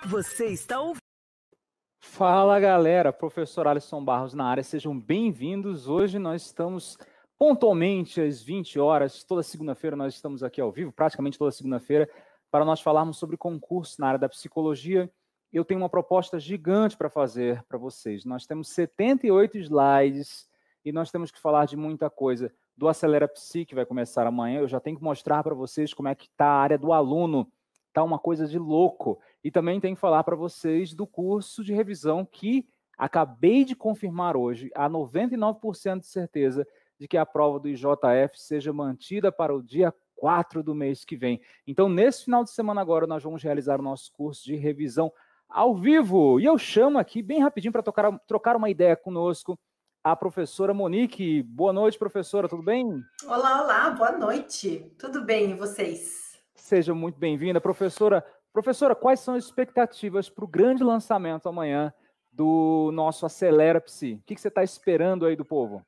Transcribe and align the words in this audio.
Você 0.07 0.47
está 0.47 0.81
ouvindo 0.81 1.00
Fala 2.13 2.59
galera, 2.59 3.13
professor 3.13 3.69
Alisson 3.69 4.05
Barros 4.05 4.35
na 4.35 4.45
área, 4.45 4.65
sejam 4.65 4.99
bem-vindos. 4.99 5.89
Hoje 5.89 6.19
nós 6.19 6.43
estamos 6.43 6.99
pontualmente 7.39 8.21
às 8.21 8.43
20 8.43 8.81
horas, 8.81 9.23
toda 9.23 9.45
segunda-feira 9.45 9.97
nós 9.97 10.15
estamos 10.15 10.43
aqui 10.43 10.61
ao 10.61 10.73
vivo, 10.73 10.93
praticamente 10.93 11.39
toda 11.39 11.53
segunda-feira, 11.53 12.11
para 12.51 12.65
nós 12.65 12.81
falarmos 12.81 13.17
sobre 13.17 13.37
concurso 13.37 14.01
na 14.01 14.09
área 14.09 14.19
da 14.19 14.29
psicologia. 14.29 15.11
Eu 15.53 15.65
tenho 15.65 15.81
uma 15.81 15.89
proposta 15.89 16.39
gigante 16.39 16.97
para 16.97 17.09
fazer 17.09 17.63
para 17.69 17.79
vocês. 17.79 18.25
Nós 18.25 18.45
temos 18.45 18.69
78 18.71 19.57
slides 19.59 20.49
e 20.85 20.93
nós 20.93 21.13
temos 21.13 21.31
que 21.31 21.41
falar 21.41 21.65
de 21.65 21.77
muita 21.77 22.11
coisa. 22.11 22.53
Do 22.77 22.89
Acelera 22.89 23.29
Psi, 23.29 23.65
que 23.65 23.75
vai 23.75 23.87
começar 23.87 24.27
amanhã, 24.27 24.59
eu 24.59 24.69
já 24.69 24.81
tenho 24.81 24.99
que 24.99 25.05
mostrar 25.05 25.45
para 25.45 25.55
vocês 25.55 25.95
como 25.95 26.09
é 26.09 26.15
que 26.15 26.27
está 26.27 26.47
a 26.47 26.61
área 26.61 26.77
do 26.77 26.93
aluno 26.93 27.51
tá 27.93 28.03
uma 28.03 28.19
coisa 28.19 28.47
de 28.47 28.59
louco. 28.59 29.21
E 29.43 29.51
também 29.51 29.81
tenho 29.81 29.95
que 29.95 30.01
falar 30.01 30.23
para 30.25 30.37
vocês 30.37 30.95
do 30.95 31.07
curso 31.07 31.65
de 31.65 31.73
revisão 31.73 32.25
que 32.25 32.69
acabei 32.97 33.65
de 33.65 33.75
confirmar 33.75 34.37
hoje, 34.37 34.71
a 34.75 34.89
99% 34.89 36.01
de 36.01 36.07
certeza 36.07 36.67
de 36.99 37.09
que 37.09 37.17
a 37.17 37.25
prova 37.25 37.59
do 37.59 37.69
IJF 37.69 38.35
seja 38.35 38.73
mantida 38.73 39.33
para 39.33 39.55
o 39.55 39.63
dia 39.63 39.95
4 40.17 40.63
do 40.63 40.75
mês 40.75 41.03
que 41.03 41.17
vem. 41.17 41.41
Então, 41.67 41.89
nesse 41.89 42.25
final 42.25 42.45
de 42.45 42.51
semana 42.51 42.83
agora, 42.83 43.07
nós 43.07 43.23
vamos 43.23 43.43
realizar 43.43 43.81
o 43.81 43.83
nosso 43.83 44.13
curso 44.13 44.45
de 44.45 44.55
revisão 44.55 45.11
ao 45.49 45.75
vivo. 45.75 46.39
E 46.39 46.45
eu 46.45 46.59
chamo 46.59 46.99
aqui, 46.99 47.23
bem 47.23 47.41
rapidinho, 47.41 47.73
para 47.73 47.83
trocar 48.27 48.57
uma 48.57 48.69
ideia 48.69 48.95
conosco, 48.95 49.59
a 50.05 50.15
professora 50.15 50.75
Monique. 50.75 51.43
Boa 51.43 51.73
noite, 51.73 51.99
professora, 51.99 52.47
tudo 52.49 52.63
bem? 52.63 53.03
Olá, 53.25 53.63
olá, 53.63 53.91
boa 53.91 54.13
noite. 54.13 54.95
Tudo 54.99 55.25
bem, 55.25 55.53
e 55.53 55.55
vocês? 55.55 56.39
Seja 56.55 56.95
muito 56.95 57.19
bem-vinda. 57.19 57.63
Professora, 57.63 58.23
professora, 58.53 58.95
quais 58.95 59.21
são 59.21 59.35
as 59.35 59.45
expectativas 59.45 60.29
para 60.29 60.45
o 60.45 60.49
grande 60.49 60.83
lançamento 60.83 61.49
amanhã 61.49 61.93
do 62.33 62.91
nosso 62.93 63.27
Acelera 63.27 63.81
Psi? 63.81 64.15
O 64.15 64.23
que, 64.27 64.35
que 64.35 64.41
você 64.41 64.49
está 64.49 64.63
esperando 64.63 65.27
aí 65.27 65.37
do 65.37 65.45
povo? 65.45 65.85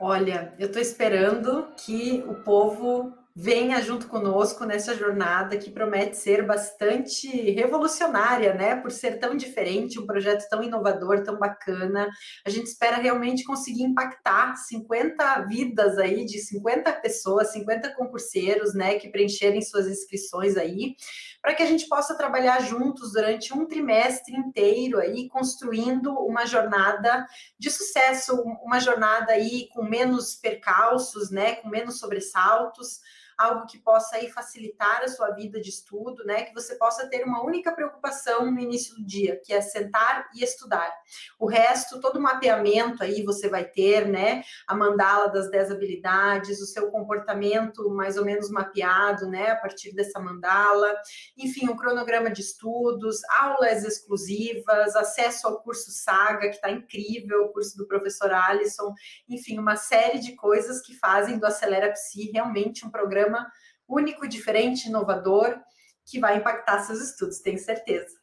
Olha, 0.00 0.54
eu 0.58 0.66
estou 0.66 0.82
esperando 0.82 1.68
que 1.76 2.24
o 2.26 2.34
povo 2.42 3.14
venha 3.34 3.80
junto 3.80 4.08
conosco 4.08 4.64
nessa 4.66 4.94
jornada 4.94 5.56
que 5.56 5.70
promete 5.70 6.16
ser 6.18 6.46
bastante 6.46 7.28
revolucionária, 7.52 8.52
né? 8.52 8.76
Por 8.76 8.90
ser 8.90 9.18
tão 9.18 9.34
diferente, 9.34 9.98
um 9.98 10.06
projeto 10.06 10.46
tão 10.50 10.62
inovador, 10.62 11.22
tão 11.22 11.38
bacana. 11.38 12.10
A 12.44 12.50
gente 12.50 12.66
espera 12.66 12.96
realmente 12.96 13.44
conseguir 13.44 13.84
impactar 13.84 14.54
50 14.56 15.46
vidas 15.46 15.96
aí 15.98 16.26
de 16.26 16.38
50 16.38 16.92
pessoas, 16.94 17.52
50 17.52 17.94
concurseiros, 17.94 18.74
né, 18.74 18.98
que 18.98 19.08
preencherem 19.08 19.62
suas 19.62 19.86
inscrições 19.86 20.56
aí, 20.56 20.94
para 21.40 21.54
que 21.54 21.62
a 21.62 21.66
gente 21.66 21.88
possa 21.88 22.14
trabalhar 22.16 22.60
juntos 22.60 23.12
durante 23.12 23.52
um 23.54 23.66
trimestre 23.66 24.34
inteiro 24.36 24.98
aí 24.98 25.28
construindo 25.28 26.12
uma 26.18 26.44
jornada 26.44 27.26
de 27.58 27.70
sucesso, 27.70 28.36
uma 28.62 28.78
jornada 28.78 29.32
aí 29.32 29.68
com 29.72 29.82
menos 29.82 30.36
percalços, 30.36 31.30
né, 31.30 31.54
com 31.56 31.68
menos 31.68 31.98
sobressaltos 31.98 33.00
algo 33.38 33.66
que 33.66 33.78
possa 33.78 34.16
aí 34.16 34.30
facilitar 34.30 35.02
a 35.02 35.08
sua 35.08 35.30
vida 35.30 35.60
de 35.60 35.70
estudo, 35.70 36.24
né? 36.24 36.44
Que 36.44 36.54
você 36.54 36.74
possa 36.76 37.08
ter 37.08 37.24
uma 37.24 37.44
única 37.44 37.72
preocupação 37.72 38.50
no 38.50 38.58
início 38.58 38.94
do 38.94 39.04
dia, 39.04 39.40
que 39.44 39.52
é 39.52 39.60
sentar 39.60 40.28
e 40.34 40.42
estudar. 40.42 40.92
O 41.38 41.46
resto, 41.46 42.00
todo 42.00 42.16
o 42.16 42.22
mapeamento 42.22 43.02
aí 43.02 43.22
você 43.22 43.48
vai 43.48 43.64
ter, 43.64 44.06
né? 44.06 44.42
A 44.66 44.74
mandala 44.74 45.28
das 45.28 45.50
10 45.50 45.70
habilidades, 45.72 46.60
o 46.60 46.66
seu 46.66 46.90
comportamento 46.90 47.90
mais 47.90 48.16
ou 48.16 48.24
menos 48.24 48.50
mapeado, 48.50 49.28
né? 49.28 49.50
A 49.50 49.56
partir 49.56 49.94
dessa 49.94 50.20
mandala, 50.20 50.94
enfim, 51.36 51.68
um 51.68 51.76
cronograma 51.76 52.30
de 52.30 52.40
estudos, 52.40 53.20
aulas 53.30 53.84
exclusivas, 53.84 54.94
acesso 54.96 55.46
ao 55.46 55.60
curso 55.62 55.90
Saga, 55.90 56.48
que 56.48 56.56
está 56.56 56.70
incrível, 56.70 57.44
o 57.44 57.52
curso 57.52 57.76
do 57.76 57.86
professor 57.86 58.32
Alisson, 58.32 58.94
enfim, 59.28 59.58
uma 59.58 59.76
série 59.76 60.18
de 60.18 60.34
coisas 60.34 60.80
que 60.80 60.94
fazem 60.96 61.38
do 61.38 61.46
Acelera 61.46 61.92
Psi 61.92 62.30
realmente 62.32 62.86
um 62.86 62.90
programa 62.90 63.21
programa 63.22 63.50
único, 63.88 64.26
diferente, 64.26 64.88
inovador, 64.88 65.60
que 66.04 66.18
vai 66.18 66.36
impactar 66.36 66.80
seus 66.80 67.00
estudos, 67.00 67.40
tenho 67.40 67.58
certeza. 67.58 68.16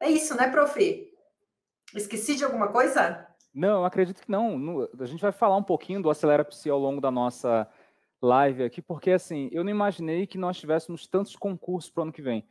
É 0.00 0.10
isso, 0.10 0.36
né, 0.36 0.48
prof? 0.48 1.12
Esqueci 1.94 2.36
de 2.36 2.44
alguma 2.44 2.68
coisa? 2.68 3.26
Não, 3.54 3.84
acredito 3.84 4.22
que 4.22 4.30
não. 4.30 4.88
A 4.98 5.06
gente 5.06 5.20
vai 5.20 5.32
falar 5.32 5.56
um 5.56 5.62
pouquinho 5.62 6.02
do 6.02 6.10
Acelera 6.10 6.44
Psi 6.44 6.68
ao 6.70 6.78
longo 6.78 7.00
da 7.00 7.10
nossa 7.10 7.68
live 8.20 8.64
aqui, 8.64 8.82
porque 8.82 9.10
assim, 9.10 9.48
eu 9.52 9.64
não 9.64 9.70
imaginei 9.70 10.26
que 10.26 10.38
nós 10.38 10.58
tivéssemos 10.58 11.06
tantos 11.06 11.36
concursos 11.36 11.90
para 11.90 12.00
o 12.00 12.04
ano 12.04 12.12
que 12.12 12.22
vem. 12.22 12.46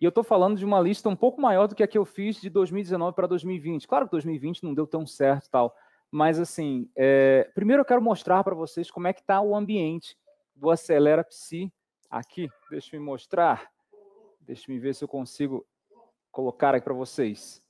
E 0.00 0.04
eu 0.04 0.08
estou 0.08 0.24
falando 0.24 0.56
de 0.56 0.64
uma 0.64 0.80
lista 0.80 1.08
um 1.08 1.16
pouco 1.16 1.40
maior 1.40 1.66
do 1.66 1.74
que 1.74 1.82
a 1.82 1.88
que 1.88 1.98
eu 1.98 2.04
fiz 2.04 2.40
de 2.40 2.48
2019 2.48 3.14
para 3.14 3.26
2020. 3.26 3.86
Claro 3.86 4.06
que 4.06 4.12
2020 4.12 4.62
não 4.64 4.74
deu 4.74 4.86
tão 4.86 5.06
certo 5.06 5.50
tal, 5.50 5.74
mas, 6.10 6.40
assim, 6.40 6.90
é, 6.96 7.50
primeiro 7.54 7.82
eu 7.82 7.84
quero 7.84 8.02
mostrar 8.02 8.42
para 8.42 8.54
vocês 8.54 8.90
como 8.90 9.06
é 9.06 9.12
que 9.12 9.20
está 9.20 9.40
o 9.40 9.54
ambiente 9.54 10.16
do 10.54 10.70
Acelera 10.70 11.22
Psi 11.24 11.72
aqui. 12.10 12.50
Deixa 12.70 12.96
eu 12.96 13.02
mostrar. 13.02 13.70
Deixa 14.40 14.70
eu 14.70 14.80
ver 14.80 14.94
se 14.94 15.04
eu 15.04 15.08
consigo 15.08 15.64
colocar 16.32 16.74
aqui 16.74 16.84
para 16.84 16.94
vocês. 16.94 17.62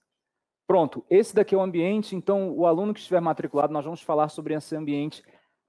Pronto, 0.67 1.05
esse 1.11 1.35
daqui 1.35 1.55
é 1.55 1.59
o 1.59 1.61
ambiente. 1.61 2.17
Então, 2.17 2.53
o 2.57 2.67
aluno 2.67 2.95
que 2.95 3.01
estiver 3.01 3.21
matriculado, 3.21 3.73
nós 3.73 3.85
vamos 3.85 4.03
falar 4.03 4.29
sobre 4.29 4.55
esse 4.55 4.75
ambiente 4.75 5.23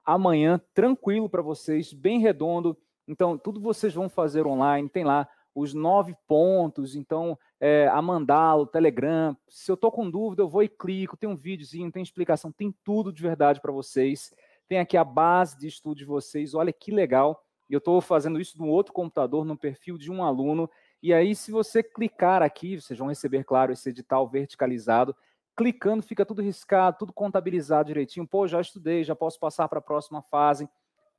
amanhã, 0.05 0.61
tranquilo 0.73 1.29
para 1.29 1.41
vocês, 1.41 1.91
bem 1.91 2.19
redondo. 2.19 2.77
Então, 3.07 3.37
tudo 3.37 3.59
vocês 3.59 3.93
vão 3.93 4.07
fazer 4.07 4.45
online. 4.47 4.87
Tem 4.87 5.03
lá 5.03 5.27
os 5.53 5.73
nove 5.73 6.15
pontos, 6.27 6.95
então 6.95 7.37
é, 7.59 7.87
a 7.87 8.01
mandala, 8.01 8.61
o 8.61 8.67
Telegram. 8.67 9.35
Se 9.47 9.71
eu 9.71 9.75
estou 9.75 9.91
com 9.91 10.09
dúvida, 10.09 10.41
eu 10.41 10.49
vou 10.49 10.63
e 10.63 10.69
clico, 10.69 11.17
tem 11.17 11.29
um 11.29 11.35
videozinho, 11.35 11.91
tem 11.91 12.01
explicação, 12.01 12.51
tem 12.51 12.73
tudo 12.83 13.11
de 13.11 13.21
verdade 13.21 13.59
para 13.59 13.71
vocês. 13.71 14.33
Tem 14.67 14.79
aqui 14.79 14.95
a 14.95 15.03
base 15.03 15.57
de 15.57 15.67
estudo 15.67 15.97
de 15.97 16.05
vocês, 16.05 16.53
olha 16.53 16.71
que 16.71 16.91
legal. 16.91 17.43
Eu 17.69 17.77
estou 17.77 18.01
fazendo 18.01 18.39
isso 18.39 18.57
no 18.57 18.67
outro 18.67 18.93
computador, 18.93 19.45
no 19.45 19.57
perfil 19.57 19.97
de 19.97 20.11
um 20.11 20.23
aluno. 20.23 20.69
E 21.01 21.13
aí, 21.13 21.33
se 21.33 21.51
você 21.51 21.81
clicar 21.81 22.43
aqui, 22.43 22.79
vocês 22.79 22.99
vão 22.99 23.07
receber, 23.07 23.43
claro, 23.45 23.71
esse 23.71 23.89
edital 23.89 24.27
verticalizado. 24.27 25.15
Clicando, 25.55 26.03
fica 26.03 26.25
tudo 26.25 26.41
riscado, 26.41 26.97
tudo 26.99 27.13
contabilizado 27.13 27.87
direitinho. 27.87 28.27
Pô, 28.27 28.45
já 28.47 28.59
estudei, 28.59 29.03
já 29.03 29.15
posso 29.15 29.39
passar 29.39 29.67
para 29.69 29.79
a 29.79 29.81
próxima 29.81 30.21
fase. 30.21 30.69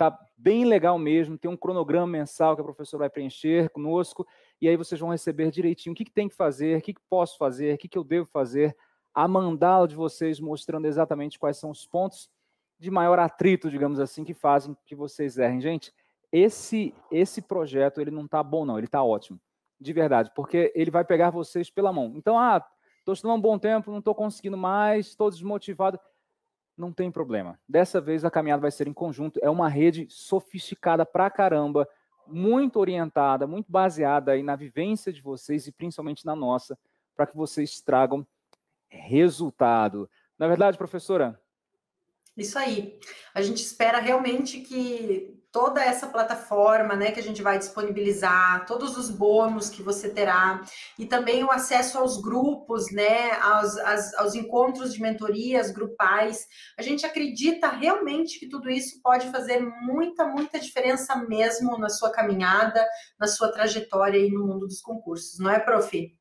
Tá 0.03 0.19
bem 0.37 0.65
legal 0.65 0.99
mesmo, 0.99 1.39
tem 1.39 1.49
um 1.49 1.57
cronograma 1.57 2.09
mensal 2.09 2.57
que 2.57 2.61
a 2.61 2.65
professora 2.65 3.03
vai 3.03 3.09
preencher 3.09 3.71
conosco, 3.71 4.27
e 4.61 4.69
aí 4.69 4.77
vocês 4.77 5.01
vão 5.01 5.11
receber 5.11 5.49
direitinho 5.49 5.93
o 5.93 5.97
que, 5.97 6.05
que 6.05 6.11
tem 6.11 6.29
que 6.29 6.35
fazer, 6.35 6.77
o 6.77 6.83
que, 6.83 6.93
que 6.93 7.01
posso 7.09 7.39
fazer, 7.39 7.73
o 7.73 7.79
que, 7.79 7.87
que 7.87 7.97
eu 7.97 8.03
devo 8.03 8.27
fazer, 8.27 8.77
a 9.15 9.29
mandala 9.29 9.87
de 9.87 9.95
vocês 9.95 10.41
mostrando 10.41 10.87
exatamente 10.87 11.39
quais 11.39 11.57
são 11.57 11.71
os 11.71 11.87
pontos 11.87 12.29
de 12.81 12.91
maior 12.91 13.17
atrito, 13.21 13.71
digamos 13.71 14.01
assim, 14.01 14.25
que 14.25 14.35
fazem 14.35 14.77
que 14.85 14.97
vocês 14.97 15.39
errem. 15.39 15.61
Gente, 15.61 15.95
esse 16.33 16.93
esse 17.09 17.41
projeto, 17.41 18.01
ele 18.01 18.11
não 18.11 18.27
tá 18.27 18.43
bom 18.43 18.65
não, 18.65 18.79
ele 18.79 18.89
tá 18.89 19.05
ótimo. 19.05 19.41
De 19.81 19.93
verdade, 19.93 20.33
porque 20.35 20.73
ele 20.75 20.91
vai 20.91 21.05
pegar 21.05 21.31
vocês 21.31 21.71
pela 21.71 21.93
mão. 21.93 22.13
Então, 22.17 22.37
ah, 22.37 22.61
estou 22.99 23.15
estudando 23.15 23.39
um 23.39 23.41
bom 23.41 23.57
tempo, 23.57 23.93
não 23.93 24.01
estou 24.01 24.17
conseguindo 24.17 24.57
mais, 24.57 25.07
estou 25.07 25.31
desmotivado 25.31 26.01
não 26.77 26.93
tem 26.93 27.11
problema. 27.11 27.59
Dessa 27.69 28.01
vez 28.01 28.25
a 28.25 28.31
caminhada 28.31 28.63
vai 28.63 28.71
ser 28.71 28.89
em 28.89 28.93
conjunto. 28.93 29.39
É 29.43 29.51
uma 29.51 29.69
rede 29.69 30.07
sofisticada 30.11 31.05
pra 31.05 31.31
caramba, 31.31 31.89
muito 32.27 32.79
orientada, 32.79 33.47
muito 33.47 33.71
baseada 33.71 34.33
aí 34.33 34.43
na 34.43 34.57
vivência 34.57 35.13
de 35.13 35.21
vocês 35.21 35.67
e 35.67 35.73
principalmente 35.73 36.25
na 36.25 36.35
nossa, 36.35 36.79
para 37.15 37.27
que 37.27 37.37
vocês 37.37 37.81
tragam 37.81 38.27
resultado. 38.89 40.09
Na 40.39 40.49
verdade, 40.49 40.79
professora? 40.79 41.41
Isso 42.37 42.59
aí. 42.59 42.99
A 43.35 43.43
gente 43.43 43.63
espera 43.63 43.99
realmente 43.99 44.61
que 44.61 45.42
toda 45.53 45.85
essa 45.85 46.07
plataforma, 46.07 46.97
né, 46.97 47.13
que 47.13 47.21
a 47.21 47.23
gente 47.23 47.43
vai 47.43 47.59
disponibilizar, 47.59 48.65
todos 48.65 48.97
os 48.97 49.11
bônus 49.11 49.69
que 49.69 49.83
você 49.83 50.09
terá 50.09 50.63
e 50.99 51.05
também 51.05 51.45
o 51.45 51.51
acesso 51.51 51.99
aos 51.99 52.21
grupos, 52.21 52.91
né, 52.91 53.33
aos, 53.33 53.77
aos, 53.79 54.15
aos, 54.15 54.35
encontros 54.35 54.95
de 54.95 55.03
mentorias 55.03 55.71
grupais. 55.71 56.47
A 56.79 56.83
gente 56.83 57.05
acredita 57.05 57.69
realmente 57.69 58.41
que 58.41 58.49
tudo 58.49 58.71
isso 58.71 59.01
pode 59.03 59.31
fazer 59.31 59.61
muita, 59.61 60.27
muita 60.27 60.59
diferença 60.59 61.15
mesmo 61.17 61.77
na 61.79 61.91
sua 61.91 62.11
caminhada, 62.11 62.85
na 63.21 63.27
sua 63.27 63.53
trajetória 63.53 64.19
aí 64.19 64.31
no 64.31 64.47
mundo 64.47 64.67
dos 64.67 64.81
concursos, 64.81 65.39
não 65.39 65.51
é, 65.51 65.61
prof? 65.61 66.17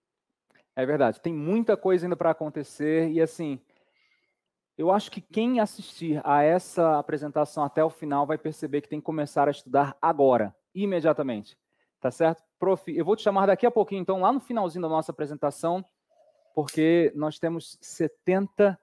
É 0.76 0.86
verdade, 0.86 1.22
tem 1.22 1.34
muita 1.34 1.78
coisa 1.78 2.06
ainda 2.06 2.18
para 2.18 2.32
acontecer 2.32 3.10
e 3.10 3.22
assim, 3.22 3.62
eu 4.82 4.92
acho 4.92 5.12
que 5.12 5.22
quem 5.22 5.60
assistir 5.60 6.20
a 6.24 6.42
essa 6.42 6.98
apresentação 6.98 7.64
até 7.64 7.84
o 7.84 7.90
final 7.90 8.26
vai 8.26 8.36
perceber 8.36 8.82
que 8.82 8.90
tem 8.90 9.00
que 9.00 9.06
começar 9.06 9.48
a 9.48 9.52
estudar 9.52 9.96
agora, 10.02 10.56
imediatamente. 10.74 11.56
Tá 12.00 12.10
certo? 12.10 12.44
Prof, 12.58 12.92
eu 12.92 13.06
vou 13.06 13.16
te 13.16 13.22
chamar 13.22 13.46
daqui 13.46 13.64
a 13.64 13.70
pouquinho, 13.70 14.02
então, 14.02 14.22
lá 14.22 14.32
no 14.32 14.40
finalzinho 14.40 14.82
da 14.82 14.90
nossa 14.90 15.12
apresentação, 15.12 15.86
porque 16.56 17.12
nós 17.16 17.38
temos 17.38 17.78
70 17.80 18.78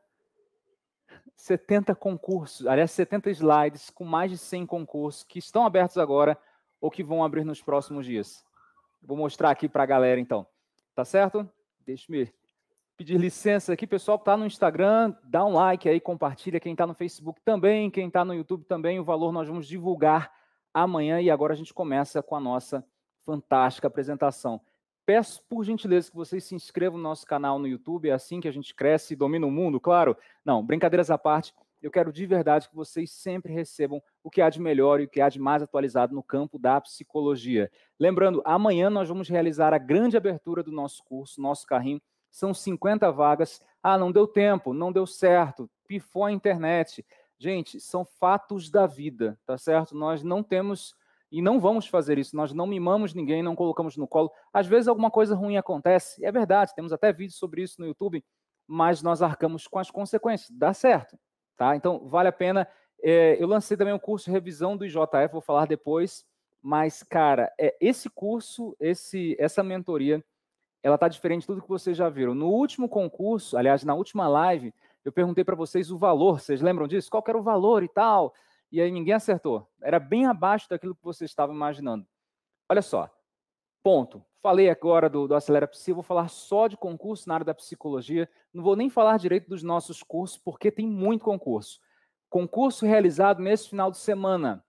70 1.35 1.95
concursos, 1.95 2.67
aliás, 2.67 2.91
70 2.93 3.31
slides 3.31 3.91
com 3.91 4.05
mais 4.05 4.31
de 4.31 4.39
100 4.39 4.67
concursos 4.67 5.25
que 5.25 5.39
estão 5.39 5.67
abertos 5.67 5.99
agora 5.99 6.39
ou 6.81 6.91
que 6.91 7.03
vão 7.03 7.25
abrir 7.25 7.45
nos 7.45 7.61
próximos 7.61 8.07
dias. 8.07 8.45
Vou 9.03 9.17
mostrar 9.17 9.51
aqui 9.51 9.69
para 9.69 9.83
a 9.83 9.87
galera, 9.87 10.21
então. 10.21 10.47
Tá 10.95 11.05
certo? 11.05 11.49
Deixa-me 11.85 12.33
pedir 12.99 13.17
licença 13.17 13.73
aqui, 13.73 13.87
pessoal 13.87 14.19
que 14.19 14.23
está 14.23 14.37
no 14.37 14.45
Instagram, 14.45 15.15
dá 15.23 15.45
um 15.45 15.53
like 15.53 15.89
aí, 15.89 16.01
compartilha. 16.01 16.59
Quem 16.59 16.73
está 16.73 16.85
no 16.85 16.95
Facebook 16.95 17.41
também, 17.45 17.89
quem 17.89 18.09
está 18.09 18.25
no 18.25 18.35
YouTube 18.35 18.65
também, 18.65 18.99
o 18.99 19.05
valor 19.05 19.31
nós 19.31 19.47
vamos 19.47 19.69
divulgar 19.69 20.33
amanhã 20.75 21.21
e 21.21 21.31
agora 21.31 21.53
a 21.53 21.57
gente 21.57 21.73
começa 21.73 22.21
com 22.21 22.35
a 22.35 22.41
nossa 22.41 22.85
fantástica 23.25 23.87
apresentação. 23.87 24.61
Peço, 25.07 25.41
por 25.49 25.65
gentileza, 25.65 26.11
que 26.11 26.17
vocês 26.17 26.43
se 26.43 26.57
inscrevam 26.57 26.99
no 26.99 27.05
nosso 27.05 27.25
canal 27.25 27.61
no 27.61 27.69
YouTube, 27.69 28.09
é 28.09 28.13
assim 28.13 28.41
que 28.41 28.49
a 28.49 28.53
gente 28.53 28.75
cresce 28.75 29.15
e 29.15 29.17
domina 29.17 29.47
o 29.47 29.51
mundo, 29.51 29.79
claro. 29.79 30.17
Não, 30.45 30.67
brincadeiras 30.67 31.09
à 31.09 31.17
parte, 31.17 31.55
eu 31.81 31.93
quero 31.93 32.13
de 32.13 32.27
verdade 32.27 32.69
que 32.69 32.75
vocês 32.75 33.13
sempre 33.13 33.53
recebam 33.53 34.03
o 34.25 34.29
que 34.29 34.43
há 34.43 34.51
de 34.51 34.61
melhor 34.61 35.01
e 35.01 35.05
o 35.05 35.09
que 35.09 35.21
há 35.21 35.29
de 35.29 35.39
mais 35.39 35.63
atualizado 35.63 36.17
no 36.17 36.23
campo 36.23 36.59
da 36.59 36.81
psicologia. 36.81 37.71
Lembrando, 37.97 38.43
amanhã 38.45 38.91
nós 38.91 39.09
vamos 39.09 39.29
realizar 39.29 39.73
a 39.73 39.79
grande 39.79 40.17
abertura 40.17 40.65
do 40.65 40.73
nosso 40.73 41.05
curso, 41.05 41.41
nosso 41.41 41.65
carrinho. 41.65 42.03
São 42.31 42.53
50 42.53 43.11
vagas. 43.11 43.61
Ah, 43.83 43.97
não 43.97 44.13
deu 44.13 44.27
tempo, 44.27 44.73
não 44.75 44.93
deu 44.93 45.07
certo, 45.07 45.71
pifou 45.87 46.25
a 46.25 46.33
internet. 46.33 47.05
Gente, 47.39 47.81
são 47.81 48.05
fatos 48.05 48.71
da 48.71 48.87
vida, 48.87 49.39
tá 49.47 49.57
certo? 49.57 49.95
Nós 49.95 50.23
não 50.23 50.43
temos 50.43 50.95
e 51.31 51.43
não 51.43 51.61
vamos 51.61 51.87
fazer 51.87 52.19
isso. 52.19 52.37
Nós 52.37 52.53
não 52.53 52.67
mimamos 52.67 53.15
ninguém, 53.15 53.43
não 53.43 53.55
colocamos 53.55 53.97
no 53.97 54.09
colo. 54.09 54.33
Às 54.53 54.67
vezes 54.67 54.89
alguma 54.89 55.11
coisa 55.11 55.35
ruim 55.35 55.57
acontece, 55.57 56.25
é 56.25 56.33
verdade, 56.33 56.75
temos 56.75 56.93
até 56.93 57.13
vídeos 57.13 57.39
sobre 57.39 57.63
isso 57.63 57.81
no 57.81 57.87
YouTube, 57.87 58.25
mas 58.67 59.03
nós 59.03 59.23
arcamos 59.23 59.67
com 59.67 59.79
as 59.79 59.91
consequências. 59.91 60.51
Dá 60.51 60.73
certo, 60.75 61.19
tá? 61.57 61.77
Então 61.77 62.07
vale 62.09 62.29
a 62.29 62.33
pena. 62.33 62.69
É, 63.01 63.41
eu 63.41 63.47
lancei 63.47 63.77
também 63.77 63.95
um 63.95 63.99
curso 63.99 64.27
de 64.27 64.33
revisão 64.33 64.77
do 64.77 64.85
IJF, 64.85 65.31
vou 65.31 65.41
falar 65.41 65.67
depois. 65.67 66.25
Mas, 66.61 67.05
cara, 67.05 67.53
é, 67.59 67.77
esse 67.81 68.11
curso, 68.11 68.77
esse, 68.81 69.37
essa 69.39 69.63
mentoria, 69.63 70.25
ela 70.83 70.99
tá 70.99 71.09
diferente 71.09 71.43
de 71.43 71.47
tudo 71.49 71.63
que 71.63 71.69
vocês 71.69 71.97
já 71.97 72.09
viram. 72.09 72.35
No 72.35 72.49
último 72.49 72.89
concurso, 72.89 73.57
aliás, 73.57 73.85
na 73.85 73.95
última 73.95 74.29
live, 74.29 74.73
eu 75.05 75.13
perguntei 75.13 75.45
para 75.45 75.57
vocês 75.57 75.91
o 75.91 75.99
valor. 75.99 76.41
Vocês 76.41 76.61
lembram 76.61 76.87
disso? 76.87 77.11
Qual 77.11 77.25
era 77.27 77.39
o 77.39 77.43
valor 77.43 77.83
e 77.83 77.89
tal? 77.89 78.35
e 78.71 78.81
aí 78.81 78.91
ninguém 78.91 79.15
acertou. 79.15 79.69
Era 79.81 79.99
bem 79.99 80.27
abaixo 80.27 80.69
daquilo 80.69 80.95
que 80.95 81.03
você 81.03 81.25
estava 81.25 81.53
imaginando. 81.53 82.07
Olha 82.69 82.83
só, 82.83 83.11
ponto. 83.83 84.25
Falei 84.41 84.71
agora 84.71 85.09
do, 85.09 85.27
do 85.27 85.35
Acelera 85.35 85.67
Psi, 85.67 85.93
vou 85.93 86.03
falar 86.03 86.29
só 86.29 86.69
de 86.69 86.77
concurso 86.77 87.29
na 87.29 87.35
área 87.35 87.47
da 87.47 87.55
psicologia. 87.55 88.29
Não 88.53 88.63
vou 88.63 88.77
nem 88.77 88.89
falar 88.89 89.19
direito 89.19 89.49
dos 89.49 89.63
nossos 89.63 90.03
cursos, 90.03 90.39
porque 90.39 90.71
tem 90.71 90.87
muito 90.87 91.25
concurso. 91.25 91.81
Concurso 92.31 92.87
realizado 92.87 93.43
nesse 93.43 93.69
final 93.69 93.91
de 93.91 93.99
semana. 93.99 94.65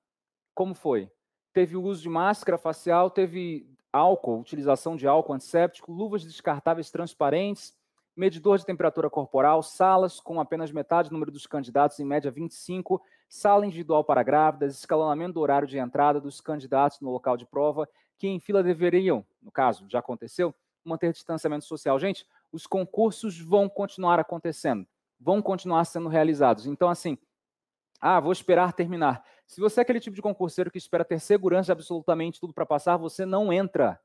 Como 0.56 0.74
foi? 0.74 1.12
Teve 1.54 1.76
o 1.76 1.84
uso 1.84 2.02
de 2.02 2.10
máscara 2.10 2.58
facial, 2.58 3.12
teve 3.12 3.70
álcool, 3.92 4.40
utilização 4.40 4.96
de 4.96 5.08
álcool 5.08 5.34
antisséptico, 5.34 5.92
luvas 5.92 6.24
descartáveis 6.24 6.92
transparentes, 6.92 7.74
medidor 8.16 8.58
de 8.58 8.66
temperatura 8.66 9.10
corporal, 9.10 9.64
salas 9.64 10.20
com 10.20 10.40
apenas 10.42 10.72
metade 10.72 11.10
do 11.10 11.14
número 11.14 11.32
dos 11.32 11.48
candidatos, 11.48 12.00
em 12.00 12.06
média 12.06 12.30
25, 12.30 13.02
sala 13.30 13.66
individual 13.66 14.04
para 14.04 14.24
grávidas, 14.24 14.78
escalonamento 14.78 15.34
do 15.34 15.40
horário 15.40 15.68
de 15.68 15.78
entrada 15.78 16.20
dos 16.20 16.42
candidatos 16.42 17.00
no 17.00 17.12
local 17.12 17.38
de 17.38 17.46
prova, 17.46 17.88
que 18.18 18.28
em 18.28 18.40
fila 18.40 18.62
deveriam, 18.62 19.26
no 19.42 19.52
caso, 19.52 19.86
já 19.88 20.00
aconteceu, 20.00 20.54
manter 20.84 21.14
distanciamento 21.14 21.66
social. 21.66 21.98
Gente, 21.98 22.26
os 22.52 22.68
concursos 22.68 23.40
vão 23.40 23.70
continuar 23.70 24.20
acontecendo, 24.20 24.86
vão 25.20 25.42
continuar 25.42 25.86
sendo 25.86 26.10
realizados. 26.10 26.66
Então, 26.66 26.90
assim, 26.90 27.18
ah, 28.00 28.20
vou 28.20 28.32
esperar 28.32 28.74
terminar. 28.74 29.24
Se 29.46 29.60
você 29.60 29.80
é 29.80 29.84
aquele 29.84 30.00
tipo 30.00 30.16
de 30.16 30.22
concurseiro 30.22 30.72
que 30.72 30.78
espera 30.78 31.04
ter 31.04 31.20
segurança 31.20 31.68
de 31.68 31.72
absolutamente 31.72 32.40
tudo 32.40 32.54
para 32.54 32.66
passar, 32.66 32.98
você 32.98 33.26
não 33.26 33.52
entra. 33.52 34.00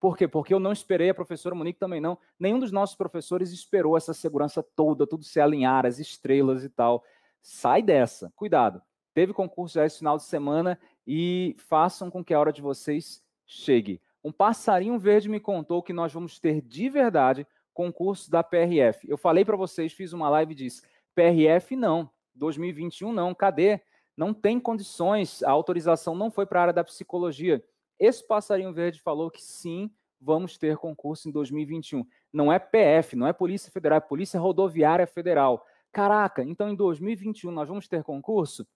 Por 0.00 0.16
quê? 0.16 0.28
Porque 0.28 0.54
eu 0.54 0.60
não 0.60 0.72
esperei, 0.72 1.10
a 1.10 1.14
professora 1.14 1.54
Monique 1.54 1.78
também 1.78 2.00
não. 2.00 2.18
Nenhum 2.38 2.58
dos 2.58 2.70
nossos 2.70 2.96
professores 2.96 3.50
esperou 3.50 3.96
essa 3.96 4.14
segurança 4.14 4.62
toda, 4.62 5.06
tudo 5.06 5.24
se 5.24 5.40
alinhar, 5.40 5.86
as 5.86 5.98
estrelas 5.98 6.62
e 6.64 6.68
tal. 6.68 7.02
Sai 7.40 7.82
dessa, 7.82 8.32
cuidado. 8.36 8.82
Teve 9.14 9.32
concurso 9.32 9.74
já 9.74 9.86
esse 9.86 9.98
final 9.98 10.16
de 10.16 10.24
semana 10.24 10.78
e 11.06 11.56
façam 11.58 12.10
com 12.10 12.24
que 12.24 12.34
a 12.34 12.38
hora 12.38 12.52
de 12.52 12.62
vocês 12.62 13.22
chegue. 13.46 14.00
Um 14.22 14.30
passarinho 14.30 14.98
verde 14.98 15.28
me 15.28 15.40
contou 15.40 15.82
que 15.82 15.92
nós 15.92 16.12
vamos 16.12 16.38
ter 16.38 16.60
de 16.60 16.88
verdade 16.88 17.46
concurso 17.72 18.30
da 18.30 18.42
PRF. 18.42 19.08
Eu 19.08 19.16
falei 19.16 19.44
para 19.44 19.56
vocês, 19.56 19.92
fiz 19.92 20.12
uma 20.12 20.28
live 20.28 20.52
e 20.52 20.56
disse: 20.56 20.82
PRF 21.14 21.74
não, 21.74 22.10
2021 22.38 23.12
não, 23.12 23.34
cadê? 23.34 23.80
Não 24.16 24.32
tem 24.32 24.58
condições, 24.58 25.42
a 25.42 25.50
autorização 25.50 26.14
não 26.14 26.30
foi 26.30 26.46
para 26.46 26.58
a 26.58 26.62
área 26.62 26.72
da 26.72 26.84
psicologia. 26.84 27.62
Esse 27.98 28.26
passarinho 28.26 28.72
verde 28.72 29.00
falou 29.00 29.30
que 29.30 29.42
sim, 29.42 29.90
vamos 30.20 30.58
ter 30.58 30.76
concurso 30.76 31.28
em 31.28 31.32
2021. 31.32 32.04
Não 32.32 32.52
é 32.52 32.58
PF, 32.58 33.16
não 33.16 33.26
é 33.26 33.32
Polícia 33.32 33.70
Federal, 33.70 33.98
é 33.98 34.00
Polícia 34.00 34.40
Rodoviária 34.40 35.06
Federal. 35.06 35.64
Caraca, 35.92 36.42
então 36.42 36.68
em 36.68 36.74
2021 36.74 37.50
nós 37.50 37.68
vamos 37.68 37.88
ter 37.88 38.02
concurso? 38.02 38.66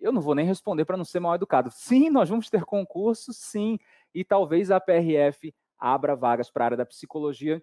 Eu 0.00 0.12
não 0.12 0.20
vou 0.20 0.34
nem 0.34 0.44
responder 0.44 0.84
para 0.84 0.96
não 0.96 1.04
ser 1.04 1.20
mal 1.20 1.34
educado. 1.34 1.70
Sim, 1.70 2.10
nós 2.10 2.28
vamos 2.28 2.50
ter 2.50 2.64
concurso, 2.64 3.32
sim. 3.32 3.78
E 4.14 4.24
talvez 4.24 4.70
a 4.70 4.80
PRF 4.80 5.54
abra 5.78 6.14
vagas 6.14 6.50
para 6.50 6.64
a 6.64 6.66
área 6.66 6.76
da 6.76 6.86
psicologia. 6.86 7.62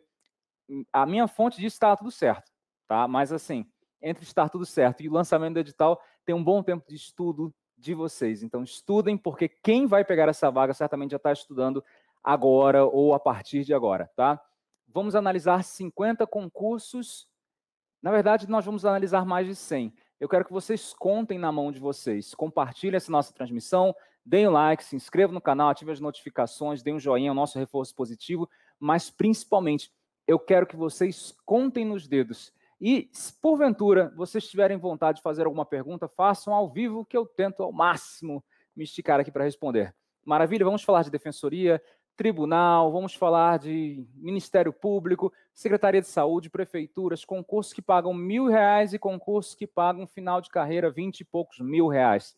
A 0.91 1.05
minha 1.05 1.27
fonte 1.27 1.59
diz 1.59 1.73
que 1.73 1.77
está 1.77 1.95
tudo 1.95 2.11
certo, 2.11 2.51
tá? 2.87 3.07
Mas 3.07 3.31
assim, 3.31 3.65
entre 4.01 4.23
estar 4.23 4.49
tudo 4.49 4.65
certo 4.65 5.01
e 5.01 5.09
o 5.09 5.13
lançamento 5.13 5.53
do 5.53 5.59
edital, 5.59 6.01
tem 6.25 6.35
um 6.35 6.43
bom 6.43 6.63
tempo 6.63 6.85
de 6.87 6.95
estudo 6.95 7.53
de 7.77 7.93
vocês. 7.93 8.43
Então, 8.43 8.63
estudem, 8.63 9.17
porque 9.17 9.47
quem 9.47 9.87
vai 9.87 10.03
pegar 10.03 10.27
essa 10.29 10.49
vaga 10.49 10.73
certamente 10.73 11.11
já 11.11 11.17
está 11.17 11.31
estudando 11.31 11.83
agora 12.23 12.85
ou 12.85 13.13
a 13.13 13.19
partir 13.19 13.63
de 13.63 13.73
agora, 13.73 14.09
tá? 14.15 14.41
Vamos 14.87 15.15
analisar 15.15 15.63
50 15.63 16.27
concursos 16.27 17.31
na 18.01 18.09
verdade, 18.09 18.49
nós 18.49 18.65
vamos 18.65 18.83
analisar 18.83 19.25
mais 19.25 19.45
de 19.45 19.55
100. 19.55 19.93
Eu 20.19 20.27
quero 20.27 20.43
que 20.43 20.51
vocês 20.51 20.91
contem 20.93 21.37
na 21.37 21.51
mão 21.51 21.71
de 21.71 21.79
vocês. 21.79 22.33
Compartilhem 22.33 22.95
essa 22.95 23.11
nossa 23.11 23.31
transmissão, 23.31 23.95
deem 24.25 24.47
o 24.47 24.51
like, 24.51 24.83
se 24.83 24.95
inscrevam 24.95 25.35
no 25.35 25.41
canal, 25.41 25.69
ativem 25.69 25.93
as 25.93 25.99
notificações, 25.99 26.81
deem 26.81 26.95
um 26.95 26.99
joinha, 26.99 27.31
o 27.31 27.35
nosso 27.35 27.59
reforço 27.59 27.93
positivo, 27.95 28.49
mas 28.79 29.11
principalmente, 29.11 29.91
eu 30.27 30.39
quero 30.39 30.65
que 30.65 30.75
vocês 30.75 31.35
contem 31.45 31.85
nos 31.85 32.07
dedos. 32.07 32.51
E, 32.83 33.07
se 33.13 33.31
porventura 33.39 34.11
vocês 34.15 34.47
tiverem 34.49 34.75
vontade 34.75 35.17
de 35.17 35.21
fazer 35.21 35.45
alguma 35.45 35.65
pergunta, 35.65 36.07
façam 36.07 36.51
ao 36.51 36.67
vivo, 36.67 37.05
que 37.05 37.15
eu 37.15 37.27
tento 37.27 37.61
ao 37.61 37.71
máximo 37.71 38.43
me 38.75 38.83
esticar 38.83 39.19
aqui 39.19 39.31
para 39.31 39.43
responder. 39.43 39.93
Maravilha, 40.25 40.65
vamos 40.65 40.81
falar 40.81 41.03
de 41.03 41.11
defensoria, 41.11 41.79
tribunal, 42.17 42.91
vamos 42.91 43.13
falar 43.13 43.59
de 43.59 44.03
Ministério 44.15 44.73
Público, 44.73 45.31
Secretaria 45.53 46.01
de 46.01 46.07
Saúde, 46.07 46.49
prefeituras, 46.49 47.23
concursos 47.23 47.71
que 47.71 47.83
pagam 47.83 48.15
mil 48.15 48.47
reais 48.47 48.93
e 48.93 48.99
concursos 48.99 49.53
que 49.53 49.67
pagam 49.67 50.07
final 50.07 50.41
de 50.41 50.49
carreira 50.49 50.89
vinte 50.89 51.21
e 51.21 51.25
poucos 51.25 51.59
mil 51.59 51.87
reais. 51.87 52.35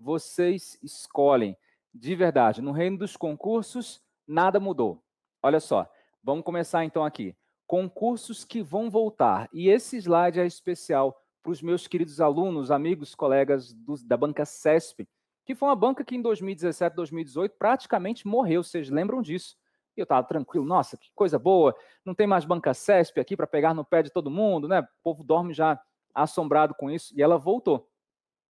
Vocês 0.00 0.78
escolhem. 0.82 1.54
De 1.94 2.14
verdade, 2.14 2.62
no 2.62 2.72
reino 2.72 2.96
dos 2.96 3.14
concursos, 3.14 4.02
nada 4.26 4.58
mudou. 4.58 5.02
Olha 5.42 5.60
só, 5.60 5.86
vamos 6.24 6.44
começar 6.44 6.82
então 6.82 7.04
aqui. 7.04 7.36
Concursos 7.72 8.44
que 8.44 8.62
vão 8.62 8.90
voltar. 8.90 9.48
E 9.50 9.70
esse 9.70 9.96
slide 9.96 10.38
é 10.38 10.44
especial 10.44 11.18
para 11.42 11.52
os 11.52 11.62
meus 11.62 11.86
queridos 11.86 12.20
alunos, 12.20 12.70
amigos, 12.70 13.14
colegas 13.14 13.72
do, 13.72 13.94
da 14.04 14.14
banca 14.14 14.44
CESP, 14.44 15.08
que 15.42 15.54
foi 15.54 15.70
uma 15.70 15.74
banca 15.74 16.04
que 16.04 16.14
em 16.14 16.20
2017, 16.20 16.94
2018 16.94 17.56
praticamente 17.58 18.28
morreu, 18.28 18.62
vocês 18.62 18.90
lembram 18.90 19.22
disso? 19.22 19.56
E 19.96 20.00
eu 20.00 20.02
estava 20.02 20.26
tranquilo, 20.26 20.66
nossa, 20.66 20.98
que 20.98 21.10
coisa 21.14 21.38
boa, 21.38 21.74
não 22.04 22.14
tem 22.14 22.26
mais 22.26 22.44
banca 22.44 22.74
CESP 22.74 23.18
aqui 23.18 23.34
para 23.38 23.46
pegar 23.46 23.72
no 23.72 23.86
pé 23.86 24.02
de 24.02 24.12
todo 24.12 24.30
mundo, 24.30 24.68
né? 24.68 24.80
O 24.80 25.02
povo 25.02 25.24
dorme 25.24 25.54
já 25.54 25.80
assombrado 26.14 26.74
com 26.74 26.90
isso, 26.90 27.14
e 27.16 27.22
ela 27.22 27.38
voltou. 27.38 27.88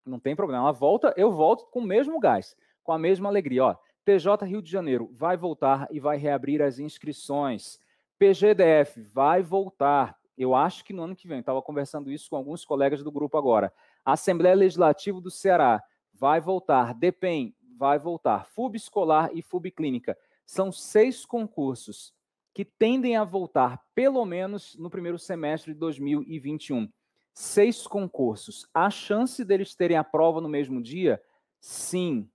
Não 0.05 0.19
tem 0.19 0.35
problema, 0.35 0.64
ela 0.64 0.73
volta, 0.73 1.14
eu 1.17 1.31
volto 1.31 1.67
com 1.71 1.79
o 1.79 1.87
mesmo 1.87 2.19
gás, 2.19 2.57
com 2.83 2.91
a 2.91 2.99
mesma 2.99 3.29
alegria. 3.29 3.67
Ó, 3.67 3.76
TJ 4.05 4.45
Rio 4.45 4.61
de 4.61 4.69
Janeiro 4.69 5.09
vai 5.12 5.37
voltar 5.37 5.87
e 5.93 6.00
vai 6.00 6.17
reabrir 6.17 6.61
as 6.61 6.81
inscrições. 6.81 7.79
PGDF 8.23 9.02
vai 9.12 9.43
voltar, 9.43 10.17
eu 10.38 10.55
acho 10.55 10.85
que 10.85 10.93
no 10.93 11.02
ano 11.02 11.17
que 11.17 11.26
vem, 11.26 11.41
estava 11.41 11.61
conversando 11.61 12.09
isso 12.09 12.31
com 12.31 12.37
alguns 12.37 12.64
colegas 12.64 13.02
do 13.02 13.11
grupo 13.11 13.37
agora. 13.37 13.75
Assembleia 14.05 14.55
Legislativa 14.55 15.21
do 15.21 15.29
Ceará 15.29 15.83
vai 16.14 16.41
voltar. 16.41 16.95
DEPEN 16.95 17.52
vai 17.76 17.99
voltar. 17.99 18.47
FUB 18.47 18.76
escolar 18.76 19.29
e 19.35 19.43
FUB 19.43 19.73
clínica. 19.73 20.17
São 20.47 20.71
seis 20.71 21.26
concursos. 21.26 22.14
que 22.55 22.64
tendem 22.64 23.17
a 23.17 23.25
voltar 23.25 23.83
pelo 23.93 24.25
menos 24.25 24.76
no 24.76 24.88
primeiro 24.88 25.19
semestre 25.19 25.73
de 25.73 25.81
2021. 25.81 26.88
Seis 27.35 27.88
concursos. 27.88 28.69
A 28.73 28.88
chance 28.88 29.45
deles 29.45 29.75
terem 29.75 29.97
a 29.97 30.05
prova 30.05 30.41
no 30.41 30.49
mesmo 30.49 30.81
dia? 30.81 31.21
Sim. 31.59 32.31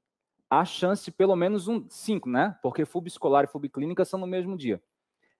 Há 0.49 0.65
chance 0.65 1.09
pelo 1.11 1.35
menos 1.37 1.69
um, 1.69 1.87
cinco, 1.87 2.27
né? 2.27 2.57
Porque 2.61 2.83
FUB 2.83 3.07
escolar 3.07 3.45
e 3.45 3.47
FUB 3.47 3.69
clínica 3.69 4.03
são 4.03 4.19
no 4.19 4.27
mesmo 4.27 4.57
dia. 4.57 4.83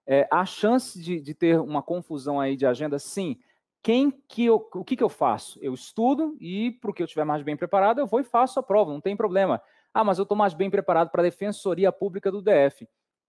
É, 0.08 0.28
a 0.32 0.46
chance 0.46 1.00
de, 1.00 1.20
de, 1.20 1.34
ter 1.34 1.60
uma 1.60 1.84
confusão 1.84 2.40
aí 2.40 2.56
de 2.56 2.66
agenda? 2.66 2.98
Sim. 2.98 3.38
Quem 3.84 4.10
que 4.10 4.46
eu, 4.46 4.68
o 4.74 4.84
que, 4.84 4.96
que 4.96 5.04
eu 5.04 5.10
faço? 5.10 5.60
Eu 5.62 5.74
estudo 5.74 6.36
e, 6.40 6.72
para 6.80 6.90
o 6.90 6.94
que 6.94 7.04
eu 7.04 7.06
estiver 7.06 7.26
mais 7.26 7.44
bem 7.44 7.56
preparado, 7.56 8.00
eu 8.00 8.08
vou 8.08 8.20
e 8.20 8.24
faço 8.24 8.60
a 8.60 8.64
prova, 8.64 8.92
não 8.92 9.02
tem 9.02 9.16
problema. 9.16 9.62
Ah, 9.94 10.04
mas 10.04 10.18
eu 10.18 10.24
estou 10.24 10.38
mais 10.38 10.54
bem 10.54 10.70
preparado 10.70 11.10
para 11.10 11.22
a 11.22 11.26
Defensoria 11.26 11.92
Pública 11.92 12.32
do 12.32 12.42
DF 12.42 12.88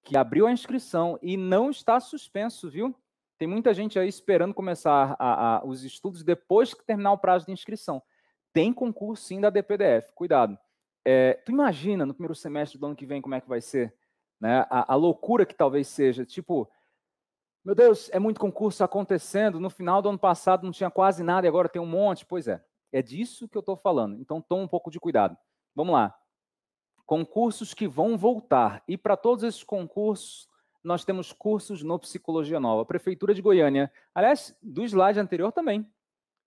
que 0.08 0.16
abriu 0.16 0.46
a 0.46 0.52
inscrição 0.52 1.18
e 1.20 1.36
não 1.36 1.70
está 1.70 2.00
suspenso, 2.00 2.70
viu? 2.70 2.94
Tem 3.36 3.46
muita 3.46 3.74
gente 3.74 3.98
aí 3.98 4.08
esperando 4.08 4.54
começar 4.54 5.14
a, 5.18 5.56
a, 5.58 5.64
os 5.64 5.84
estudos 5.84 6.24
depois 6.24 6.74
que 6.74 6.84
terminar 6.84 7.12
o 7.12 7.18
prazo 7.18 7.46
de 7.46 7.52
inscrição. 7.52 8.02
Tem 8.52 8.72
concurso 8.72 9.24
sim 9.24 9.40
da 9.40 9.50
DPDF, 9.50 10.12
cuidado. 10.14 10.58
É, 11.04 11.34
tu 11.44 11.52
imagina 11.52 12.06
no 12.06 12.14
primeiro 12.14 12.34
semestre 12.34 12.78
do 12.78 12.86
ano 12.86 12.96
que 12.96 13.06
vem 13.06 13.20
como 13.20 13.34
é 13.34 13.40
que 13.40 13.48
vai 13.48 13.60
ser? 13.60 13.94
Né? 14.40 14.66
A, 14.70 14.92
a 14.92 14.96
loucura 14.96 15.44
que 15.44 15.54
talvez 15.54 15.88
seja, 15.88 16.24
tipo, 16.24 16.70
meu 17.64 17.74
Deus, 17.74 18.08
é 18.12 18.18
muito 18.18 18.40
concurso 18.40 18.84
acontecendo, 18.84 19.60
no 19.60 19.70
final 19.70 20.00
do 20.00 20.08
ano 20.08 20.18
passado 20.18 20.64
não 20.64 20.72
tinha 20.72 20.90
quase 20.90 21.22
nada 21.22 21.46
e 21.46 21.48
agora 21.48 21.68
tem 21.68 21.82
um 21.82 21.86
monte. 21.86 22.24
Pois 22.24 22.48
é, 22.48 22.62
é 22.92 23.02
disso 23.02 23.48
que 23.48 23.56
eu 23.56 23.60
estou 23.60 23.76
falando. 23.76 24.20
Então 24.20 24.40
toma 24.40 24.62
um 24.62 24.68
pouco 24.68 24.90
de 24.90 25.00
cuidado. 25.00 25.36
Vamos 25.74 25.92
lá 25.92 26.18
concursos 27.08 27.72
que 27.72 27.88
vão 27.88 28.18
voltar. 28.18 28.82
E 28.86 28.94
para 28.94 29.16
todos 29.16 29.42
esses 29.42 29.64
concursos, 29.64 30.46
nós 30.84 31.06
temos 31.06 31.32
cursos 31.32 31.82
no 31.82 31.98
Psicologia 31.98 32.60
Nova. 32.60 32.84
Prefeitura 32.84 33.32
de 33.32 33.40
Goiânia, 33.40 33.90
aliás, 34.14 34.54
do 34.62 34.84
slide 34.84 35.18
anterior 35.18 35.50
também. 35.50 35.90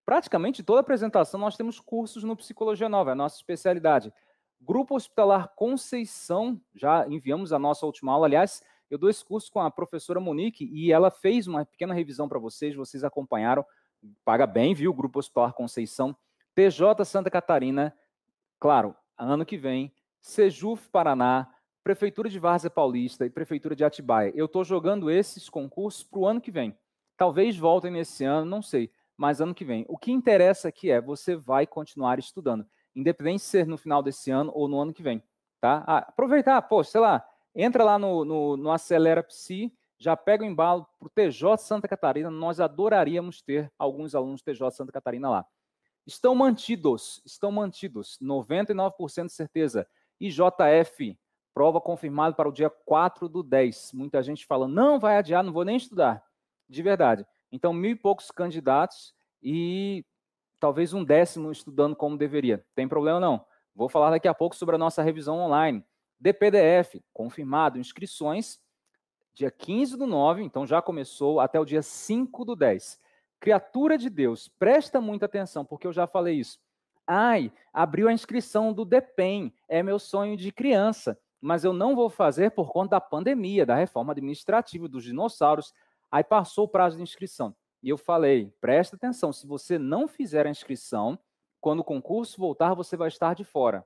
Praticamente 0.06 0.62
toda 0.62 0.82
apresentação 0.82 1.40
nós 1.40 1.58
temos 1.58 1.80
cursos 1.80 2.24
no 2.24 2.36
Psicologia 2.36 2.88
Nova, 2.88 3.10
é 3.10 3.14
a 3.14 3.16
nossa 3.16 3.38
especialidade. 3.38 4.14
Grupo 4.62 4.96
Hospitalar 4.96 5.52
Conceição, 5.56 6.62
já 6.76 7.08
enviamos 7.08 7.52
a 7.52 7.58
nossa 7.58 7.84
última 7.86 8.12
aula. 8.12 8.28
Aliás, 8.28 8.62
eu 8.92 8.98
dou 8.98 9.10
esse 9.10 9.26
curso 9.26 9.52
com 9.52 9.60
a 9.60 9.72
professora 9.72 10.20
Monique 10.20 10.70
e 10.72 10.92
ela 10.92 11.10
fez 11.10 11.48
uma 11.48 11.66
pequena 11.66 11.96
revisão 11.96 12.30
para 12.30 12.38
vocês, 12.38 12.76
vocês 12.76 13.04
acompanharam. 13.04 13.66
Paga 14.24 14.46
bem, 14.46 14.76
viu? 14.76 14.94
Grupo 14.94 15.18
Hospitalar 15.18 15.54
Conceição. 15.54 16.16
TJ 16.54 17.06
Santa 17.06 17.32
Catarina, 17.32 17.96
claro, 18.60 18.96
ano 19.18 19.46
que 19.46 19.58
vem 19.58 19.92
Sejuf 20.20 20.90
Paraná, 20.90 21.48
Prefeitura 21.84 22.30
de 22.30 22.38
Várzea 22.38 22.70
Paulista 22.70 23.26
e 23.26 23.30
Prefeitura 23.30 23.76
de 23.76 23.84
Atibaia. 23.84 24.32
Eu 24.36 24.46
estou 24.46 24.64
jogando 24.64 25.10
esses 25.10 25.50
concursos 25.50 26.04
para 26.04 26.20
o 26.20 26.28
ano 26.28 26.40
que 26.40 26.52
vem. 26.52 26.78
Talvez 27.18 27.58
voltem 27.58 27.90
nesse 27.90 28.24
ano, 28.24 28.46
não 28.46 28.62
sei, 28.62 28.92
mas 29.18 29.42
ano 29.42 29.56
que 29.56 29.66
vem. 29.66 29.86
O 29.88 29.98
que 29.98 30.12
interessa 30.12 30.68
aqui 30.68 30.92
é 30.92 31.02
você 31.02 31.36
vai 31.36 31.66
continuar 31.66 32.20
estudando, 32.20 32.68
independente 32.96 33.40
de 33.40 33.46
ser 33.46 33.68
no 33.68 33.78
final 33.78 34.02
desse 34.02 34.32
ano 34.32 34.52
ou 34.54 34.68
no 34.68 34.80
ano 34.80 34.94
que 34.94 35.04
vem. 35.04 35.24
Tá? 35.60 35.84
Ah, 35.86 35.98
aproveitar, 36.00 36.62
pô, 36.64 36.84
sei 36.84 37.00
lá, 37.02 37.26
entra 37.56 37.84
lá 37.84 38.00
no, 38.00 38.26
no, 38.26 38.58
no 38.58 38.72
Acelera 38.72 39.24
Psi, 39.24 39.72
já 39.98 40.18
pega 40.18 40.44
o 40.44 40.48
embalo 40.48 40.88
para 40.98 41.06
o 41.06 41.10
TJ 41.10 41.58
Santa 41.58 41.88
Catarina. 41.88 42.32
Nós 42.32 42.60
adoraríamos 42.60 43.42
ter 43.42 43.72
alguns 43.78 44.16
alunos 44.16 44.42
TJ 44.42 44.72
Santa 44.72 44.92
Catarina 44.92 45.30
lá. 45.30 45.46
Estão 46.08 46.34
mantidos, 46.34 47.22
estão 47.24 47.52
mantidos, 47.52 48.18
99% 48.20 49.28
de 49.28 49.32
certeza. 49.32 49.88
IJF, 50.20 51.18
prova 51.54 51.80
confirmada 51.80 52.36
para 52.36 52.50
o 52.50 52.52
dia 52.52 52.70
4 52.70 53.30
do 53.30 53.44
10. 53.44 53.92
Muita 53.94 54.24
gente 54.24 54.46
falando, 54.46 54.74
não, 54.74 55.00
vai 55.00 55.18
adiar, 55.18 55.44
não 55.44 55.54
vou 55.54 55.64
nem 55.64 55.78
estudar. 55.78 56.24
De 56.68 56.82
verdade. 56.82 57.26
Então, 57.52 57.72
mil 57.72 57.92
e 57.92 57.96
poucos 57.96 58.32
candidatos 58.32 59.14
e 59.44 60.04
talvez 60.62 60.94
um 60.94 61.04
décimo 61.04 61.52
estudando 61.52 61.96
como 61.96 62.18
deveria. 62.18 62.64
Tem 62.74 62.88
problema 62.88 63.20
não. 63.20 63.44
Vou 63.76 63.90
falar 63.90 64.12
daqui 64.12 64.28
a 64.28 64.34
pouco 64.34 64.56
sobre 64.56 64.76
a 64.76 64.78
nossa 64.78 65.02
revisão 65.02 65.40
online. 65.40 65.84
DPDF, 66.20 67.04
confirmado, 67.12 67.80
inscrições 67.80 68.62
dia 69.34 69.50
15 69.50 69.98
do 69.98 70.06
9, 70.06 70.44
então 70.44 70.68
já 70.68 70.82
começou, 70.82 71.40
até 71.40 71.60
o 71.60 71.66
dia 71.66 71.82
5 71.82 72.46
do 72.46 72.56
10. 72.56 73.00
Criatura 73.40 73.98
de 73.98 74.10
Deus, 74.10 74.48
presta 74.48 75.02
muita 75.02 75.26
atenção, 75.26 75.66
porque 75.66 75.88
eu 75.88 75.94
já 75.94 76.06
falei 76.06 76.36
isso. 76.36 76.60
Ai, 77.08 77.52
abriu 77.74 78.08
a 78.08 78.14
inscrição 78.14 78.72
do 78.72 78.86
DEPEN, 78.86 79.54
é 79.68 79.82
meu 79.82 79.98
sonho 79.98 80.38
de 80.38 80.52
criança, 80.52 81.18
mas 81.40 81.64
eu 81.64 81.74
não 81.74 81.96
vou 81.96 82.10
fazer 82.10 82.52
por 82.52 82.72
conta 82.72 82.92
da 82.92 83.02
pandemia, 83.02 83.66
da 83.66 83.76
reforma 83.76 84.12
administrativa, 84.12 84.88
dos 84.88 85.04
dinossauros. 85.04 85.74
Aí 86.12 86.24
passou 86.24 86.66
o 86.66 86.70
prazo 86.70 86.98
de 86.98 87.04
inscrição. 87.04 87.56
E 87.82 87.90
eu 87.90 87.98
falei: 87.98 88.54
presta 88.62 88.96
atenção, 88.96 89.34
se 89.34 89.48
você 89.48 89.78
não 89.78 90.08
fizer 90.08 90.46
a 90.46 90.50
inscrição, 90.50 91.18
quando 91.60 91.80
o 91.80 91.84
concurso 91.84 92.40
voltar, 92.40 92.74
você 92.74 92.98
vai 92.98 93.08
estar 93.08 93.36
de 93.36 93.44
fora. 93.44 93.86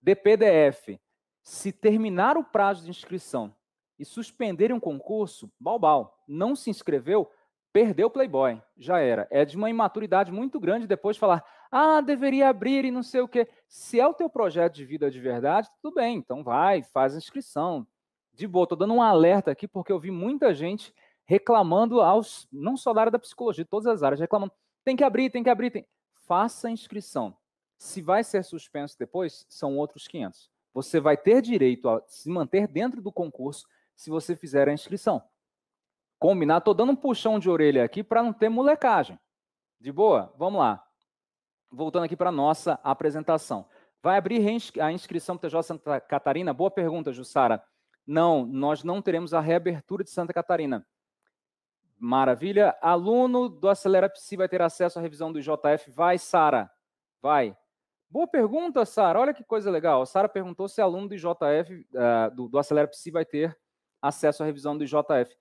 DPDF, 0.00 1.00
se 1.42 1.72
terminar 1.72 2.36
o 2.36 2.44
prazo 2.44 2.84
de 2.84 2.90
inscrição 2.90 3.54
e 3.98 4.04
suspenderem 4.04 4.76
um 4.76 4.80
concurso, 4.80 5.50
balbal, 5.58 6.22
não 6.26 6.54
se 6.54 6.70
inscreveu, 6.70 7.30
perdeu 7.72 8.06
o 8.06 8.10
Playboy, 8.10 8.62
já 8.76 9.00
era. 9.00 9.26
É 9.30 9.44
de 9.44 9.56
uma 9.56 9.68
imaturidade 9.68 10.30
muito 10.30 10.60
grande 10.60 10.86
depois 10.86 11.16
falar, 11.16 11.44
ah, 11.70 12.00
deveria 12.00 12.48
abrir 12.48 12.84
e 12.84 12.90
não 12.90 13.02
sei 13.02 13.20
o 13.20 13.28
quê. 13.28 13.48
Se 13.66 14.00
é 14.00 14.06
o 14.06 14.14
teu 14.14 14.30
projeto 14.30 14.74
de 14.74 14.84
vida 14.84 15.10
de 15.10 15.20
verdade, 15.20 15.68
tudo 15.82 15.96
bem, 15.96 16.16
então 16.16 16.42
vai, 16.42 16.82
faz 16.82 17.14
a 17.14 17.18
inscrição. 17.18 17.86
De 18.32 18.46
boa, 18.46 18.62
estou 18.62 18.78
dando 18.78 18.94
um 18.94 19.02
alerta 19.02 19.50
aqui 19.50 19.66
porque 19.66 19.90
eu 19.90 19.98
vi 19.98 20.10
muita 20.10 20.54
gente 20.54 20.94
reclamando 21.28 22.00
aos, 22.00 22.48
não 22.50 22.74
só 22.74 22.94
da 22.94 23.02
área 23.02 23.12
da 23.12 23.18
psicologia, 23.18 23.62
de 23.62 23.68
todas 23.68 23.86
as 23.86 24.02
áreas, 24.02 24.18
reclamando, 24.18 24.50
tem 24.82 24.96
que 24.96 25.04
abrir, 25.04 25.28
tem 25.28 25.42
que 25.42 25.50
abrir, 25.50 25.70
tem... 25.70 25.86
faça 26.26 26.68
a 26.68 26.70
inscrição. 26.70 27.36
Se 27.76 28.00
vai 28.00 28.24
ser 28.24 28.42
suspenso 28.42 28.98
depois, 28.98 29.44
são 29.46 29.76
outros 29.76 30.08
500. 30.08 30.50
Você 30.72 30.98
vai 30.98 31.18
ter 31.18 31.42
direito 31.42 31.88
a 31.88 32.02
se 32.06 32.30
manter 32.30 32.66
dentro 32.66 33.02
do 33.02 33.12
concurso 33.12 33.66
se 33.94 34.08
você 34.08 34.34
fizer 34.34 34.68
a 34.68 34.72
inscrição. 34.72 35.22
Combinar, 36.18 36.58
estou 36.58 36.72
dando 36.72 36.92
um 36.92 36.96
puxão 36.96 37.38
de 37.38 37.50
orelha 37.50 37.84
aqui 37.84 38.02
para 38.02 38.22
não 38.22 38.32
ter 38.32 38.48
molecagem. 38.48 39.18
De 39.78 39.92
boa? 39.92 40.32
Vamos 40.36 40.58
lá. 40.58 40.82
Voltando 41.70 42.04
aqui 42.04 42.16
para 42.16 42.32
nossa 42.32 42.80
apresentação. 42.82 43.68
Vai 44.02 44.16
abrir 44.16 44.40
a 44.80 44.90
inscrição 44.90 45.36
para 45.36 45.46
o 45.46 45.50
TJ 45.50 45.62
Santa 45.62 46.00
Catarina? 46.00 46.54
Boa 46.54 46.70
pergunta, 46.70 47.12
Jussara. 47.12 47.62
Não, 48.06 48.46
nós 48.46 48.82
não 48.82 49.02
teremos 49.02 49.34
a 49.34 49.40
reabertura 49.40 50.02
de 50.02 50.10
Santa 50.10 50.32
Catarina. 50.32 50.86
Maravilha. 51.98 52.76
Aluno 52.80 53.48
do 53.48 53.68
Acelera 53.68 54.08
Psi 54.08 54.36
vai 54.36 54.48
ter 54.48 54.62
acesso 54.62 54.98
à 54.98 55.02
revisão 55.02 55.32
do 55.32 55.38
IJF? 55.38 55.90
Vai, 55.90 56.18
Sara. 56.18 56.70
Vai. 57.20 57.56
Boa 58.08 58.26
pergunta, 58.26 58.84
Sara. 58.84 59.20
Olha 59.20 59.34
que 59.34 59.44
coisa 59.44 59.70
legal. 59.70 60.06
Sara 60.06 60.28
perguntou 60.28 60.68
se 60.68 60.80
aluno 60.80 61.08
do 61.08 61.14
IJF, 61.14 61.30
uh, 61.30 61.76
eh, 61.94 62.30
do, 62.30 62.48
do 62.48 62.58
Acelera 62.58 62.88
Psi, 62.88 63.10
vai 63.10 63.24
ter 63.24 63.58
acesso 64.00 64.42
à 64.42 64.46
revisão 64.46 64.78
do 64.78 64.84
IJF 64.84 65.36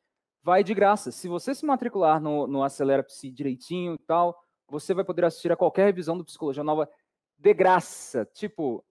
vai 0.48 0.64
de 0.64 0.74
graça. 0.74 1.12
Se 1.12 1.28
você 1.28 1.54
se 1.54 1.66
matricular 1.66 2.22
no, 2.22 2.48
no 2.48 2.64
Acelera 2.64 3.04
Psi 3.04 3.30
direitinho 3.30 3.96
e 3.96 3.98
tal, 3.98 4.42
você 4.66 4.94
vai 4.94 5.04
poder 5.04 5.26
assistir 5.26 5.52
a 5.52 5.58
qualquer 5.58 5.84
revisão 5.88 6.18
do 6.18 6.24
Psicologia 6.24 6.64
Nova 6.64 6.90
de 7.38 7.54
graça. 7.54 8.26
Tipo, 8.34 8.82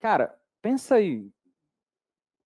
cara, 0.00 0.34
pensa 0.62 0.94
aí. 0.94 1.30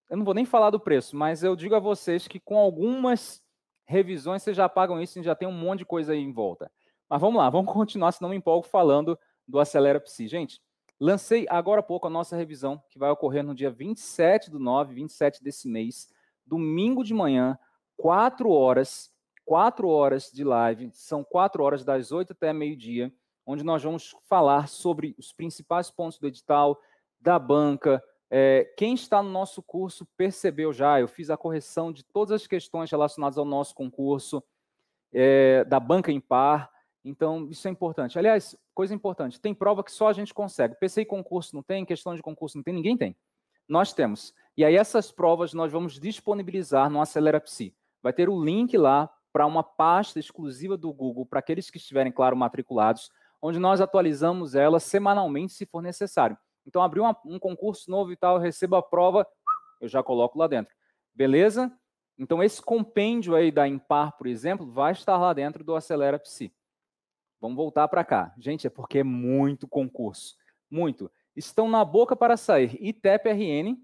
Eu 0.09 0.17
não 0.17 0.25
vou 0.25 0.33
nem 0.33 0.43
falar 0.43 0.69
do 0.69 0.81
preço, 0.81 1.15
mas 1.15 1.43
eu 1.43 1.55
digo 1.55 1.75
a 1.75 1.79
vocês 1.79 2.27
que 2.27 2.41
com 2.41 2.57
algumas 2.57 3.41
revisões 3.87 4.43
vocês 4.43 4.55
já 4.55 4.67
pagam 4.67 5.01
isso 5.01 5.19
e 5.19 5.23
já 5.23 5.33
tem 5.33 5.47
um 5.47 5.53
monte 5.53 5.79
de 5.79 5.85
coisa 5.85 6.13
aí 6.13 6.19
em 6.19 6.31
volta. 6.31 6.69
Mas 7.09 7.21
vamos 7.21 7.37
lá, 7.39 7.49
vamos 7.49 7.71
continuar, 7.73 8.11
senão 8.11 8.29
me 8.29 8.35
empolgo 8.35 8.67
falando 8.67 9.17
do 9.47 9.59
Acelera 9.59 9.99
Psi. 9.99 10.27
Gente, 10.27 10.61
lancei 10.99 11.47
agora 11.49 11.79
há 11.79 11.83
pouco 11.83 12.05
a 12.07 12.09
nossa 12.09 12.35
revisão, 12.35 12.83
que 12.89 12.99
vai 12.99 13.09
ocorrer 13.09 13.43
no 13.43 13.55
dia 13.55 13.71
27 13.71 14.51
do 14.51 14.59
9, 14.59 14.93
27 14.93 15.41
desse 15.41 15.67
mês, 15.67 16.09
domingo 16.45 17.03
de 17.03 17.13
manhã, 17.13 17.57
quatro 17.95 18.51
horas, 18.51 19.09
quatro 19.45 19.87
horas 19.87 20.29
de 20.31 20.43
live, 20.43 20.91
são 20.93 21.23
quatro 21.23 21.63
horas 21.63 21.85
das 21.85 22.11
oito 22.11 22.33
até 22.33 22.51
meio-dia, 22.51 23.11
onde 23.45 23.63
nós 23.63 23.81
vamos 23.81 24.13
falar 24.27 24.67
sobre 24.67 25.15
os 25.17 25.31
principais 25.31 25.89
pontos 25.89 26.19
do 26.19 26.27
edital, 26.27 26.77
da 27.19 27.39
banca. 27.39 28.03
É, 28.29 28.65
quem 28.77 28.93
está 28.93 29.23
no 29.23 29.29
nosso 29.29 29.61
curso 29.63 30.05
percebeu 30.17 30.73
já, 30.73 30.99
eu 30.99 31.07
fiz 31.07 31.29
a 31.29 31.37
correção 31.37 31.91
de 31.91 32.03
todas 32.03 32.31
as 32.31 32.47
questões 32.47 32.91
relacionadas 32.91 33.37
ao 33.37 33.45
nosso 33.45 33.73
concurso, 33.73 34.43
é, 35.13 35.63
da 35.65 35.79
banca 35.79 36.11
em 36.11 36.19
par. 36.19 36.69
Então, 37.05 37.47
isso 37.49 37.67
é 37.67 37.71
importante. 37.71 38.19
Aliás, 38.19 38.55
coisa 38.73 38.93
importante, 38.93 39.39
tem 39.39 39.53
prova 39.53 39.83
que 39.83 39.91
só 39.91 40.09
a 40.09 40.13
gente 40.13 40.33
consegue. 40.33 40.75
PCI 40.75 41.05
concurso 41.05 41.55
não 41.55 41.63
tem, 41.63 41.85
questão 41.85 42.13
de 42.15 42.21
concurso 42.21 42.57
não 42.57 42.63
tem, 42.63 42.73
ninguém 42.73 42.97
tem. 42.97 43.15
Nós 43.67 43.93
temos. 43.93 44.33
E 44.55 44.65
aí 44.65 44.75
essas 44.75 45.11
provas 45.11 45.53
nós 45.53 45.71
vamos 45.71 45.99
disponibilizar 45.99 46.89
no 46.89 47.01
Acelera 47.01 47.39
Psi 47.39 47.73
vai 48.01 48.13
ter 48.13 48.29
o 48.29 48.43
link 48.43 48.77
lá 48.77 49.09
para 49.33 49.45
uma 49.45 49.63
pasta 49.63 50.19
exclusiva 50.19 50.77
do 50.77 50.91
Google 50.93 51.25
para 51.25 51.39
aqueles 51.39 51.69
que 51.69 51.77
estiverem, 51.77 52.11
claro, 52.11 52.35
matriculados, 52.35 53.11
onde 53.41 53.59
nós 53.59 53.81
atualizamos 53.81 54.55
ela 54.55 54.79
semanalmente, 54.79 55.53
se 55.53 55.65
for 55.65 55.81
necessário. 55.81 56.37
Então, 56.67 56.81
abriu 56.81 57.03
uma, 57.03 57.17
um 57.25 57.39
concurso 57.39 57.89
novo 57.89 58.11
e 58.11 58.17
tal, 58.17 58.35
eu 58.35 58.41
recebo 58.41 58.75
a 58.75 58.83
prova, 58.83 59.25
eu 59.79 59.87
já 59.87 60.03
coloco 60.03 60.37
lá 60.37 60.47
dentro. 60.47 60.75
Beleza? 61.15 61.71
Então, 62.19 62.43
esse 62.43 62.61
compêndio 62.61 63.35
aí 63.35 63.51
da 63.51 63.65
Impar, 63.65 64.17
por 64.17 64.27
exemplo, 64.27 64.69
vai 64.69 64.91
estar 64.91 65.17
lá 65.17 65.31
dentro 65.31 65.63
do 65.63 65.75
Acelera 65.75 66.19
Psi. 66.19 66.53
Vamos 67.39 67.55
voltar 67.55 67.87
para 67.87 68.03
cá. 68.03 68.33
Gente, 68.37 68.67
é 68.67 68.69
porque 68.69 68.99
é 68.99 69.03
muito 69.03 69.67
concurso. 69.67 70.35
Muito. 70.69 71.09
Estão 71.35 71.69
na 71.69 71.85
boca 71.85 72.15
para 72.15 72.35
sair 72.35 72.75
ITEP-RN. 72.81 73.77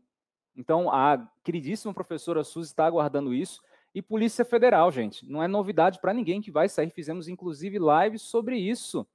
Então, 0.56 0.92
a 0.92 1.25
queridíssima 1.44 1.94
professora 1.94 2.44
Suzy 2.44 2.72
está 2.72 2.86
aguardando 2.86 3.34
isso. 3.34 3.62
E 3.96 4.02
Polícia 4.02 4.44
Federal, 4.44 4.92
gente. 4.92 5.30
Não 5.30 5.42
é 5.42 5.48
novidade 5.48 6.00
para 6.02 6.13
ninguém 6.13 6.42
que 6.42 6.52
vai 6.52 6.68
sair. 6.68 6.90
Fizemos, 6.90 7.28
inclusive, 7.28 7.78
lives 7.78 8.24
sobre 8.24 8.58
isso. 8.58 9.08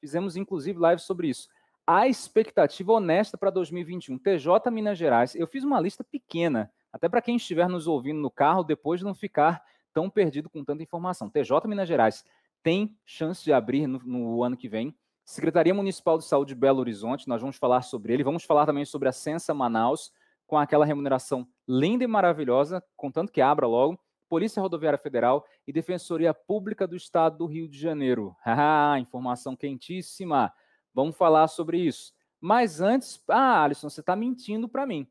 Fizemos, 0.00 0.36
inclusive, 0.36 0.78
lives 0.78 1.04
sobre 1.04 1.28
isso. 1.28 1.48
A 1.86 2.08
expectativa 2.08 2.92
honesta 2.92 3.38
para 3.38 3.48
2021. 3.48 4.18
TJ 4.18 4.70
Minas 4.72 4.98
Gerais. 4.98 5.36
Eu 5.36 5.46
fiz 5.46 5.62
uma 5.62 5.80
lista 5.80 6.02
pequena 6.02 6.68
até 6.92 7.08
para 7.08 7.22
quem 7.22 7.36
estiver 7.36 7.68
nos 7.68 7.86
ouvindo 7.86 8.18
no 8.20 8.30
carro, 8.30 8.64
depois 8.64 9.00
de 9.00 9.04
não 9.04 9.14
ficar 9.14 9.62
tão 9.92 10.10
perdido 10.10 10.50
com 10.50 10.64
tanta 10.64 10.82
informação. 10.82 11.30
TJ 11.30 11.68
Minas 11.68 11.86
Gerais 11.86 12.24
tem 12.62 12.96
chance 13.04 13.44
de 13.44 13.52
abrir 13.52 13.86
no, 13.86 14.00
no 14.00 14.42
ano 14.42 14.56
que 14.56 14.68
vem. 14.68 14.96
Secretaria 15.24 15.74
Municipal 15.74 16.18
de 16.18 16.24
Saúde 16.24 16.54
de 16.54 16.60
Belo 16.60 16.80
Horizonte, 16.80 17.28
nós 17.28 17.40
vamos 17.40 17.56
falar 17.56 17.82
sobre 17.82 18.12
ele. 18.12 18.24
Vamos 18.24 18.44
falar 18.44 18.66
também 18.66 18.84
sobre 18.84 19.08
a 19.08 19.12
Sensa 19.12 19.54
Manaus, 19.54 20.12
com 20.46 20.56
aquela 20.56 20.84
remuneração 20.84 21.46
linda 21.68 22.02
e 22.02 22.06
maravilhosa, 22.06 22.82
contanto 22.96 23.30
que 23.30 23.40
abra 23.40 23.66
logo. 23.66 23.98
Polícia 24.28 24.60
Rodoviária 24.60 24.98
Federal 24.98 25.46
e 25.66 25.72
Defensoria 25.72 26.34
Pública 26.34 26.86
do 26.86 26.96
Estado 26.96 27.38
do 27.38 27.46
Rio 27.46 27.68
de 27.68 27.78
Janeiro. 27.78 28.34
Ah, 28.44 28.98
informação 28.98 29.54
quentíssima. 29.54 30.52
Vamos 30.96 31.16
falar 31.16 31.46
sobre 31.46 31.78
isso. 31.78 32.12
Mas 32.40 32.80
antes, 32.80 33.22
ah, 33.28 33.62
Alisson, 33.62 33.88
você 33.88 34.00
está 34.00 34.16
mentindo 34.16 34.68
para 34.68 34.84
mim 34.84 35.08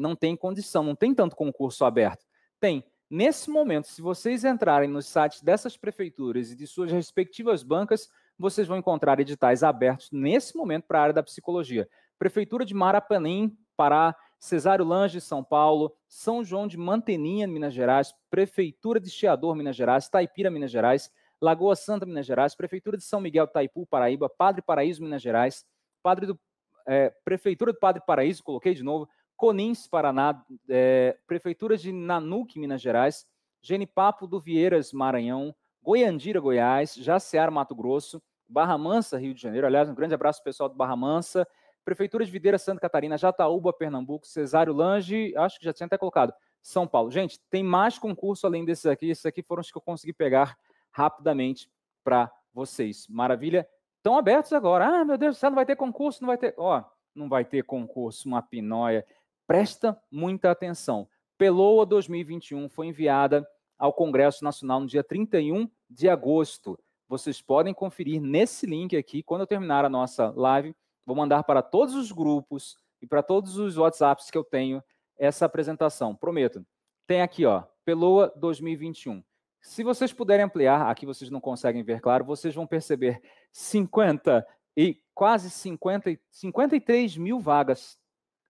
não 0.00 0.16
tem 0.16 0.36
condição, 0.36 0.82
não 0.82 0.94
tem 0.94 1.14
tanto 1.14 1.36
concurso 1.36 1.84
aberto. 1.84 2.24
Tem. 2.60 2.84
Nesse 3.10 3.50
momento, 3.50 3.88
se 3.88 4.00
vocês 4.00 4.42
entrarem 4.42 4.88
nos 4.88 5.06
sites 5.06 5.42
dessas 5.42 5.76
prefeituras 5.76 6.50
e 6.50 6.56
de 6.56 6.66
suas 6.66 6.90
respectivas 6.90 7.62
bancas, 7.62 8.08
vocês 8.38 8.66
vão 8.66 8.78
encontrar 8.78 9.20
editais 9.20 9.62
abertos 9.62 10.10
nesse 10.10 10.56
momento 10.56 10.84
para 10.86 10.98
a 10.98 11.02
área 11.02 11.14
da 11.14 11.22
psicologia. 11.22 11.86
Prefeitura 12.18 12.64
de 12.64 12.72
Marapanim, 12.72 13.54
Pará, 13.76 14.16
Cesário 14.38 14.84
Lange, 14.84 15.20
São 15.20 15.44
Paulo, 15.44 15.94
São 16.08 16.42
João 16.42 16.66
de 16.66 16.78
Manteninha, 16.78 17.46
Minas 17.46 17.74
Gerais, 17.74 18.14
Prefeitura 18.30 18.98
de 18.98 19.10
Chiador, 19.10 19.54
Minas 19.54 19.76
Gerais, 19.76 20.08
Taipira, 20.08 20.50
Minas 20.50 20.70
Gerais, 20.70 21.10
Lagoa 21.42 21.74
Santa, 21.74 22.06
Minas 22.06 22.24
Gerais, 22.24 22.54
Prefeitura 22.54 22.96
de 22.96 23.02
São 23.02 23.20
Miguel, 23.20 23.48
Taipu, 23.48 23.84
Paraíba, 23.84 24.28
Padre 24.28 24.62
Paraíso, 24.62 25.02
Minas 25.02 25.20
Gerais, 25.20 25.64
Padre 26.00 26.24
do, 26.24 26.38
é, 26.86 27.12
Prefeitura 27.24 27.72
do 27.72 27.78
Padre 27.80 28.00
Paraíso, 28.06 28.44
coloquei 28.44 28.74
de 28.74 28.84
novo, 28.84 29.08
Conins, 29.36 29.88
Paraná, 29.88 30.40
é, 30.68 31.18
Prefeituras 31.26 31.82
de 31.82 31.90
Nanuque, 31.90 32.60
Minas 32.60 32.80
Gerais, 32.80 33.26
Genipapo 33.60 34.28
do 34.28 34.40
Vieiras, 34.40 34.92
Maranhão, 34.92 35.52
Goiandira, 35.82 36.38
Goiás, 36.38 36.94
Jaceara, 36.94 37.50
Mato 37.50 37.74
Grosso, 37.74 38.22
Barra 38.48 38.78
Mansa, 38.78 39.18
Rio 39.18 39.34
de 39.34 39.42
Janeiro. 39.42 39.66
Aliás, 39.66 39.88
um 39.88 39.94
grande 39.94 40.14
abraço 40.14 40.44
pessoal 40.44 40.68
do 40.68 40.76
Barra 40.76 40.94
Mansa. 40.94 41.46
Prefeitura 41.84 42.24
de 42.24 42.30
Videira, 42.30 42.56
Santa 42.56 42.80
Catarina, 42.80 43.18
Jataúba, 43.18 43.72
Pernambuco, 43.72 44.24
Cesário 44.24 44.72
Lange, 44.72 45.36
acho 45.36 45.58
que 45.58 45.64
já 45.64 45.72
tinha 45.72 45.86
até 45.86 45.98
colocado, 45.98 46.32
São 46.62 46.86
Paulo. 46.86 47.10
Gente, 47.10 47.40
tem 47.50 47.64
mais 47.64 47.98
concurso 47.98 48.46
além 48.46 48.64
desses 48.64 48.86
aqui. 48.86 49.10
Esses 49.10 49.26
aqui 49.26 49.42
foram 49.42 49.60
os 49.60 49.72
que 49.72 49.76
eu 49.76 49.82
consegui 49.82 50.12
pegar 50.12 50.56
rapidamente 50.92 51.68
para 52.04 52.30
vocês. 52.52 53.06
Maravilha? 53.08 53.66
Estão 53.96 54.16
abertos 54.16 54.52
agora. 54.52 54.86
Ah, 54.86 55.04
meu 55.04 55.16
Deus 55.16 55.36
do 55.36 55.38
céu, 55.38 55.50
não 55.50 55.56
vai 55.56 55.66
ter 55.66 55.76
concurso, 55.76 56.22
não 56.22 56.28
vai 56.28 56.38
ter. 56.38 56.54
Ó, 56.56 56.84
não 57.14 57.28
vai 57.28 57.44
ter 57.44 57.64
concurso, 57.64 58.28
uma 58.28 58.42
pinóia. 58.42 59.06
Presta 59.46 60.00
muita 60.10 60.50
atenção. 60.50 61.08
Peloa 61.38 61.84
2021 61.86 62.68
foi 62.68 62.86
enviada 62.88 63.46
ao 63.78 63.92
Congresso 63.92 64.44
Nacional 64.44 64.80
no 64.80 64.86
dia 64.86 65.02
31 65.02 65.68
de 65.88 66.08
agosto. 66.08 66.78
Vocês 67.08 67.42
podem 67.42 67.74
conferir 67.74 68.20
nesse 68.20 68.66
link 68.66 68.96
aqui. 68.96 69.22
Quando 69.22 69.42
eu 69.42 69.46
terminar 69.46 69.84
a 69.84 69.88
nossa 69.88 70.30
live, 70.36 70.74
vou 71.04 71.16
mandar 71.16 71.42
para 71.44 71.62
todos 71.62 71.94
os 71.94 72.12
grupos 72.12 72.76
e 73.00 73.06
para 73.06 73.22
todos 73.22 73.58
os 73.58 73.76
WhatsApps 73.76 74.30
que 74.30 74.38
eu 74.38 74.44
tenho 74.44 74.82
essa 75.18 75.44
apresentação. 75.44 76.14
Prometo. 76.14 76.64
Tem 77.06 77.20
aqui, 77.20 77.44
ó, 77.44 77.64
Peloa 77.84 78.32
2021. 78.36 79.22
Se 79.62 79.84
vocês 79.84 80.12
puderem 80.12 80.44
ampliar, 80.44 80.90
aqui 80.90 81.06
vocês 81.06 81.30
não 81.30 81.40
conseguem 81.40 81.82
ver 81.82 82.00
claro, 82.00 82.24
vocês 82.24 82.54
vão 82.54 82.66
perceber 82.66 83.22
50 83.52 84.46
e 84.76 85.00
quase 85.14 85.50
50, 85.50 86.18
53 86.30 87.16
mil 87.16 87.38
vagas 87.38 87.98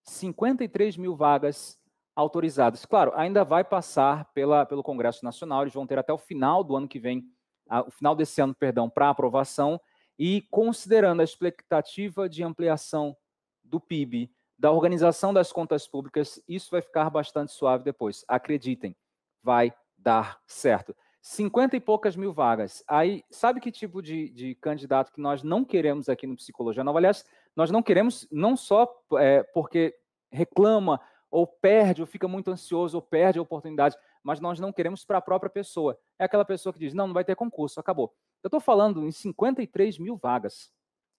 53 0.04 0.96
mil 0.96 1.14
vagas 1.14 1.78
autorizadas. 2.14 2.84
Claro, 2.84 3.12
ainda 3.14 3.44
vai 3.44 3.64
passar 3.64 4.30
pela, 4.32 4.66
pelo 4.66 4.82
Congresso 4.82 5.24
Nacional, 5.24 5.62
eles 5.62 5.74
vão 5.74 5.86
ter 5.86 5.98
até 5.98 6.12
o 6.12 6.18
final 6.18 6.62
do 6.62 6.76
ano 6.76 6.88
que 6.88 6.98
vem, 6.98 7.24
a, 7.68 7.82
o 7.82 7.90
final 7.90 8.14
desse 8.14 8.40
ano, 8.40 8.54
perdão, 8.54 8.88
para 8.90 9.08
aprovação, 9.08 9.80
e 10.18 10.42
considerando 10.50 11.20
a 11.20 11.24
expectativa 11.24 12.28
de 12.28 12.42
ampliação 12.42 13.16
do 13.64 13.80
PIB, 13.80 14.30
da 14.58 14.70
organização 14.70 15.32
das 15.32 15.50
contas 15.50 15.88
públicas, 15.88 16.42
isso 16.46 16.70
vai 16.70 16.82
ficar 16.82 17.08
bastante 17.10 17.52
suave 17.52 17.82
depois. 17.82 18.24
Acreditem, 18.28 18.94
vai 19.42 19.74
dar 20.02 20.40
certo. 20.46 20.94
50 21.20 21.76
e 21.76 21.80
poucas 21.80 22.16
mil 22.16 22.32
vagas. 22.32 22.82
Aí, 22.88 23.24
sabe 23.30 23.60
que 23.60 23.70
tipo 23.70 24.02
de, 24.02 24.28
de 24.30 24.54
candidato 24.56 25.12
que 25.12 25.20
nós 25.20 25.42
não 25.42 25.64
queremos 25.64 26.08
aqui 26.08 26.26
no 26.26 26.34
Psicologia 26.34 26.82
Nova? 26.82 26.98
Aliás, 26.98 27.24
nós 27.54 27.70
não 27.70 27.82
queremos, 27.82 28.26
não 28.30 28.56
só 28.56 28.92
é, 29.18 29.44
porque 29.54 29.94
reclama, 30.30 31.00
ou 31.30 31.46
perde, 31.46 32.02
ou 32.02 32.06
fica 32.06 32.26
muito 32.26 32.50
ansioso, 32.50 32.96
ou 32.96 33.02
perde 33.02 33.38
a 33.38 33.42
oportunidade, 33.42 33.96
mas 34.22 34.40
nós 34.40 34.58
não 34.58 34.72
queremos 34.72 35.04
para 35.04 35.18
a 35.18 35.22
própria 35.22 35.48
pessoa. 35.48 35.96
É 36.18 36.24
aquela 36.24 36.44
pessoa 36.44 36.72
que 36.72 36.78
diz: 36.78 36.92
não, 36.92 37.06
não 37.06 37.14
vai 37.14 37.24
ter 37.24 37.36
concurso, 37.36 37.78
acabou. 37.78 38.12
Eu 38.42 38.48
estou 38.48 38.60
falando 38.60 39.06
em 39.06 39.12
53 39.12 39.98
mil 39.98 40.16
vagas. 40.16 40.72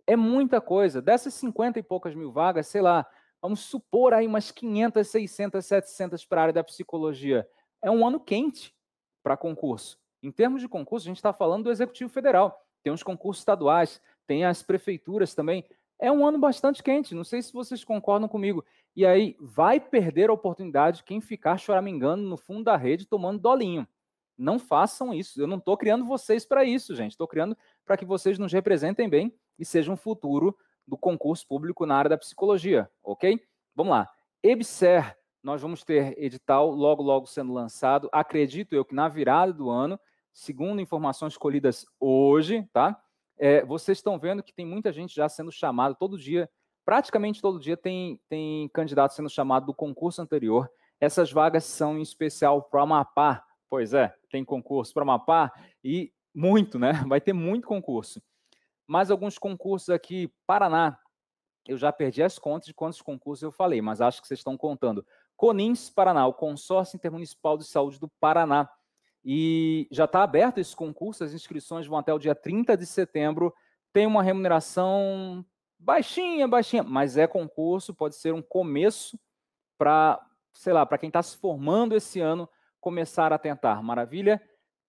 É 0.05 0.17
muita 0.17 0.59
coisa. 0.59 1.01
Dessas 1.01 1.33
50 1.35 1.79
e 1.79 1.83
poucas 1.83 2.13
mil 2.13 2.31
vagas, 2.31 2.67
sei 2.67 2.81
lá, 2.81 3.07
vamos 3.41 3.61
supor 3.61 4.13
aí 4.13 4.27
umas 4.27 4.51
500, 4.51 5.07
600, 5.07 5.65
700 5.65 6.25
para 6.25 6.41
a 6.41 6.43
área 6.43 6.53
da 6.53 6.63
psicologia. 6.63 7.47
É 7.81 7.89
um 7.89 8.05
ano 8.05 8.19
quente 8.19 8.72
para 9.23 9.37
concurso. 9.37 9.97
Em 10.21 10.31
termos 10.31 10.61
de 10.61 10.67
concurso, 10.67 11.07
a 11.07 11.09
gente 11.09 11.17
está 11.17 11.33
falando 11.33 11.63
do 11.63 11.71
Executivo 11.71 12.11
Federal. 12.11 12.61
Tem 12.83 12.91
os 12.91 13.01
concursos 13.01 13.41
estaduais, 13.41 14.01
tem 14.27 14.45
as 14.45 14.61
prefeituras 14.61 15.33
também. 15.33 15.65
É 15.97 16.11
um 16.11 16.25
ano 16.27 16.37
bastante 16.37 16.83
quente, 16.83 17.15
não 17.15 17.23
sei 17.23 17.41
se 17.41 17.53
vocês 17.53 17.83
concordam 17.83 18.27
comigo. 18.27 18.63
E 18.95 19.05
aí 19.05 19.37
vai 19.39 19.79
perder 19.79 20.29
a 20.29 20.33
oportunidade 20.33 21.03
quem 21.03 21.21
ficar 21.21 21.57
choramingando 21.57 22.23
no 22.23 22.37
fundo 22.37 22.65
da 22.65 22.75
rede 22.75 23.07
tomando 23.07 23.39
dolinho. 23.39 23.87
Não 24.37 24.59
façam 24.59 25.13
isso. 25.13 25.39
Eu 25.39 25.47
não 25.47 25.57
estou 25.57 25.77
criando 25.77 26.05
vocês 26.05 26.45
para 26.45 26.63
isso, 26.63 26.95
gente. 26.95 27.11
Estou 27.11 27.27
criando 27.27 27.57
para 27.85 27.95
que 27.95 28.05
vocês 28.05 28.37
nos 28.37 28.51
representem 28.51 29.07
bem 29.07 29.33
e 29.57 29.65
sejam 29.65 29.93
um 29.93 29.97
futuro 29.97 30.57
do 30.85 30.97
concurso 30.97 31.47
público 31.47 31.85
na 31.85 31.95
área 31.95 32.09
da 32.09 32.17
psicologia, 32.17 32.89
ok? 33.01 33.41
Vamos 33.75 33.91
lá. 33.91 34.09
EBSER, 34.41 35.17
nós 35.43 35.61
vamos 35.61 35.83
ter 35.83 36.17
edital 36.17 36.71
logo, 36.71 37.03
logo 37.03 37.27
sendo 37.27 37.53
lançado. 37.53 38.09
Acredito 38.11 38.73
eu 38.73 38.85
que 38.85 38.95
na 38.95 39.09
virada 39.09 39.51
do 39.51 39.69
ano, 39.69 39.99
segundo 40.31 40.81
informações 40.81 41.35
colhidas 41.35 41.85
hoje, 41.99 42.67
tá? 42.71 42.99
É, 43.37 43.65
vocês 43.65 43.97
estão 43.97 44.17
vendo 44.17 44.41
que 44.41 44.53
tem 44.53 44.65
muita 44.65 44.91
gente 44.91 45.13
já 45.13 45.27
sendo 45.27 45.51
chamada 45.51 45.93
todo 45.95 46.17
dia, 46.17 46.49
praticamente 46.85 47.41
todo 47.41 47.59
dia 47.59 47.75
tem, 47.75 48.21
tem 48.29 48.69
candidato 48.69 49.13
sendo 49.13 49.29
chamado 49.29 49.65
do 49.65 49.73
concurso 49.73 50.21
anterior. 50.21 50.71
Essas 50.99 51.31
vagas 51.31 51.65
são 51.65 51.97
em 51.97 52.01
especial 52.01 52.63
para 52.63 52.81
Amapá. 52.81 53.43
Pois 53.69 53.93
é, 53.93 54.15
tem 54.31 54.45
concurso 54.45 54.93
para 54.93 55.03
Amapá 55.03 55.51
e 55.83 56.13
muito, 56.33 56.79
né? 56.79 56.93
Vai 57.07 57.19
ter 57.19 57.33
muito 57.33 57.67
concurso. 57.67 58.21
Mais 58.87 59.11
alguns 59.11 59.37
concursos 59.37 59.89
aqui, 59.89 60.31
Paraná. 60.47 60.97
Eu 61.65 61.77
já 61.77 61.91
perdi 61.91 62.21
as 62.21 62.37
contas 62.37 62.67
de 62.67 62.73
quantos 62.73 63.01
concursos 63.01 63.41
eu 63.41 63.51
falei, 63.51 63.81
mas 63.81 64.01
acho 64.01 64.21
que 64.21 64.27
vocês 64.27 64.39
estão 64.39 64.57
contando. 64.57 65.05
Conins 65.43 65.89
Paraná, 65.89 66.25
o 66.25 66.33
Consórcio 66.33 66.95
Intermunicipal 66.95 67.57
de 67.57 67.65
Saúde 67.65 67.99
do 67.99 68.07
Paraná. 68.07 68.69
E 69.25 69.89
já 69.91 70.05
está 70.05 70.23
aberto 70.23 70.59
esse 70.59 70.73
concurso, 70.73 71.21
as 71.21 71.33
inscrições 71.33 71.85
vão 71.85 71.97
até 71.97 72.13
o 72.13 72.17
dia 72.17 72.33
30 72.33 72.77
de 72.77 72.85
setembro. 72.85 73.53
Tem 73.91 74.07
uma 74.07 74.23
remuneração 74.23 75.45
baixinha, 75.77 76.47
baixinha, 76.47 76.81
mas 76.81 77.17
é 77.17 77.27
concurso, 77.27 77.93
pode 77.93 78.15
ser 78.15 78.33
um 78.33 78.41
começo 78.41 79.19
para, 79.77 80.17
sei 80.53 80.71
lá, 80.71 80.85
para 80.85 80.97
quem 80.97 81.09
está 81.09 81.21
se 81.21 81.35
formando 81.35 81.93
esse 81.93 82.21
ano 82.21 82.47
começar 82.79 83.33
a 83.33 83.37
tentar. 83.37 83.83
Maravilha? 83.83 84.41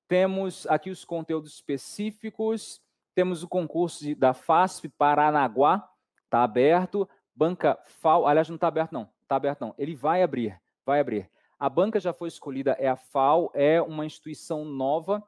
Temos 0.06 0.68
aqui 0.68 0.88
os 0.88 1.04
conteúdos 1.04 1.52
específicos, 1.54 2.80
temos 3.12 3.42
o 3.42 3.48
concurso 3.48 4.14
da 4.14 4.32
FASP 4.32 4.88
Paranaguá, 4.90 5.84
está 6.22 6.44
aberto. 6.44 7.10
Banca 7.34 7.76
FAO, 7.86 8.24
aliás, 8.28 8.48
não 8.48 8.54
está 8.54 8.68
aberto 8.68 8.92
não, 8.92 9.10
está 9.24 9.36
aberto 9.36 9.60
não. 9.60 9.74
Ele 9.76 9.94
vai 9.94 10.22
abrir, 10.22 10.60
vai 10.84 11.00
abrir. 11.00 11.30
A 11.58 11.68
banca 11.68 11.98
já 11.98 12.12
foi 12.12 12.28
escolhida, 12.28 12.76
é 12.78 12.88
a 12.88 12.96
FAO, 12.96 13.50
é 13.54 13.80
uma 13.80 14.04
instituição 14.04 14.64
nova, 14.64 15.22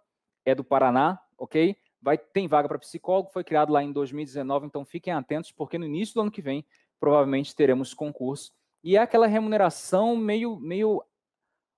é 0.44 0.54
do 0.54 0.64
Paraná, 0.64 1.20
ok? 1.38 1.76
Vai, 2.00 2.18
tem 2.18 2.46
vaga 2.46 2.68
para 2.68 2.78
psicólogo, 2.78 3.30
foi 3.30 3.42
criado 3.42 3.72
lá 3.72 3.82
em 3.82 3.92
2019, 3.92 4.66
então 4.66 4.84
fiquem 4.84 5.12
atentos, 5.12 5.50
porque 5.50 5.78
no 5.78 5.84
início 5.84 6.14
do 6.14 6.20
ano 6.20 6.30
que 6.30 6.42
vem, 6.42 6.64
provavelmente 7.00 7.54
teremos 7.54 7.94
concurso. 7.94 8.52
E 8.82 8.96
é 8.96 9.00
aquela 9.00 9.26
remuneração 9.26 10.16
meio, 10.16 10.56
meio 10.60 11.02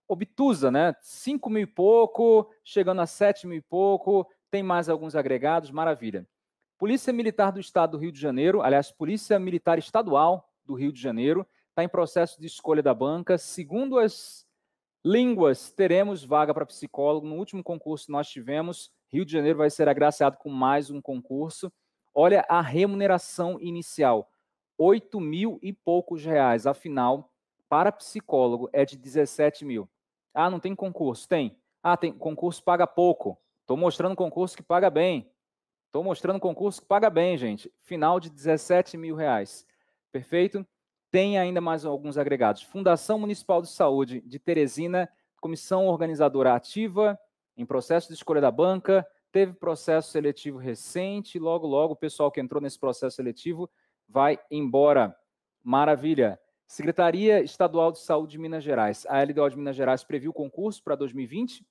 obtusa, 0.07 0.71
né? 0.71 0.95
5 1.01 1.49
mil 1.51 1.63
e 1.63 1.67
pouco, 1.67 2.51
chegando 2.65 3.01
a 3.01 3.07
7 3.07 3.47
mil 3.47 3.59
e 3.59 3.63
pouco, 3.63 4.29
tem 4.51 4.63
mais 4.63 4.89
alguns 4.89 5.15
agregados, 5.15 5.71
maravilha. 5.71 6.27
Polícia 6.79 7.13
Militar 7.13 7.51
do 7.51 7.61
Estado 7.61 7.93
do 7.93 7.99
Rio 7.99 8.13
de 8.13 8.21
Janeiro, 8.21 8.63
aliás, 8.63 8.91
Polícia 8.91 9.39
Militar 9.39 9.79
Estadual 9.79 10.49
do 10.65 10.75
Rio 10.75 10.93
de 10.93 11.01
Janeiro, 11.01 11.47
está 11.79 11.85
em 11.85 11.89
processo 11.89 12.41
de 12.41 12.47
escolha 12.49 12.83
da 12.83 12.93
banca. 12.93 13.39
Segundo 13.39 14.01
as 14.01 14.45
línguas, 15.05 15.71
teremos 15.71 16.25
vaga 16.25 16.53
para 16.53 16.67
psicólogo. 16.67 17.25
No 17.25 17.37
último 17.37 17.63
concurso 17.63 18.11
nós 18.11 18.29
tivemos, 18.29 18.91
Rio 19.07 19.25
de 19.25 19.31
Janeiro 19.31 19.59
vai 19.59 19.71
ser 19.71 19.89
agraciado 19.89 20.37
com 20.39 20.51
mais 20.51 20.91
um 20.91 21.01
concurso. 21.01 21.73
Olha 22.13 22.45
a 22.49 22.61
remuneração 22.61 23.61
inicial, 23.61 24.29
8 24.77 25.21
mil 25.21 25.61
e 25.63 25.73
poucos 25.73 26.25
reais. 26.25 26.67
Afinal, 26.67 27.33
para 27.69 27.93
psicólogo 27.93 28.69
é 28.73 28.85
de 28.85 28.97
17 28.97 29.65
mil. 29.65 29.89
Ah, 30.35 30.51
não 30.51 30.59
tem 30.59 30.75
concurso? 30.75 31.29
Tem. 31.29 31.57
Ah, 31.81 31.97
tem 31.97 32.13
concurso 32.13 32.61
paga 32.61 32.89
pouco. 32.89 33.39
Estou 33.61 33.77
mostrando 33.77 34.17
concurso 34.17 34.57
que 34.57 34.65
paga 34.65 34.91
bem. 34.91 35.31
Estou 35.87 36.03
mostrando 36.03 36.41
concurso 36.41 36.81
que 36.81 36.89
paga 36.89 37.09
bem, 37.09 37.39
gente. 37.39 37.73
Final 37.85 38.19
de 38.19 38.31
17 38.31 38.97
mil 38.97 39.15
reais. 39.15 39.65
Perfeito? 40.11 40.67
Tem 41.11 41.39
ainda 41.39 41.61
mais 41.61 41.85
alguns 41.85 42.19
agregados. 42.19 42.63
Fundação 42.63 43.19
Municipal 43.19 43.63
de 43.63 43.69
Saúde 43.69 44.21
de 44.21 44.39
Teresina, 44.39 45.09
comissão 45.41 45.87
organizadora 45.87 46.55
ativa, 46.55 47.19
em 47.57 47.65
processo 47.65 48.09
de 48.09 48.15
escolha 48.15 48.41
da 48.41 48.51
banca, 48.51 49.07
teve 49.33 49.53
processo 49.53 50.11
seletivo 50.11 50.59
recente, 50.59 51.39
logo, 51.39 51.67
logo 51.67 51.95
o 51.95 51.97
pessoal 51.97 52.31
que 52.31 52.41
entrou 52.41 52.61
nesse 52.61 52.79
processo 52.79 53.17
seletivo 53.17 53.71
vai 54.09 54.39
embora. 54.51 55.15
Maravilha. 55.63 56.39
Secretaria 56.67 57.41
Estadual 57.41 57.91
de 57.91 57.99
Saúde 57.99 58.33
de 58.33 58.39
Minas 58.39 58.63
Gerais. 58.63 59.07
A 59.09 59.23
LDO 59.23 59.51
de 59.51 59.57
Minas 59.57 59.77
Gerais 59.77 60.05
previu 60.05 60.33
concurso 60.33 60.83
para 60.83 60.95
2020. 60.95 61.67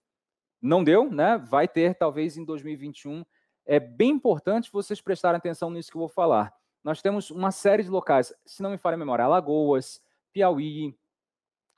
Não 0.61 0.83
deu, 0.83 1.11
né? 1.11 1.37
Vai 1.37 1.67
ter 1.67 1.95
talvez 1.95 2.37
em 2.37 2.43
2021. 2.43 3.23
É 3.65 3.79
bem 3.79 4.11
importante 4.11 4.71
vocês 4.71 4.99
prestarem 4.99 5.37
atenção 5.37 5.69
nisso 5.69 5.91
que 5.91 5.97
eu 5.97 6.01
vou 6.01 6.09
falar. 6.09 6.53
Nós 6.87 7.01
temos 7.01 7.29
uma 7.31 7.51
série 7.51 7.83
de 7.83 7.89
locais, 7.89 8.33
se 8.45 8.63
não 8.63 8.69
me 8.69 8.77
falha 8.77 8.95
a 8.95 8.97
memória, 8.97 9.25
Alagoas, 9.25 10.01
Piauí, 10.31 10.97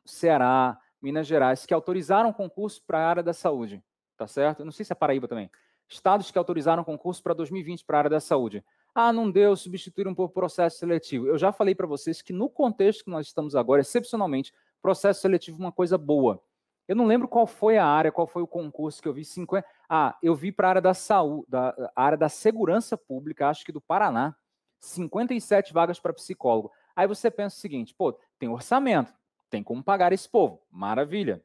Ceará, 0.05 0.79
Minas 1.01 1.25
Gerais, 1.25 1.65
que 1.65 1.73
autorizaram 1.73 2.31
concurso 2.31 2.83
para 2.85 2.99
a 2.99 3.09
área 3.09 3.23
da 3.23 3.33
saúde, 3.33 3.83
tá 4.15 4.27
certo? 4.27 4.63
Não 4.63 4.71
sei 4.71 4.85
se 4.85 4.93
é 4.93 4.95
Paraíba 4.95 5.27
também. 5.27 5.49
Estados 5.87 6.29
que 6.29 6.37
autorizaram 6.37 6.83
concurso 6.83 7.23
para 7.23 7.33
2020 7.33 7.85
para 7.85 7.97
a 7.97 8.01
área 8.01 8.09
da 8.11 8.19
saúde. 8.19 8.63
Ah, 8.93 9.11
não 9.11 9.31
deu, 9.31 9.55
substituíram 9.55 10.13
por 10.13 10.29
processo 10.29 10.77
seletivo. 10.77 11.25
Eu 11.25 11.39
já 11.39 11.51
falei 11.51 11.73
para 11.73 11.87
vocês 11.87 12.21
que 12.21 12.31
no 12.31 12.47
contexto 12.47 13.05
que 13.05 13.09
nós 13.09 13.25
estamos 13.25 13.55
agora, 13.55 13.81
excepcionalmente, 13.81 14.53
processo 14.79 15.21
seletivo 15.21 15.57
é 15.57 15.65
uma 15.65 15.71
coisa 15.71 15.97
boa. 15.97 16.39
Eu 16.87 16.95
não 16.95 17.07
lembro 17.07 17.27
qual 17.27 17.47
foi 17.47 17.79
a 17.79 17.85
área, 17.87 18.11
qual 18.11 18.27
foi 18.27 18.43
o 18.43 18.47
concurso 18.47 19.01
que 19.01 19.07
eu 19.07 19.13
vi. 19.13 19.25
50... 19.25 19.67
Ah, 19.89 20.15
eu 20.21 20.35
vi 20.35 20.51
para 20.51 20.67
a 20.67 20.69
área 20.69 20.81
da 20.83 20.93
saúde, 20.93 21.47
da 21.49 21.91
área 21.95 22.17
da 22.17 22.29
segurança 22.29 22.95
pública, 22.95 23.49
acho 23.49 23.65
que 23.65 23.71
do 23.71 23.81
Paraná, 23.81 24.35
57 24.79 25.73
vagas 25.73 25.99
para 25.99 26.13
psicólogo. 26.13 26.71
Aí 26.95 27.07
você 27.07 27.29
pensa 27.29 27.55
o 27.55 27.59
seguinte, 27.59 27.93
pô, 27.93 28.17
tem 28.37 28.49
orçamento, 28.49 29.13
tem 29.49 29.63
como 29.63 29.83
pagar 29.83 30.13
esse 30.13 30.27
povo, 30.27 30.61
maravilha. 30.71 31.43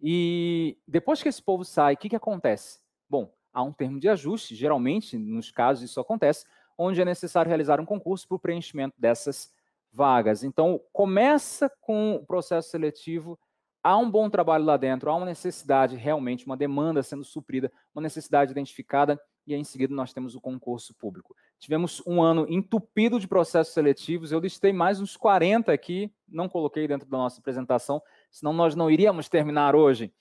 E 0.00 0.78
depois 0.86 1.22
que 1.22 1.28
esse 1.28 1.42
povo 1.42 1.64
sai, 1.64 1.94
o 1.94 1.96
que, 1.96 2.08
que 2.08 2.16
acontece? 2.16 2.80
Bom, 3.08 3.32
há 3.52 3.62
um 3.62 3.72
termo 3.72 4.00
de 4.00 4.08
ajuste, 4.08 4.54
geralmente, 4.54 5.18
nos 5.18 5.50
casos 5.50 5.84
isso 5.84 6.00
acontece, 6.00 6.46
onde 6.76 7.00
é 7.00 7.04
necessário 7.04 7.48
realizar 7.48 7.80
um 7.80 7.84
concurso 7.84 8.26
para 8.26 8.36
o 8.36 8.40
preenchimento 8.40 8.94
dessas 8.98 9.52
vagas. 9.92 10.42
Então, 10.42 10.80
começa 10.92 11.70
com 11.80 12.14
o 12.14 12.24
processo 12.24 12.70
seletivo, 12.70 13.38
há 13.82 13.96
um 13.96 14.10
bom 14.10 14.30
trabalho 14.30 14.64
lá 14.64 14.76
dentro, 14.76 15.10
há 15.10 15.16
uma 15.16 15.26
necessidade 15.26 15.96
realmente, 15.96 16.46
uma 16.46 16.56
demanda 16.56 17.02
sendo 17.02 17.24
suprida, 17.24 17.70
uma 17.94 18.02
necessidade 18.02 18.52
identificada, 18.52 19.20
e 19.50 19.54
aí 19.54 19.60
em 19.60 19.64
seguida 19.64 19.94
nós 19.94 20.12
temos 20.12 20.34
o 20.34 20.40
concurso 20.40 20.94
público. 20.94 21.34
Tivemos 21.58 22.02
um 22.06 22.22
ano 22.22 22.46
entupido 22.48 23.18
de 23.18 23.28
processos 23.28 23.74
seletivos, 23.74 24.32
eu 24.32 24.40
listei 24.40 24.72
mais 24.72 25.00
uns 25.00 25.16
40 25.16 25.72
aqui, 25.72 26.12
não 26.28 26.48
coloquei 26.48 26.86
dentro 26.86 27.08
da 27.08 27.18
nossa 27.18 27.40
apresentação, 27.40 28.02
senão 28.30 28.52
nós 28.52 28.74
não 28.74 28.90
iríamos 28.90 29.28
terminar 29.28 29.74
hoje. 29.74 30.12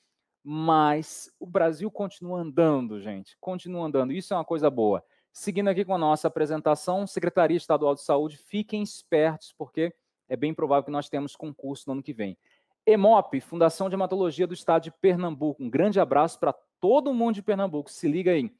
Mas 0.44 1.32
o 1.39 1.46
Brasil 1.46 1.92
continua 1.92 2.39
andando, 2.39 3.00
gente, 3.00 3.38
continua 3.39 3.86
andando, 3.86 4.13
isso 4.13 4.34
é 4.34 4.38
uma 4.38 4.46
coisa 4.46 4.70
boa. 4.70 5.04
Seguindo 5.32 5.68
aqui 5.68 5.86
com 5.86 5.94
a 5.94 5.98
nossa 5.98 6.28
apresentação, 6.28 7.06
Secretaria 7.06 7.58
Estadual 7.58 7.94
de 7.94 8.02
Saúde, 8.02 8.38
fiquem 8.38 8.82
espertos, 8.82 9.54
porque 9.58 9.94
é 10.28 10.36
bem 10.36 10.54
provável 10.54 10.86
que 10.86 10.92
nós 10.92 11.10
temos 11.10 11.36
concurso 11.36 11.84
no 11.88 11.94
ano 11.94 12.04
que 12.04 12.13
vem. 12.13 12.38
EMOP, 12.86 13.39
Fundação 13.42 13.89
de 13.89 13.96
Hematologia 13.96 14.48
do 14.48 14.54
Estado 14.54 14.84
de 14.84 14.92
Pernambuco. 14.92 15.63
Um 15.63 15.70
grande 15.70 16.00
abraço 16.00 16.39
para 16.39 16.54
todo 16.80 17.13
mundo 17.13 17.36
de 17.36 17.44
Pernambuco. 17.44 17.92
Se 17.92 18.08
liga 18.08 18.32
aí. 18.32 18.52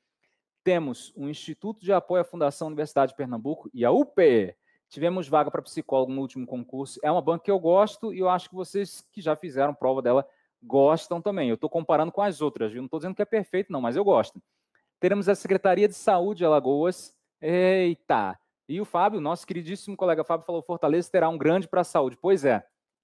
Temos 0.64 1.14
o 1.16 1.28
Instituto 1.30 1.82
de 1.82 1.94
Apoio 1.94 2.22
à 2.22 2.26
Fundação 2.26 2.68
Universidade 2.68 3.12
de 3.12 3.18
Pernambuco 3.18 3.70
e 3.74 3.86
a 3.86 3.92
UPE. 3.92 4.56
Tivemos 4.90 5.28
vaga 5.28 5.52
para 5.52 5.62
psicólogo 5.62 6.12
no 6.12 6.22
último 6.22 6.46
concurso. 6.46 7.00
É 7.04 7.12
uma 7.12 7.22
banca 7.22 7.46
que 7.46 7.52
eu 7.52 7.60
gosto 7.60 8.14
e 8.14 8.20
eu 8.20 8.30
acho 8.30 8.50
que 8.50 8.56
vocês 8.56 9.06
que 9.12 9.22
já 9.22 9.36
fizeram 9.36 9.74
prova 9.74 10.02
dela 10.02 10.28
gostam 10.62 11.22
também. 11.22 11.50
Eu 11.50 11.56
estou 11.56 11.70
comparando 11.70 12.12
com 12.12 12.22
as 12.22 12.42
outras, 12.42 12.72
viu? 12.72 12.82
Não 12.82 12.88
estou 12.88 13.00
dizendo 13.00 13.16
que 13.16 13.22
é 13.22 13.26
perfeito, 13.26 13.72
não, 13.72 13.82
mas 13.82 13.96
eu 13.96 14.04
gosto. 14.04 14.42
Teremos 15.00 15.30
a 15.30 15.36
Secretaria 15.36 15.88
de 15.88 15.94
Saúde 15.94 16.40
de 16.40 16.46
Alagoas. 16.46 17.16
Eita! 17.42 18.38
E 18.68 18.82
o 18.82 18.86
Fábio, 18.86 19.22
nosso 19.22 19.48
queridíssimo 19.48 19.96
colega 19.96 20.24
Fábio, 20.24 20.46
falou: 20.46 20.62
Fortaleza 20.62 21.10
terá 21.10 21.30
um 21.30 21.38
grande 21.38 21.68
para 21.68 21.82
a 21.82 21.86
saúde. 21.86 22.18
Pois 22.22 22.44
é, 22.44 22.64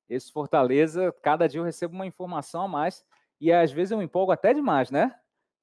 esse 0.09 0.31
Fortaleza, 0.31 1.11
cada 1.21 1.47
dia 1.47 1.59
eu 1.59 1.63
recebo 1.63 1.93
uma 1.93 2.05
informação 2.05 2.63
a 2.63 2.67
mais 2.67 3.03
e 3.39 3.51
às 3.51 3.71
vezes 3.71 3.91
eu 3.91 3.97
me 3.97 4.05
empolgo 4.05 4.31
até 4.31 4.53
demais, 4.53 4.91
né? 4.91 5.15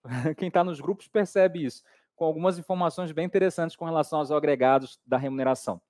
Quem 0.37 0.49
está 0.49 0.65
nos 0.65 0.81
grupos 0.81 1.09
percebe 1.09 1.65
isso, 1.65 1.83
com 2.15 2.25
algumas 2.25 2.59
informações 2.59 3.13
bem 3.13 3.25
interessantes 3.25 3.77
com 3.77 3.85
relação 3.85 4.19
aos 4.19 4.31
agregados 4.31 5.01
da 5.07 5.17
remuneração. 5.17 5.81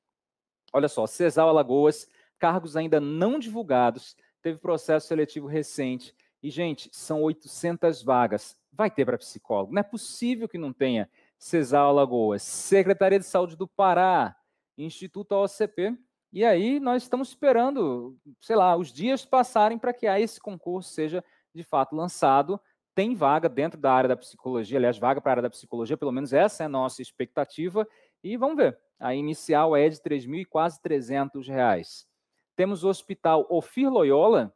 Olha 0.72 0.88
só, 0.88 1.06
Cesal 1.06 1.48
Alagoas, 1.48 2.08
cargos 2.38 2.76
ainda 2.76 3.00
não 3.00 3.38
divulgados, 3.38 4.16
teve 4.40 4.58
processo 4.58 5.06
seletivo 5.06 5.46
recente. 5.46 6.14
E, 6.42 6.50
gente, 6.50 6.90
são 6.92 7.22
800 7.22 8.02
vagas 8.02 8.56
vai 8.72 8.90
ter 8.90 9.04
para 9.04 9.18
psicólogo. 9.18 9.72
Não 9.72 9.80
é 9.80 9.82
possível 9.82 10.48
que 10.48 10.58
não 10.58 10.72
tenha. 10.72 11.08
Cesar 11.38 11.82
Alagoas, 11.82 12.42
Secretaria 12.42 13.18
de 13.18 13.26
Saúde 13.26 13.56
do 13.56 13.66
Pará, 13.66 14.36
Instituto 14.78 15.32
OCP. 15.32 15.98
E 16.32 16.44
aí 16.44 16.80
nós 16.80 17.02
estamos 17.02 17.28
esperando, 17.28 18.16
sei 18.40 18.56
lá, 18.56 18.76
os 18.76 18.92
dias 18.92 19.24
passarem 19.24 19.76
para 19.76 19.92
que 19.92 20.06
esse 20.06 20.40
concurso 20.40 20.90
seja 20.90 21.22
de 21.54 21.62
fato 21.62 21.94
lançado. 21.94 22.60
Tem 22.94 23.14
vaga 23.14 23.48
dentro 23.48 23.80
da 23.80 23.92
área 23.92 24.08
da 24.08 24.16
psicologia, 24.16 24.78
aliás, 24.78 24.98
vaga 24.98 25.20
para 25.20 25.30
a 25.30 25.34
área 25.34 25.42
da 25.42 25.50
psicologia, 25.50 25.96
pelo 25.96 26.12
menos 26.12 26.32
essa 26.32 26.62
é 26.62 26.66
a 26.66 26.68
nossa 26.68 27.00
expectativa. 27.00 27.86
E 28.22 28.36
vamos 28.36 28.56
ver. 28.56 28.78
A 29.00 29.14
inicial 29.14 29.74
é 29.76 29.88
de 29.88 30.00
3 30.00 30.26
mil 30.26 30.40
e 30.40 30.44
quase 30.44 30.80
300 30.80 31.48
reais. 31.48 32.06
Temos 32.54 32.84
o 32.84 32.88
Hospital 32.88 33.46
Ofir 33.48 33.90
Loyola, 33.90 34.54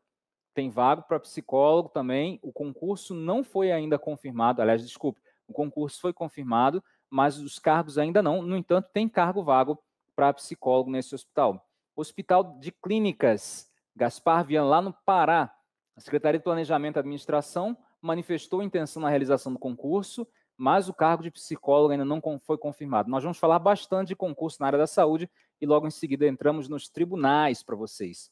tem 0.55 0.71
vago 0.71 1.03
para 1.03 1.21
psicólogo 1.21 1.89
também. 1.89 2.39
O 2.43 2.53
concurso 2.53 3.15
não 3.15 3.45
foi 3.45 3.73
ainda 3.73 3.99
confirmado. 3.99 4.63
Aliás, 4.63 4.83
desculpe, 4.83 5.21
o 5.47 5.53
concurso 5.53 6.01
foi 6.01 6.13
confirmado, 6.13 6.83
mas 7.11 7.39
os 7.39 7.59
cargos 7.59 7.99
ainda 7.99 8.23
não. 8.23 8.41
No 8.41 8.57
entanto, 8.57 8.89
tem 8.93 9.09
cargo 9.09 9.43
vago 9.43 9.79
para 10.15 10.33
psicólogo 10.33 10.91
nesse 10.91 11.15
hospital. 11.15 11.63
Hospital 11.95 12.59
de 12.59 12.73
Clínicas, 12.73 13.71
Gaspar 13.95 14.45
Vian, 14.45 14.65
lá 14.65 14.81
no 14.81 14.93
Pará. 14.93 15.53
A 15.95 16.01
Secretaria 16.01 16.39
de 16.39 16.45
Planejamento 16.45 16.97
e 16.97 17.01
Administração 17.01 17.77
manifestou 18.07 18.63
intenção 18.63 19.03
na 19.03 19.11
realização 19.11 19.53
do 19.53 19.59
concurso, 19.59 20.27
mas 20.57 20.89
o 20.89 20.95
cargo 20.95 21.23
de 21.23 21.31
psicólogo 21.31 21.93
ainda 21.93 22.05
não 22.05 22.21
foi 22.41 22.57
confirmado. 22.57 23.11
Nós 23.11 23.23
vamos 23.23 23.39
falar 23.39 23.59
bastante 23.59 24.09
de 24.09 24.17
concurso 24.17 24.59
na 24.61 24.67
área 24.69 24.79
da 24.79 24.87
saúde 24.87 25.29
e 25.61 25.67
logo 25.67 25.87
em 25.87 25.91
seguida 25.91 26.27
entramos 26.27 26.69
nos 26.69 26.89
tribunais 26.89 27.63
para 27.63 27.77
vocês. 27.77 28.31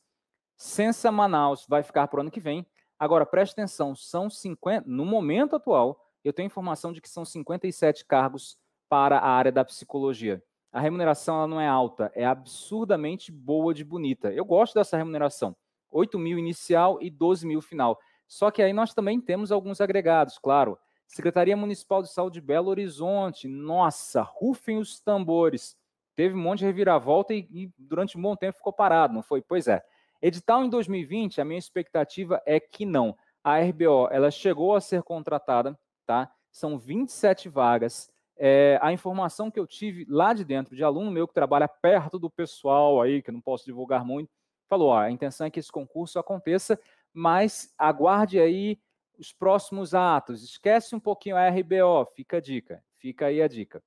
Censa 0.56 1.10
Manaus 1.10 1.66
vai 1.68 1.82
ficar 1.82 2.06
para 2.08 2.18
o 2.18 2.20
ano 2.20 2.30
que 2.30 2.40
vem. 2.40 2.66
Agora, 2.98 3.26
preste 3.26 3.52
atenção, 3.52 3.94
são 3.94 4.30
50, 4.30 4.88
no 4.88 5.04
momento 5.04 5.56
atual, 5.56 6.00
eu 6.22 6.32
tenho 6.32 6.46
informação 6.46 6.92
de 6.92 7.00
que 7.00 7.08
são 7.08 7.24
57 7.24 8.06
cargos 8.06 8.56
para 8.88 9.18
a 9.18 9.28
área 9.28 9.52
da 9.52 9.64
psicologia. 9.64 10.42
A 10.72 10.80
remuneração 10.80 11.36
ela 11.36 11.46
não 11.46 11.60
é 11.60 11.68
alta, 11.68 12.10
é 12.14 12.24
absurdamente 12.24 13.30
boa 13.30 13.74
de 13.74 13.84
bonita. 13.84 14.32
Eu 14.32 14.44
gosto 14.44 14.74
dessa 14.74 14.96
remuneração. 14.96 15.54
8 15.90 16.18
mil 16.18 16.38
inicial 16.38 16.98
e 17.00 17.10
12 17.10 17.46
mil 17.46 17.60
final. 17.60 17.98
Só 18.26 18.50
que 18.50 18.62
aí 18.62 18.72
nós 18.72 18.94
também 18.94 19.20
temos 19.20 19.52
alguns 19.52 19.80
agregados, 19.80 20.38
claro. 20.38 20.78
Secretaria 21.06 21.56
Municipal 21.56 22.02
de 22.02 22.12
Saúde 22.12 22.40
de 22.40 22.46
Belo 22.46 22.70
Horizonte, 22.70 23.46
nossa, 23.46 24.22
rufem 24.22 24.78
os 24.78 25.00
tambores. 25.00 25.76
Teve 26.16 26.34
um 26.34 26.40
monte 26.40 26.60
de 26.60 26.66
reviravolta 26.66 27.34
e, 27.34 27.46
e 27.50 27.70
durante 27.78 28.16
um 28.16 28.22
bom 28.22 28.36
tempo 28.36 28.56
ficou 28.56 28.72
parado, 28.72 29.12
não 29.12 29.22
foi? 29.22 29.42
Pois 29.42 29.68
é. 29.68 29.82
Edital 30.22 30.64
em 30.64 30.70
2020, 30.70 31.40
a 31.40 31.44
minha 31.44 31.58
expectativa 31.58 32.40
é 32.46 32.58
que 32.58 32.86
não. 32.86 33.16
A 33.42 33.58
RBO, 33.58 34.08
ela 34.10 34.30
chegou 34.30 34.74
a 34.74 34.80
ser 34.80 35.02
contratada, 35.02 35.78
tá? 36.06 36.30
São 36.50 36.78
27 36.78 37.48
vagas. 37.48 38.10
É, 38.36 38.78
a 38.80 38.92
informação 38.92 39.50
que 39.50 39.60
eu 39.60 39.66
tive 39.66 40.06
lá 40.08 40.32
de 40.32 40.44
dentro, 40.44 40.74
de 40.74 40.82
aluno 40.82 41.10
meu 41.10 41.28
que 41.28 41.34
trabalha 41.34 41.68
perto 41.68 42.18
do 42.18 42.30
pessoal 42.30 43.02
aí, 43.02 43.22
que 43.22 43.30
eu 43.30 43.34
não 43.34 43.40
posso 43.40 43.64
divulgar 43.64 44.04
muito, 44.04 44.30
falou: 44.68 44.88
ó, 44.88 44.98
a 44.98 45.10
intenção 45.10 45.46
é 45.46 45.50
que 45.50 45.60
esse 45.60 45.70
concurso 45.70 46.18
aconteça, 46.18 46.80
mas 47.14 47.72
aguarde 47.78 48.40
aí 48.40 48.80
os 49.16 49.32
próximos 49.32 49.94
atos. 49.94 50.42
Esquece 50.42 50.94
um 50.94 51.00
pouquinho 51.00 51.36
a 51.36 51.48
RBO, 51.48 52.04
fica 52.14 52.38
a 52.38 52.40
dica, 52.40 52.84
fica 52.96 53.26
aí 53.26 53.40
a 53.40 53.46
dica. 53.46 53.82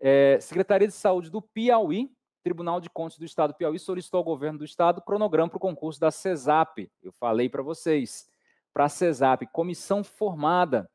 É, 0.00 0.40
Secretaria 0.40 0.88
de 0.88 0.94
Saúde 0.94 1.30
do 1.30 1.40
Piauí, 1.40 2.10
Tribunal 2.42 2.80
de 2.80 2.90
Contas 2.90 3.16
do 3.16 3.24
Estado 3.24 3.52
do 3.52 3.56
Piauí 3.56 3.78
solicitou 3.78 4.18
ao 4.18 4.24
governo 4.24 4.58
do 4.58 4.64
estado 4.64 5.00
cronograma 5.00 5.48
para 5.48 5.58
o 5.58 5.60
concurso 5.60 6.00
da 6.00 6.10
CESAP. 6.10 6.90
Eu 7.00 7.12
falei 7.12 7.48
para 7.48 7.62
vocês, 7.62 8.28
para 8.72 8.86
a 8.86 8.88
CESAP, 8.88 9.46
comissão 9.52 10.02
formada. 10.02 10.90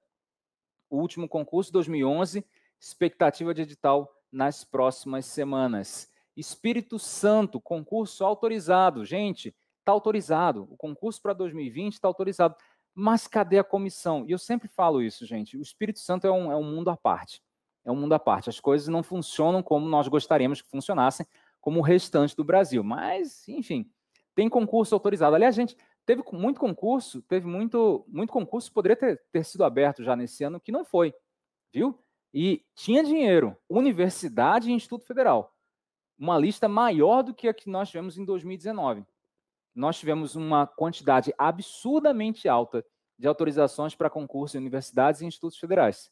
O 0.90 0.98
último 0.98 1.28
concurso 1.28 1.72
2011, 1.72 2.46
expectativa 2.80 3.54
de 3.54 3.62
edital 3.62 4.14
nas 4.30 4.66
próximas 4.66 5.26
semanas. 5.26 6.12
Espírito 6.36 7.00
Santo, 7.00 7.62
concurso 7.62 8.26
autorizado. 8.26 9.06
Gente, 9.06 9.56
está 9.88 9.91
autorizado. 9.91 10.67
O 10.69 10.78
concurso 10.78 11.21
para 11.21 11.34
2020 11.34 11.93
está 11.93 12.08
autorizado. 12.08 12.56
Mas 12.93 13.28
cadê 13.28 13.60
a 13.60 13.63
comissão? 13.63 14.26
E 14.28 14.32
eu 14.32 14.38
sempre 14.38 14.67
falo 14.67 15.02
isso, 15.02 15.26
gente. 15.26 15.58
O 15.58 15.62
Espírito 15.62 16.00
Santo 16.00 16.28
é 16.28 16.32
um, 16.32 16.52
é 16.52 16.56
um 16.56 16.63
mundo 16.63 16.89
à 16.89 16.97
parte 16.97 17.41
é 17.88 17.91
um 17.91 17.95
mundo 17.95 18.13
à 18.13 18.19
parte. 18.19 18.50
As 18.50 18.60
coisas 18.60 18.89
não 18.89 19.02
funcionam 19.02 19.63
como 19.63 19.88
nós 19.88 20.10
gostaríamos 20.10 20.62
que 20.62 20.69
funcionassem, 20.69 21.26
como 21.62 21.80
o 21.80 21.82
restante 21.82 22.36
do 22.36 22.43
Brasil. 22.43 22.84
Mas, 22.84 23.47
enfim, 23.47 23.89
tem 24.36 24.50
concurso 24.50 24.93
autorizado. 24.93 25.36
Aliás, 25.36 25.56
gente, 25.56 25.76
teve 26.06 26.21
muito 26.34 26.60
concurso, 26.60 27.21
teve 27.21 27.47
muito, 27.47 28.06
muito 28.10 28.34
concurso, 28.34 28.73
poderia 28.73 28.97
ter, 28.97 29.21
ter 29.32 29.45
sido 29.45 29.63
aberto 29.63 30.04
já 30.04 30.17
nesse 30.17 30.43
ano, 30.43 30.60
que 30.60 30.71
não 30.71 30.84
foi, 30.84 31.13
viu? 31.73 31.97
E 32.34 32.62
tinha 32.76 33.02
dinheiro, 33.04 33.56
universidade 33.69 34.69
e 34.69 34.73
Instituto 34.73 35.06
Federal. 35.06 35.56
Uma 36.19 36.38
lista 36.38 36.67
maior 36.67 37.21
do 37.21 37.34
que 37.34 37.47
a 37.47 37.54
que 37.54 37.69
nós 37.69 37.88
tivemos 37.88 38.17
em 38.17 38.26
2019. 38.26 39.06
Nós 39.78 39.98
tivemos 39.98 40.36
uma 40.36 40.66
quantidade 40.66 41.34
absurdamente 41.38 42.50
alta 42.50 42.84
de 43.18 43.28
autorizações 43.28 43.96
para 43.96 44.10
concursos 44.10 44.56
em 44.56 44.60
universidades 44.60 45.22
e 45.22 45.26
institutos 45.26 45.58
federais. 45.58 46.12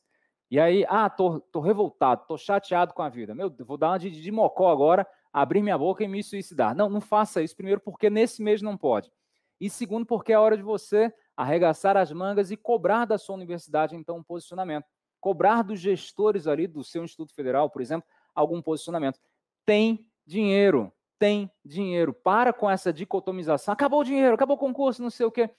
E 0.50 0.60
aí, 0.60 0.86
ah, 0.88 1.10
tô, 1.10 1.40
tô 1.40 1.60
revoltado, 1.60 2.26
tô 2.28 2.38
chateado 2.38 2.94
com 2.94 3.02
a 3.02 3.10
vida. 3.10 3.34
Meu, 3.34 3.54
vou 3.66 3.78
dar 3.78 3.90
uma 3.90 4.00
de, 4.00 4.12
de 4.12 4.32
mocó 4.32 4.72
agora, 4.72 5.06
abrir 5.34 5.62
minha 5.62 5.78
boca 5.78 6.04
e 6.04 6.08
me 6.08 6.24
suicidar. 6.24 6.76
Não, 6.76 6.90
não 6.90 7.02
faça 7.02 7.42
isso. 7.42 7.56
Primeiro, 7.56 7.82
porque 7.82 8.10
nesse 8.10 8.44
mês 8.44 8.62
não 8.62 8.78
pode. 8.78 9.12
E 9.60 9.70
segundo, 9.70 10.06
porque 10.06 10.32
é 10.32 10.38
hora 10.38 10.56
de 10.56 10.64
você 10.64 11.12
arregaçar 11.36 11.98
as 11.98 12.12
mangas 12.12 12.52
e 12.52 12.58
cobrar 12.58 13.06
da 13.06 13.18
sua 13.18 13.36
universidade, 13.36 13.96
então, 13.96 14.18
um 14.18 14.24
posicionamento. 14.24 14.86
Cobrar 15.20 15.64
dos 15.64 15.80
gestores 15.80 16.46
ali 16.46 16.68
do 16.68 16.84
seu 16.84 17.04
Instituto 17.04 17.34
Federal, 17.34 17.70
por 17.70 17.82
exemplo, 17.82 18.08
algum 18.34 18.62
posicionamento. 18.62 19.20
Tem 19.66 20.08
dinheiro, 20.26 20.94
tem 21.20 21.52
dinheiro. 21.64 22.14
Para 22.14 22.54
com 22.54 22.70
essa 22.70 22.92
dicotomização. 22.92 23.74
Acabou 23.74 24.02
o 24.02 24.04
dinheiro, 24.04 24.36
acabou 24.36 24.56
o 24.56 24.60
concurso, 24.60 25.02
não 25.02 25.10
sei 25.10 25.26
o 25.26 25.32
quê. 25.32 25.50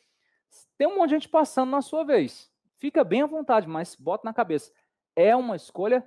Tem 0.76 0.86
um 0.86 0.96
monte 0.96 1.10
de 1.10 1.14
gente 1.16 1.28
passando 1.28 1.70
na 1.70 1.82
sua 1.82 2.04
vez. 2.04 2.50
Fica 2.78 3.02
bem 3.02 3.22
à 3.22 3.26
vontade, 3.26 3.66
mas 3.66 3.94
bota 3.94 4.24
na 4.24 4.34
cabeça. 4.34 4.70
É 5.14 5.34
uma 5.34 5.56
escolha 5.56 6.06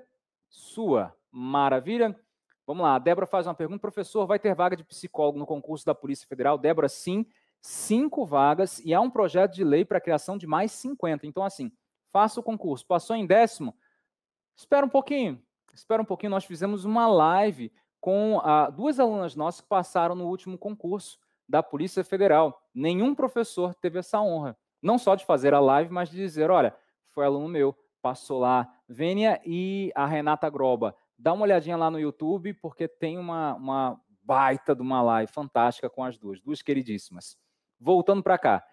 sua. 0.49 1.15
Maravilha? 1.31 2.17
Vamos 2.65 2.83
lá. 2.83 2.95
A 2.95 2.99
Débora 2.99 3.25
faz 3.25 3.47
uma 3.47 3.55
pergunta. 3.55 3.81
Professor, 3.81 4.25
vai 4.27 4.37
ter 4.37 4.53
vaga 4.53 4.75
de 4.75 4.83
psicólogo 4.83 5.39
no 5.39 5.45
concurso 5.45 5.85
da 5.85 5.95
Polícia 5.95 6.27
Federal? 6.27 6.57
Débora, 6.57 6.87
sim. 6.87 7.25
Cinco 7.61 8.25
vagas 8.25 8.79
e 8.85 8.93
há 8.93 9.01
um 9.01 9.09
projeto 9.09 9.53
de 9.53 9.63
lei 9.63 9.83
para 9.83 9.97
a 9.97 10.01
criação 10.01 10.37
de 10.37 10.47
mais 10.47 10.71
50. 10.71 11.27
Então, 11.27 11.43
assim, 11.43 11.71
faça 12.11 12.39
o 12.39 12.43
concurso. 12.43 12.85
Passou 12.85 13.15
em 13.15 13.25
décimo? 13.25 13.75
Espera 14.55 14.85
um 14.85 14.89
pouquinho. 14.89 15.41
Espera 15.73 16.01
um 16.01 16.05
pouquinho. 16.05 16.29
Nós 16.29 16.45
fizemos 16.45 16.85
uma 16.85 17.07
live 17.07 17.71
com 17.99 18.39
ah, 18.43 18.69
duas 18.69 18.99
alunas 18.99 19.35
nossas 19.35 19.61
que 19.61 19.67
passaram 19.67 20.15
no 20.15 20.27
último 20.27 20.57
concurso 20.57 21.17
da 21.47 21.61
Polícia 21.61 22.03
Federal. 22.03 22.61
Nenhum 22.73 23.13
professor 23.15 23.73
teve 23.75 23.99
essa 23.99 24.21
honra 24.21 24.57
não 24.81 24.97
só 24.97 25.15
de 25.15 25.25
fazer 25.25 25.53
a 25.53 25.59
live, 25.59 25.91
mas 25.91 26.09
de 26.09 26.17
dizer, 26.17 26.49
olha, 26.49 26.75
foi 27.09 27.25
aluno 27.25 27.47
meu, 27.47 27.75
passou 28.01 28.39
lá. 28.39 28.67
Vênia 28.87 29.39
e 29.45 29.91
a 29.95 30.05
Renata 30.05 30.49
Groba, 30.49 30.95
dá 31.17 31.33
uma 31.33 31.43
olhadinha 31.43 31.77
lá 31.77 31.91
no 31.91 31.99
YouTube, 31.99 32.53
porque 32.55 32.87
tem 32.87 33.17
uma, 33.17 33.55
uma 33.55 34.01
baita 34.21 34.75
de 34.75 34.81
uma 34.81 35.01
live 35.01 35.31
fantástica 35.31 35.89
com 35.89 36.03
as 36.03 36.17
duas, 36.17 36.41
duas 36.41 36.61
queridíssimas. 36.61 37.37
Voltando 37.79 38.23
para 38.23 38.37
cá, 38.37 38.63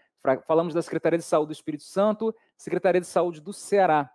falamos 0.46 0.74
da 0.74 0.82
Secretaria 0.82 1.18
de 1.18 1.24
Saúde 1.24 1.48
do 1.48 1.52
Espírito 1.52 1.84
Santo, 1.84 2.34
Secretaria 2.56 3.00
de 3.00 3.06
Saúde 3.06 3.40
do 3.40 3.52
Ceará. 3.52 4.10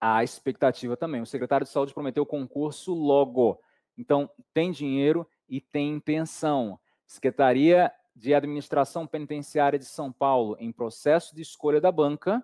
A 0.00 0.24
expectativa 0.24 0.96
também. 0.96 1.20
O 1.20 1.26
secretário 1.26 1.64
de 1.64 1.70
Saúde 1.70 1.94
prometeu 1.94 2.26
concurso 2.26 2.92
logo. 2.92 3.60
Então, 3.96 4.30
tem 4.52 4.70
dinheiro 4.70 5.26
e 5.48 5.60
tem 5.60 5.90
intenção. 5.92 6.78
Secretaria 7.06 7.92
de 8.14 8.34
Administração 8.34 9.06
Penitenciária 9.06 9.78
de 9.78 9.84
São 9.84 10.12
Paulo 10.12 10.56
em 10.58 10.72
processo 10.72 11.34
de 11.34 11.42
escolha 11.42 11.80
da 11.80 11.90
banca, 11.90 12.42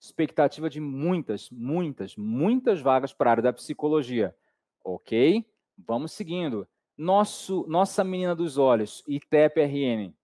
expectativa 0.00 0.68
de 0.68 0.80
muitas, 0.80 1.48
muitas, 1.50 2.16
muitas 2.16 2.80
vagas 2.80 3.12
para 3.12 3.30
a 3.30 3.32
área 3.32 3.42
da 3.42 3.52
psicologia. 3.52 4.34
Ok? 4.84 5.46
Vamos 5.78 6.12
seguindo. 6.12 6.66
Nosso, 6.96 7.64
nossa 7.68 8.02
menina 8.04 8.34
dos 8.34 8.58
olhos, 8.58 9.02
ITEP-RN. 9.06 10.14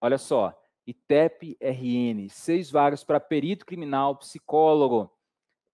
Olha 0.00 0.18
só, 0.18 0.58
ITEP-RN, 0.86 2.28
seis 2.30 2.70
vagas 2.70 3.04
para 3.04 3.20
perito 3.20 3.66
criminal, 3.66 4.16
psicólogo. 4.16 5.10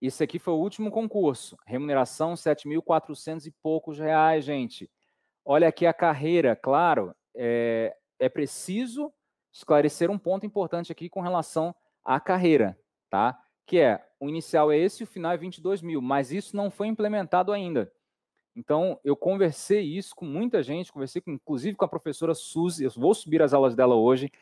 Esse 0.02 0.24
aqui 0.24 0.36
foi 0.40 0.52
o 0.52 0.58
último 0.58 0.90
concurso. 0.90 1.56
Remuneração 1.64 2.34
7.400 2.34 3.46
e 3.46 3.52
poucos 3.62 4.00
reais, 4.00 4.44
gente. 4.44 4.90
Olha 5.44 5.68
aqui 5.68 5.86
a 5.86 5.94
carreira, 5.94 6.56
claro, 6.56 7.14
é, 7.36 7.96
é 8.18 8.28
preciso 8.28 9.12
esclarecer 9.52 10.10
um 10.10 10.18
ponto 10.18 10.44
importante 10.44 10.90
aqui 10.90 11.08
com 11.08 11.20
relação 11.20 11.72
à 12.04 12.18
carreira, 12.18 12.76
tá? 13.08 13.38
Que 13.64 13.78
é, 13.78 14.04
o 14.18 14.28
inicial 14.28 14.72
é 14.72 14.76
esse 14.76 15.02
e 15.02 15.04
o 15.04 15.06
final 15.06 15.30
é 15.30 15.36
22 15.36 15.80
mil, 15.82 16.02
mas 16.02 16.32
isso 16.32 16.56
não 16.56 16.68
foi 16.68 16.88
implementado 16.88 17.52
ainda. 17.52 17.92
Então, 18.56 18.98
eu 19.04 19.14
conversei 19.14 19.82
isso 19.82 20.16
com 20.16 20.24
muita 20.24 20.64
gente, 20.64 20.92
conversei 20.92 21.22
com, 21.22 21.30
inclusive 21.30 21.76
com 21.76 21.84
a 21.84 21.88
professora 21.88 22.34
Suzy, 22.34 22.84
eu 22.84 22.90
vou 22.90 23.14
subir 23.14 23.40
as 23.40 23.54
aulas 23.54 23.76
dela 23.76 23.94
hoje, 23.94 24.32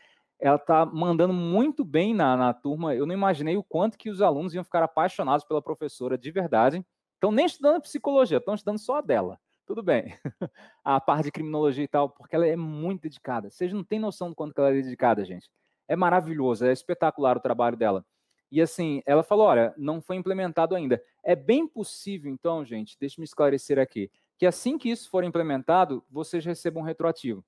ela 0.40 0.56
está 0.56 0.86
mandando 0.86 1.32
muito 1.32 1.84
bem 1.84 2.14
na, 2.14 2.36
na 2.36 2.52
turma, 2.52 2.94
eu 2.94 3.06
não 3.06 3.14
imaginei 3.14 3.56
o 3.56 3.62
quanto 3.62 3.98
que 3.98 4.10
os 4.10 4.22
alunos 4.22 4.54
iam 4.54 4.64
ficar 4.64 4.82
apaixonados 4.82 5.44
pela 5.44 5.62
professora 5.62 6.16
de 6.16 6.30
verdade. 6.30 6.84
Estão 7.14 7.30
nem 7.30 7.46
estudando 7.46 7.82
psicologia, 7.82 8.38
estão 8.38 8.54
estudando 8.54 8.78
só 8.78 8.96
a 8.96 9.00
dela 9.00 9.38
tudo 9.70 9.84
bem. 9.84 10.18
a 10.82 11.00
parte 11.00 11.26
de 11.26 11.30
criminologia 11.30 11.84
e 11.84 11.88
tal, 11.88 12.10
porque 12.10 12.34
ela 12.34 12.44
é 12.44 12.56
muito 12.56 13.02
dedicada. 13.02 13.48
Vocês 13.48 13.72
não 13.72 13.84
têm 13.84 14.00
noção 14.00 14.30
do 14.30 14.34
quanto 14.34 14.58
ela 14.58 14.70
é 14.70 14.82
dedicada, 14.82 15.24
gente. 15.24 15.48
É 15.86 15.94
maravilhoso, 15.94 16.66
é 16.66 16.72
espetacular 16.72 17.36
o 17.36 17.40
trabalho 17.40 17.76
dela. 17.76 18.04
E 18.50 18.60
assim, 18.60 19.00
ela 19.06 19.22
falou: 19.22 19.46
olha, 19.46 19.72
não 19.76 20.00
foi 20.00 20.16
implementado 20.16 20.74
ainda. 20.74 21.00
É 21.22 21.36
bem 21.36 21.68
possível, 21.68 22.32
então, 22.32 22.64
gente, 22.64 22.96
deixe-me 22.98 23.24
esclarecer 23.24 23.78
aqui, 23.78 24.10
que 24.36 24.44
assim 24.44 24.76
que 24.76 24.90
isso 24.90 25.08
for 25.08 25.22
implementado, 25.22 26.04
vocês 26.10 26.44
recebam 26.44 26.82
um 26.82 26.86
retroativo. 26.86 27.44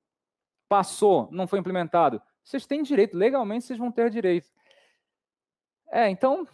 Passou, 0.68 1.28
não 1.32 1.48
foi 1.48 1.58
implementado. 1.58 2.22
Vocês 2.42 2.66
têm 2.66 2.82
direito, 2.82 3.16
legalmente 3.16 3.64
vocês 3.64 3.78
vão 3.78 3.90
ter 3.90 4.10
direito. 4.10 4.48
É, 5.90 6.08
então, 6.08 6.46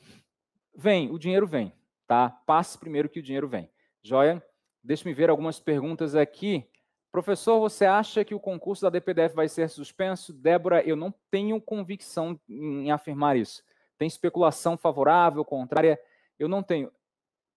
vem, 0.74 1.11
o 1.11 1.18
dinheiro 1.18 1.46
vem, 1.46 1.72
tá? 2.07 2.29
Passe 2.29 2.79
primeiro 2.79 3.09
que 3.09 3.20
o 3.20 3.22
dinheiro 3.22 3.48
vem. 3.48 3.70
Joia? 4.03 4.42
Deixe-me 4.83 5.14
ver 5.14 5.31
algumas 5.31 5.61
perguntas 5.61 6.14
aqui. 6.14 6.68
Professor, 7.11 7.59
você 7.59 7.85
acha 7.87 8.24
que 8.24 8.35
o 8.35 8.40
concurso 8.40 8.83
da 8.83 8.90
DPDF 8.90 9.35
vai 9.35 9.48
ser 9.48 9.68
suspenso? 9.70 10.33
Débora, 10.33 10.83
eu 10.83 10.94
não 10.94 11.12
tenho 11.31 11.61
convicção 11.61 12.38
em 12.48 12.90
afirmar 12.90 13.37
isso. 13.37 13.62
Tem 13.96 14.07
especulação 14.07 14.77
favorável, 14.77 15.44
contrária? 15.44 16.01
Eu 16.38 16.48
não 16.48 16.62
tenho. 16.62 16.92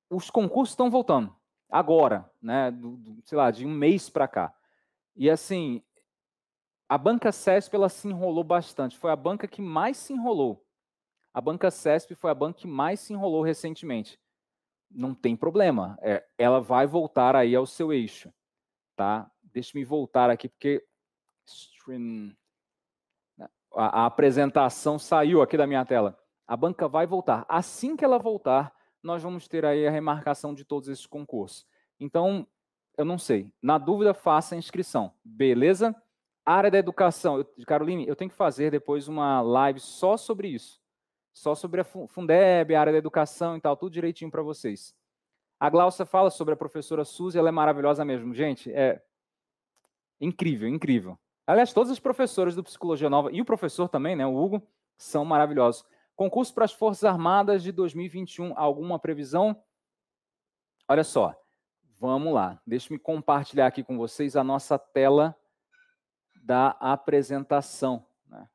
Os 0.10 0.30
concursos 0.30 0.74
estão 0.74 0.90
voltando 0.90 1.36
agora, 1.70 2.30
né? 2.42 2.72
Do, 2.72 2.98
do, 2.98 3.22
sei 3.24 3.38
lá, 3.38 3.52
de 3.52 3.66
um 3.66 3.72
mês 3.72 4.10
para 4.10 4.28
cá. 4.28 4.54
E 5.16 5.30
assim, 5.30 5.84
a 6.92 6.98
banca 6.98 7.32
CESP 7.32 7.76
ela 7.76 7.90
se 7.90 8.08
enrolou 8.08 8.44
bastante. 8.44 8.98
Foi 8.98 9.12
a 9.12 9.16
banca 9.16 9.48
que 9.48 9.62
mais 9.62 9.98
se 9.98 10.14
enrolou. 10.14 10.66
A 11.34 11.40
banca 11.40 11.72
CESP 11.72 12.16
foi 12.16 12.30
a 12.30 12.36
banca 12.36 12.60
que 12.60 12.68
mais 12.68 13.00
se 13.00 13.14
enrolou 13.14 13.42
recentemente 13.42 14.20
não 14.94 15.14
tem 15.14 15.36
problema. 15.36 15.98
É, 16.02 16.24
ela 16.38 16.60
vai 16.60 16.86
voltar 16.86 17.36
aí 17.36 17.56
ao 17.56 17.66
seu 17.66 17.94
eixo, 17.94 18.32
tá? 18.96 19.30
Deixa-me 19.42 19.84
voltar 19.84 20.30
aqui 20.30 20.50
porque 20.50 20.86
né, 21.88 22.36
a, 23.76 24.02
a, 24.02 24.06
apresentação 24.06 25.00
saiu 25.00 25.42
aqui 25.42 25.58
da 25.58 25.68
minha 25.68 25.86
tela. 25.86 26.18
A 26.48 26.58
banca 26.58 26.88
vai 26.88 27.08
voltar. 27.08 27.46
Assim 27.48 27.96
que 27.96 28.04
ela 28.04 28.20
voltar, 28.20 28.74
nós 29.02 29.24
vamos 29.24 29.48
ter 29.48 29.66
aí 29.66 29.88
a 29.88 29.92
remarcação 29.92 30.54
de 30.54 30.66
todos 30.66 30.90
esses 30.90 31.06
concursos. 31.06 31.66
Então, 32.00 32.46
eu 32.98 33.06
não 33.06 33.18
sei. 33.18 33.52
Na 33.62 33.78
dúvida, 33.78 34.14
faça 34.14 34.56
a 34.56 34.58
inscrição. 34.58 35.14
Beleza? 35.24 35.96
Área 36.54 36.72
da 36.72 36.78
educação. 36.78 37.38
Eu, 37.38 37.66
Caroline, 37.66 38.08
eu 38.08 38.16
tenho 38.16 38.30
que 38.32 38.38
fazer 38.38 38.72
depois 38.72 39.08
uma 39.08 39.42
live 39.42 39.80
só 39.80 40.18
sobre 40.18 40.48
isso 40.48 40.82
só 41.34 41.56
sobre 41.56 41.82
a 41.82 41.84
Fundeb, 41.84 42.76
a 42.76 42.80
área 42.80 42.92
da 42.92 43.00
educação 43.00 43.56
e 43.56 43.62
tal, 43.62 43.78
tudo 43.78 43.94
direitinho 43.94 44.32
para 44.32 44.42
vocês. 44.42 44.96
A 45.60 45.70
Glaucia 45.70 46.06
fala 46.06 46.30
sobre 46.30 46.54
a 46.54 46.58
professora 46.58 47.06
Suzy, 47.06 47.38
ela 47.38 47.50
é 47.50 47.52
maravilhosa 47.52 48.04
mesmo. 48.04 48.34
Gente, 48.34 48.72
é 48.72 49.02
incrível, 50.20 50.68
incrível. 50.68 51.18
Aliás, 51.46 51.74
todas 51.74 51.92
as 51.92 52.00
professoras 52.00 52.56
do 52.56 52.64
Psicologia 52.64 53.10
Nova 53.10 53.32
e 53.32 53.42
o 53.42 53.46
professor 53.46 53.88
também, 53.88 54.16
né, 54.16 54.26
o 54.26 54.36
Hugo, 54.36 54.66
são 54.98 55.24
maravilhosos. 55.24 55.86
Concurso 56.16 56.54
para 56.54 56.66
as 56.66 56.74
Forças 56.74 57.04
Armadas 57.04 57.64
de 57.64 57.72
2021, 57.72 58.54
alguma 58.58 59.00
previsão? 59.00 59.56
Olha 60.88 61.04
só, 61.04 61.36
vamos 62.00 62.34
lá. 62.34 62.62
Deixa-me 62.66 63.00
compartilhar 63.00 63.68
aqui 63.68 63.84
com 63.84 63.98
vocês 63.98 64.36
a 64.36 64.44
nossa 64.44 64.78
tela 64.78 65.36
da 66.42 66.70
apresentação. 66.80 68.06
Né? 68.28 68.48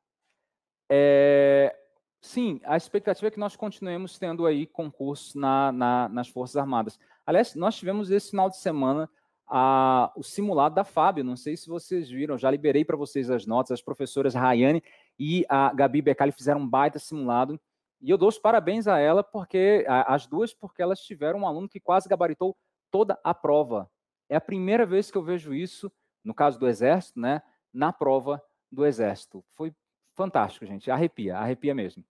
É, 0.89 1.75
sim, 2.21 2.59
a 2.65 2.75
expectativa 2.77 3.27
é 3.27 3.31
que 3.31 3.39
nós 3.39 3.55
continuemos 3.55 4.19
tendo 4.19 4.45
aí 4.45 4.65
concursos 4.65 5.33
na, 5.35 5.71
na, 5.71 6.09
nas 6.09 6.27
Forças 6.27 6.57
Armadas. 6.57 6.99
Aliás, 7.25 7.55
nós 7.55 7.75
tivemos 7.75 8.11
esse 8.11 8.29
final 8.29 8.49
de 8.49 8.57
semana 8.57 9.09
a, 9.47 10.11
o 10.15 10.23
simulado 10.23 10.75
da 10.75 10.83
Fábio. 10.83 11.23
Não 11.23 11.35
sei 11.35 11.55
se 11.55 11.67
vocês 11.67 12.09
viram, 12.09 12.37
já 12.37 12.51
liberei 12.51 12.83
para 12.83 12.97
vocês 12.97 13.29
as 13.29 13.45
notas. 13.45 13.71
As 13.71 13.81
professoras 13.81 14.33
Rayane 14.33 14.83
e 15.17 15.45
a 15.49 15.73
Gabi 15.73 16.01
Becali 16.01 16.31
fizeram 16.31 16.61
um 16.61 16.69
baita 16.69 16.99
simulado. 16.99 17.59
E 18.01 18.09
eu 18.09 18.17
dou 18.17 18.29
os 18.29 18.37
parabéns 18.37 18.87
a 18.87 18.99
ela, 18.99 19.23
porque 19.23 19.85
a, 19.87 20.13
as 20.13 20.27
duas, 20.27 20.53
porque 20.53 20.81
elas 20.81 20.99
tiveram 20.99 21.39
um 21.39 21.47
aluno 21.47 21.67
que 21.67 21.79
quase 21.79 22.07
gabaritou 22.07 22.55
toda 22.91 23.19
a 23.23 23.33
prova. 23.33 23.89
É 24.29 24.35
a 24.35 24.41
primeira 24.41 24.85
vez 24.85 25.09
que 25.09 25.17
eu 25.17 25.23
vejo 25.23 25.53
isso, 25.53 25.91
no 26.23 26.33
caso 26.33 26.59
do 26.59 26.67
Exército, 26.67 27.19
né, 27.19 27.41
na 27.77 27.93
prova 27.93 28.41
do 28.71 28.85
Exército. 28.85 29.45
Foi 29.53 29.71
fantástico, 30.15 30.65
gente. 30.65 30.89
Arrepia, 30.89 31.37
arrepia 31.37 31.75
mesmo. 31.75 32.03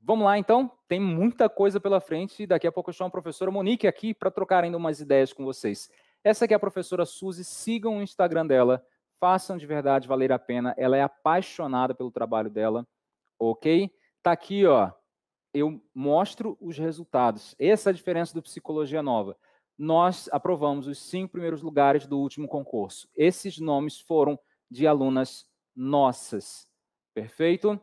Vamos 0.00 0.24
lá, 0.24 0.36
então. 0.36 0.70
Tem 0.88 0.98
muita 0.98 1.48
coisa 1.48 1.78
pela 1.78 2.00
frente. 2.00 2.46
Daqui 2.46 2.66
a 2.66 2.72
pouco 2.72 2.90
eu 2.90 2.94
chamo 2.94 3.08
a 3.08 3.12
professora 3.12 3.50
Monique 3.50 3.86
aqui 3.86 4.12
para 4.12 4.30
trocar 4.30 4.64
ainda 4.64 4.76
umas 4.76 5.00
ideias 5.00 5.32
com 5.32 5.44
vocês. 5.44 5.88
Essa 6.24 6.44
aqui 6.44 6.52
é 6.52 6.56
a 6.56 6.60
professora 6.60 7.06
Suzy, 7.06 7.44
sigam 7.44 7.98
o 7.98 8.02
Instagram 8.02 8.46
dela, 8.46 8.84
façam 9.18 9.56
de 9.56 9.64
verdade 9.64 10.08
valer 10.08 10.32
a 10.32 10.38
pena. 10.38 10.74
Ela 10.76 10.96
é 10.96 11.02
apaixonada 11.02 11.94
pelo 11.94 12.10
trabalho 12.10 12.50
dela, 12.50 12.86
ok? 13.38 13.90
Tá 14.22 14.32
aqui, 14.32 14.66
ó. 14.66 14.90
Eu 15.54 15.80
mostro 15.94 16.58
os 16.60 16.78
resultados. 16.78 17.54
Essa 17.58 17.90
é 17.90 17.92
a 17.92 17.94
diferença 17.94 18.34
do 18.34 18.42
Psicologia 18.42 19.02
Nova. 19.02 19.36
Nós 19.78 20.28
aprovamos 20.32 20.86
os 20.86 20.98
cinco 20.98 21.32
primeiros 21.32 21.62
lugares 21.62 22.06
do 22.06 22.18
último 22.18 22.46
concurso. 22.46 23.08
Esses 23.16 23.58
nomes 23.58 23.98
foram 23.98 24.38
de 24.70 24.86
alunas 24.86 25.46
nossas. 25.74 26.68
Perfeito? 27.12 27.80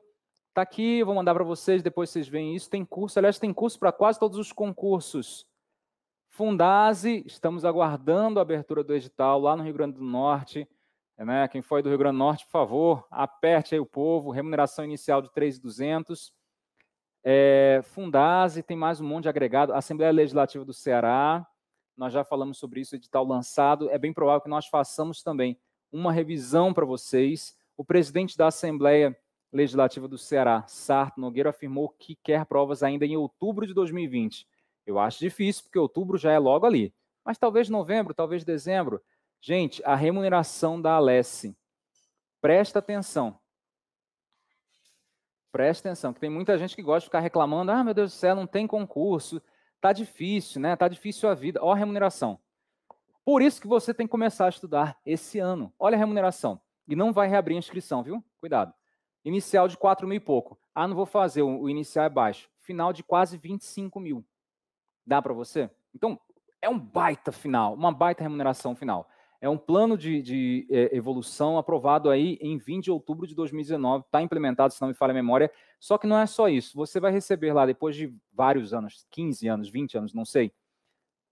Tá 0.54 0.62
aqui, 0.62 1.04
vou 1.04 1.14
mandar 1.14 1.36
para 1.36 1.44
vocês, 1.44 1.84
depois 1.84 2.10
vocês 2.10 2.28
veem 2.28 2.56
isso. 2.56 2.70
Tem 2.70 2.84
curso, 2.84 3.20
aliás, 3.20 3.38
tem 3.38 3.54
curso 3.54 3.78
para 3.78 3.92
quase 3.92 4.20
todos 4.20 4.38
os 4.38 4.52
concursos. 4.52 5.46
Fundase, 6.30 7.24
estamos 7.26 7.66
aguardando 7.66 8.40
a 8.40 8.42
abertura 8.42 8.84
do 8.84 8.96
edital 8.96 9.40
lá 9.40 9.56
no 9.56 9.64
Rio 9.64 9.74
Grande 9.74 9.98
do 9.98 10.04
Norte. 10.04 10.68
Né? 11.18 11.48
Quem 11.48 11.62
foi 11.62 11.82
do 11.82 11.90
Rio 11.90 11.98
Grande 11.98 12.16
do 12.16 12.20
Norte, 12.20 12.46
por 12.46 12.52
favor, 12.52 13.08
aperte 13.12 13.76
aí 13.76 13.80
o 13.80 13.86
povo. 13.86 14.32
Remuneração 14.32 14.86
inicial 14.86 15.22
de 15.22 15.30
3.200. 15.30 16.32
É, 17.24 17.82
Fundase, 17.84 18.64
tem 18.64 18.78
mais 18.78 19.02
um 19.02 19.08
monte 19.08 19.24
de 19.24 19.30
agregado. 19.30 19.74
Assembleia 19.74 20.12
Legislativa 20.12 20.64
do 20.64 20.74
Ceará, 20.74 21.46
nós 21.96 22.14
já 22.14 22.24
falamos 22.24 22.58
sobre 22.58 22.82
isso, 22.82 22.96
edital 22.96 23.26
lançado. 23.26 23.90
É 23.90 23.98
bem 23.98 24.14
provável 24.14 24.42
que 24.42 24.50
nós 24.50 24.68
façamos 24.68 25.22
também 25.22 25.60
uma 25.92 26.12
revisão 26.12 26.74
para 26.74 26.86
vocês. 26.86 27.56
O 27.76 27.84
presidente 27.84 28.38
da 28.38 28.48
Assembleia 28.48 29.18
Legislativa 29.52 30.08
do 30.08 30.18
Ceará, 30.18 30.66
Sarto 30.68 31.20
Nogueira, 31.22 31.52
afirmou 31.52 31.90
que 31.90 32.16
quer 32.24 32.46
provas 32.46 32.84
ainda 32.84 33.06
em 33.06 33.16
outubro 33.16 33.66
de 33.66 33.74
2020. 33.74 34.48
Eu 34.86 35.00
acho 35.00 35.20
difícil, 35.20 35.64
porque 35.64 35.80
outubro 35.80 36.18
já 36.18 36.32
é 36.32 36.40
logo 36.40 36.66
ali. 36.66 36.94
Mas 37.24 37.38
talvez 37.38 37.70
novembro, 37.70 38.14
talvez 38.14 38.44
dezembro. 38.44 39.02
Gente, 39.42 39.82
a 39.86 39.96
remuneração 39.96 40.82
da 40.82 40.94
Alesse. 40.94 41.56
Presta 42.42 42.80
atenção. 42.80 43.40
Presta 45.52 45.90
atenção, 45.90 46.14
que 46.14 46.20
tem 46.20 46.30
muita 46.30 46.58
gente 46.58 46.76
que 46.76 46.82
gosta 46.82 47.02
de 47.02 47.06
ficar 47.06 47.20
reclamando: 47.20 47.72
ah, 47.72 47.84
meu 47.84 47.94
Deus 47.94 48.12
do 48.12 48.16
céu, 48.16 48.36
não 48.36 48.46
tem 48.46 48.68
concurso, 48.68 49.42
tá 49.82 49.92
difícil, 49.92 50.62
né? 50.62 50.76
Tá 50.76 50.88
difícil 50.88 51.28
a 51.30 51.34
vida. 51.34 51.60
Ó, 51.64 51.72
a 51.72 51.76
remuneração. 51.76 52.40
Por 53.28 53.42
isso 53.42 53.60
que 53.60 53.68
você 53.68 53.94
tem 53.94 54.08
que 54.08 54.12
começar 54.12 54.46
a 54.46 54.50
estudar 54.50 54.98
esse 55.06 55.38
ano. 55.38 55.74
Olha 55.78 55.96
a 55.96 55.98
remuneração. 55.98 56.62
E 56.88 56.96
não 56.96 57.12
vai 57.12 57.28
reabrir 57.28 57.56
a 57.56 57.60
inscrição, 57.60 58.02
viu? 58.02 58.24
Cuidado. 58.40 58.74
Inicial 59.26 59.68
de 59.68 59.76
4 59.76 60.08
mil 60.08 60.16
e 60.16 60.20
pouco. 60.22 60.58
Ah, 60.74 60.88
não 60.88 60.96
vou 60.96 61.06
fazer, 61.06 61.42
o 61.42 61.68
inicial 61.68 62.06
é 62.06 62.10
baixo. 62.10 62.50
Final 62.62 62.94
de 62.94 63.04
quase 63.04 63.38
25 63.38 64.00
mil. 64.00 64.26
Dá 65.06 65.22
para 65.22 65.34
você? 65.34 65.70
Então, 65.94 66.18
é 66.62 66.70
um 66.70 66.80
baita 66.80 67.34
final, 67.34 67.74
uma 67.74 67.92
baita 67.92 68.24
remuneração 68.24 68.74
final. 68.74 69.10
É 69.42 69.50
um 69.50 69.58
plano 69.58 69.98
de, 69.98 70.22
de 70.22 70.66
é, 70.72 70.96
evolução 70.96 71.58
aprovado 71.58 72.10
aí 72.10 72.38
em 72.40 72.58
20 72.58 72.86
de 72.86 72.92
outubro 72.92 73.28
de 73.28 73.36
2019, 73.36 74.06
está 74.06 74.22
implementado, 74.22 74.72
se 74.72 74.80
não 74.80 74.88
me 74.88 74.94
falha 74.94 75.12
a 75.12 75.14
memória. 75.14 75.52
Só 75.82 75.98
que 75.98 76.08
não 76.08 76.18
é 76.18 76.26
só 76.26 76.48
isso. 76.48 76.78
Você 76.78 76.98
vai 76.98 77.12
receber 77.12 77.52
lá, 77.52 77.66
depois 77.66 77.94
de 77.94 78.16
vários 78.32 78.74
anos, 78.74 79.06
15 79.12 79.50
anos, 79.50 79.70
20 79.70 79.98
anos, 79.98 80.14
não 80.14 80.24
sei, 80.24 80.54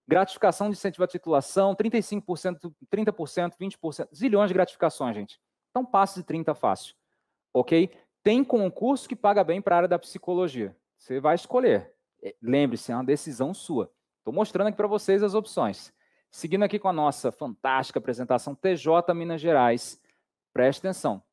gratificação 0.08 0.70
de 0.70 0.78
incentivo 0.78 1.04
à 1.04 1.08
titulação, 1.08 1.76
35%, 1.76 2.74
30%, 2.92 3.54
20%, 3.60 4.08
zilhões 4.14 4.50
de 4.50 4.54
gratificações, 4.54 5.16
gente. 5.16 5.40
Então, 5.72 5.86
passe 5.86 6.20
de 6.20 6.26
30 6.26 6.54
fácil, 6.56 6.96
ok? 7.54 7.92
Tem 8.24 8.44
concurso 8.44 9.08
que 9.08 9.16
paga 9.16 9.44
bem 9.44 9.62
para 9.62 9.76
a 9.76 9.78
área 9.78 9.88
da 9.88 10.00
psicologia. 10.00 10.76
Você 10.98 11.20
vai 11.20 11.36
escolher. 11.36 11.94
É, 12.24 12.36
lembre-se, 12.42 12.92
é 12.92 12.96
uma 12.96 13.04
decisão 13.04 13.54
sua. 13.54 13.92
Estou 14.20 14.34
mostrando 14.34 14.68
aqui 14.68 14.78
para 14.78 14.88
vocês 14.88 15.22
as 15.22 15.34
opções. 15.34 15.94
Seguindo 16.32 16.64
aqui 16.64 16.80
com 16.80 16.88
a 16.88 16.94
nossa 16.94 17.32
fantástica 17.32 18.00
apresentação 18.00 18.56
TJ 18.56 19.14
Minas 19.14 19.40
Gerais, 19.40 20.02
preste 20.52 20.80
atenção. 20.80 21.24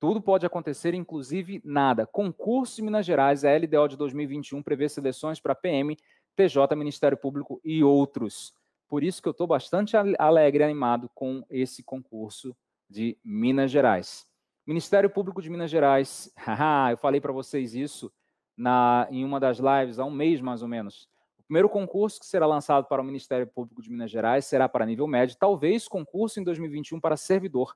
Tudo 0.00 0.20
pode 0.20 0.44
acontecer, 0.46 0.94
inclusive 0.94 1.60
nada. 1.64 2.06
Concurso 2.06 2.80
em 2.80 2.84
Minas 2.84 3.04
Gerais, 3.04 3.44
a 3.44 3.54
LDO 3.54 3.88
de 3.88 3.96
2021 3.96 4.62
prevê 4.62 4.88
seleções 4.88 5.38
para 5.38 5.54
PM, 5.54 5.96
TJ, 6.36 6.74
Ministério 6.76 7.16
Público 7.16 7.60
e 7.64 7.82
outros. 7.82 8.54
Por 8.88 9.04
isso 9.04 9.22
que 9.22 9.28
eu 9.28 9.32
estou 9.32 9.46
bastante 9.46 9.96
alegre 10.18 10.62
e 10.62 10.64
animado 10.64 11.08
com 11.14 11.44
esse 11.48 11.82
concurso 11.82 12.56
de 12.88 13.16
Minas 13.24 13.70
Gerais. 13.70 14.26
Ministério 14.66 15.08
Público 15.08 15.40
de 15.40 15.48
Minas 15.48 15.70
Gerais, 15.70 16.32
eu 16.90 16.96
falei 16.98 17.20
para 17.20 17.32
vocês 17.32 17.74
isso 17.74 18.12
na, 18.56 19.06
em 19.10 19.24
uma 19.24 19.40
das 19.40 19.58
lives 19.58 19.98
há 19.98 20.04
um 20.04 20.10
mês 20.10 20.40
mais 20.40 20.62
ou 20.62 20.68
menos. 20.68 21.08
O 21.38 21.42
primeiro 21.44 21.68
concurso 21.68 22.20
que 22.20 22.26
será 22.26 22.46
lançado 22.46 22.86
para 22.86 23.00
o 23.00 23.04
Ministério 23.04 23.46
Público 23.46 23.82
de 23.82 23.90
Minas 23.90 24.10
Gerais 24.10 24.44
será 24.44 24.68
para 24.68 24.86
nível 24.86 25.06
médio, 25.06 25.36
talvez 25.38 25.88
concurso 25.88 26.40
em 26.40 26.44
2021 26.44 27.00
para 27.00 27.16
servidor, 27.16 27.74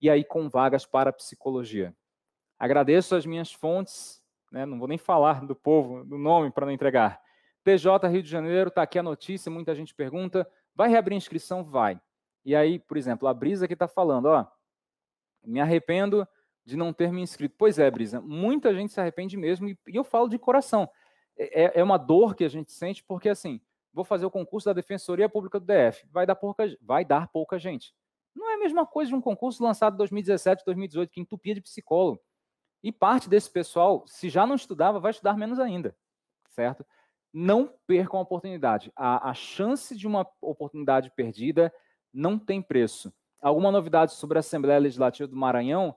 e 0.00 0.08
aí 0.08 0.24
com 0.24 0.48
vagas 0.48 0.86
para 0.86 1.12
psicologia. 1.12 1.94
Agradeço 2.58 3.14
as 3.14 3.26
minhas 3.26 3.52
fontes, 3.52 4.22
né, 4.50 4.64
não 4.64 4.78
vou 4.78 4.88
nem 4.88 4.98
falar 4.98 5.44
do 5.44 5.54
povo, 5.54 6.04
do 6.04 6.18
nome 6.18 6.50
para 6.50 6.66
não 6.66 6.72
entregar. 6.72 7.20
PJ 7.64 8.08
Rio 8.08 8.22
de 8.22 8.28
Janeiro, 8.28 8.68
está 8.68 8.82
aqui 8.82 8.98
a 8.98 9.02
notícia, 9.02 9.50
muita 9.50 9.74
gente 9.74 9.94
pergunta, 9.94 10.48
vai 10.74 10.88
reabrir 10.88 11.16
inscrição? 11.16 11.64
Vai. 11.64 12.00
E 12.44 12.56
aí, 12.56 12.78
por 12.78 12.96
exemplo, 12.96 13.28
a 13.28 13.34
Brisa 13.34 13.64
aqui 13.64 13.74
está 13.74 13.86
falando, 13.86 14.26
ó, 14.26 14.46
me 15.44 15.60
arrependo 15.60 16.26
de 16.64 16.76
não 16.76 16.92
ter 16.92 17.12
me 17.12 17.20
inscrito. 17.20 17.54
Pois 17.58 17.78
é, 17.78 17.90
Brisa, 17.90 18.20
muita 18.20 18.74
gente 18.74 18.92
se 18.92 19.00
arrepende 19.00 19.36
mesmo, 19.36 19.68
e, 19.68 19.78
eu 19.86 20.04
falo 20.04 20.28
de 20.28 20.38
coração. 20.38 20.88
É, 21.36 21.64
é, 21.64 21.72
é, 21.80 21.82
uma 21.82 21.96
dor 21.96 22.34
que 22.34 22.44
a 22.44 22.48
gente 22.48 22.72
sente, 22.72 23.02
porque 23.04 23.28
assim, 23.28 23.60
vou 23.92 24.04
fazer 24.04 24.26
o 24.26 24.30
concurso 24.30 24.66
da 24.66 24.72
Defensoria 24.72 25.28
Pública 25.28 25.58
do 25.58 25.66
DF, 25.66 26.06
vai 26.10 26.26
dar 26.26 26.34
pouca, 26.34 26.64
vai 26.80 27.04
dar 27.04 27.28
pouca 27.28 27.58
gente. 27.58 27.94
Não 28.34 28.50
é 28.50 28.54
a 28.54 28.58
mesma 28.58 28.86
coisa 28.86 29.10
de 29.10 29.14
um 29.14 29.20
concurso 29.20 29.62
lançado 29.62 29.94
em 29.94 29.98
2017, 29.98 30.64
2018, 30.64 31.10
que 31.10 31.20
entupia 31.20 31.54
de 31.54 31.60
psicólogo. 31.60 32.20
E 32.82 32.90
parte 32.90 33.28
desse 33.28 33.50
pessoal, 33.50 34.04
se 34.06 34.28
já 34.28 34.46
não 34.46 34.56
estudava, 34.56 34.98
vai 34.98 35.10
estudar 35.10 35.36
menos 35.36 35.60
ainda, 35.60 35.96
certo? 36.50 36.84
Não 37.32 37.72
percam 37.86 38.18
a 38.18 38.22
oportunidade. 38.22 38.92
A, 38.94 39.30
a 39.30 39.34
chance 39.34 39.96
de 39.96 40.06
uma 40.06 40.26
oportunidade 40.40 41.10
perdida 41.16 41.72
não 42.12 42.38
tem 42.38 42.60
preço. 42.60 43.12
Alguma 43.40 43.72
novidade 43.72 44.12
sobre 44.12 44.38
a 44.38 44.40
Assembleia 44.40 44.78
Legislativa 44.78 45.26
do 45.26 45.36
Maranhão? 45.36 45.96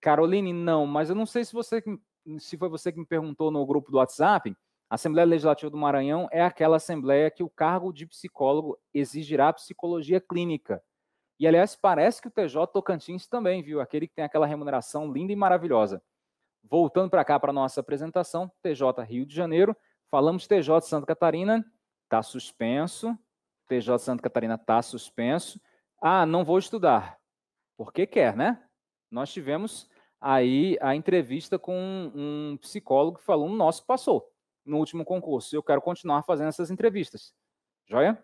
Caroline, 0.00 0.52
não, 0.52 0.86
mas 0.86 1.10
eu 1.10 1.14
não 1.14 1.26
sei 1.26 1.44
se 1.44 1.52
você 1.52 1.82
se 2.38 2.56
foi 2.56 2.68
você 2.68 2.92
que 2.92 2.98
me 2.98 3.06
perguntou 3.06 3.50
no 3.50 3.64
grupo 3.64 3.90
do 3.90 3.98
WhatsApp. 3.98 4.54
A 4.88 4.96
Assembleia 4.96 5.26
Legislativa 5.26 5.70
do 5.70 5.76
Maranhão 5.76 6.28
é 6.32 6.42
aquela 6.42 6.76
assembleia 6.76 7.30
que 7.30 7.42
o 7.42 7.48
cargo 7.48 7.92
de 7.92 8.06
psicólogo 8.06 8.78
exigirá 8.92 9.52
psicologia 9.52 10.20
clínica. 10.20 10.82
E 11.38 11.46
aliás, 11.46 11.76
parece 11.76 12.20
que 12.20 12.28
o 12.28 12.30
TJ 12.30 12.66
Tocantins 12.72 13.26
também, 13.26 13.62
viu? 13.62 13.80
Aquele 13.80 14.06
que 14.06 14.14
tem 14.14 14.24
aquela 14.24 14.46
remuneração 14.46 15.10
linda 15.10 15.32
e 15.32 15.36
maravilhosa. 15.36 16.02
Voltando 16.62 17.08
para 17.08 17.24
cá 17.24 17.38
para 17.40 17.52
nossa 17.52 17.80
apresentação, 17.80 18.50
TJ 18.62 19.02
Rio 19.04 19.24
de 19.24 19.34
Janeiro, 19.34 19.74
falamos 20.10 20.46
TJ 20.46 20.80
Santa 20.82 21.06
Catarina, 21.06 21.64
está 22.04 22.22
suspenso. 22.22 23.16
TJ 23.68 23.98
Santa 23.98 24.22
Catarina 24.22 24.54
está 24.56 24.82
suspenso. 24.82 25.60
Ah, 26.02 26.26
não 26.26 26.44
vou 26.44 26.58
estudar. 26.58 27.18
Porque 27.76 28.06
quer, 28.06 28.36
né? 28.36 28.62
nós 29.10 29.32
tivemos 29.32 29.88
aí 30.20 30.78
a 30.80 30.94
entrevista 30.94 31.58
com 31.58 32.12
um 32.14 32.56
psicólogo 32.58 33.18
que 33.18 33.24
falou: 33.24 33.48
nosso 33.48 33.84
passou 33.84 34.30
no 34.64 34.78
último 34.78 35.04
concurso. 35.04 35.54
Eu 35.54 35.62
quero 35.62 35.82
continuar 35.82 36.22
fazendo 36.22 36.48
essas 36.48 36.70
entrevistas. 36.70 37.34
Joia? 37.88 38.22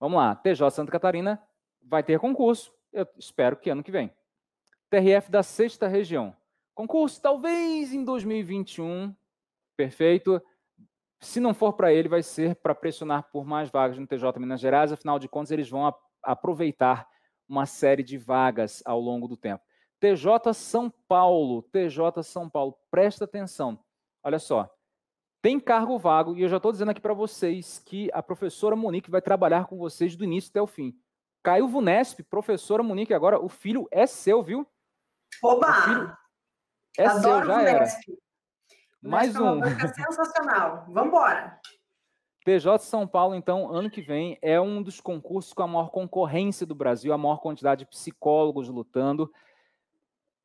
Vamos 0.00 0.18
lá. 0.18 0.34
TJ 0.34 0.70
Santa 0.70 0.90
Catarina 0.90 1.42
vai 1.82 2.02
ter 2.02 2.18
concurso. 2.18 2.72
Eu 2.92 3.06
espero 3.16 3.56
que 3.56 3.70
ano 3.70 3.82
que 3.82 3.92
vem. 3.92 4.12
TRF 4.90 5.30
da 5.30 5.42
sexta 5.42 5.86
região. 5.86 6.34
Concurso 6.74 7.20
talvez 7.20 7.92
em 7.92 8.04
2021, 8.04 9.14
perfeito. 9.76 10.42
Se 11.20 11.40
não 11.40 11.52
for 11.52 11.72
para 11.72 11.92
ele, 11.92 12.08
vai 12.08 12.22
ser 12.22 12.56
para 12.56 12.74
pressionar 12.74 13.28
por 13.32 13.44
mais 13.44 13.68
vagas 13.70 13.98
no 13.98 14.06
TJ 14.06 14.38
Minas 14.38 14.60
Gerais, 14.60 14.92
afinal 14.92 15.18
de 15.18 15.28
contas, 15.28 15.50
eles 15.50 15.68
vão 15.68 15.92
aproveitar 16.22 17.08
uma 17.48 17.66
série 17.66 18.02
de 18.02 18.16
vagas 18.16 18.82
ao 18.84 19.00
longo 19.00 19.26
do 19.26 19.36
tempo. 19.36 19.64
TJ 19.98 20.54
São 20.54 20.92
Paulo, 21.08 21.62
TJ 21.62 22.22
São 22.22 22.48
Paulo, 22.48 22.78
presta 22.90 23.24
atenção. 23.24 23.82
Olha 24.22 24.38
só, 24.38 24.70
tem 25.42 25.58
cargo 25.58 25.98
vago 25.98 26.36
e 26.36 26.42
eu 26.42 26.48
já 26.48 26.56
estou 26.58 26.70
dizendo 26.70 26.90
aqui 26.90 27.00
para 27.00 27.14
vocês 27.14 27.78
que 27.80 28.10
a 28.12 28.22
professora 28.22 28.76
Monique 28.76 29.10
vai 29.10 29.22
trabalhar 29.22 29.66
com 29.66 29.76
vocês 29.76 30.14
do 30.14 30.24
início 30.24 30.50
até 30.50 30.60
o 30.60 30.66
fim. 30.66 30.94
Caiu 31.42 31.68
Vunesp, 31.68 32.22
professora 32.24 32.82
Monique, 32.82 33.14
agora 33.14 33.40
o 33.40 33.48
filho 33.48 33.88
é 33.90 34.06
seu, 34.06 34.42
viu? 34.42 34.66
Oba! 35.42 36.18
É 36.96 37.06
Adoro 37.06 37.46
seu, 37.46 37.46
já 37.46 37.58
Vunesp. 37.58 38.10
era. 38.10 38.18
Mais 39.02 39.34
é 39.34 39.40
um. 39.40 39.60
sensacional. 39.62 40.84
Vamos 40.88 41.08
embora. 41.08 41.58
PJ 42.44 42.82
São 42.84 43.06
Paulo, 43.06 43.34
então, 43.34 43.70
ano 43.70 43.90
que 43.90 44.00
vem, 44.00 44.38
é 44.40 44.60
um 44.60 44.82
dos 44.82 45.00
concursos 45.00 45.52
com 45.52 45.62
a 45.62 45.66
maior 45.66 45.90
concorrência 45.90 46.66
do 46.66 46.74
Brasil, 46.74 47.12
a 47.12 47.18
maior 47.18 47.38
quantidade 47.38 47.80
de 47.80 47.90
psicólogos 47.90 48.68
lutando. 48.68 49.30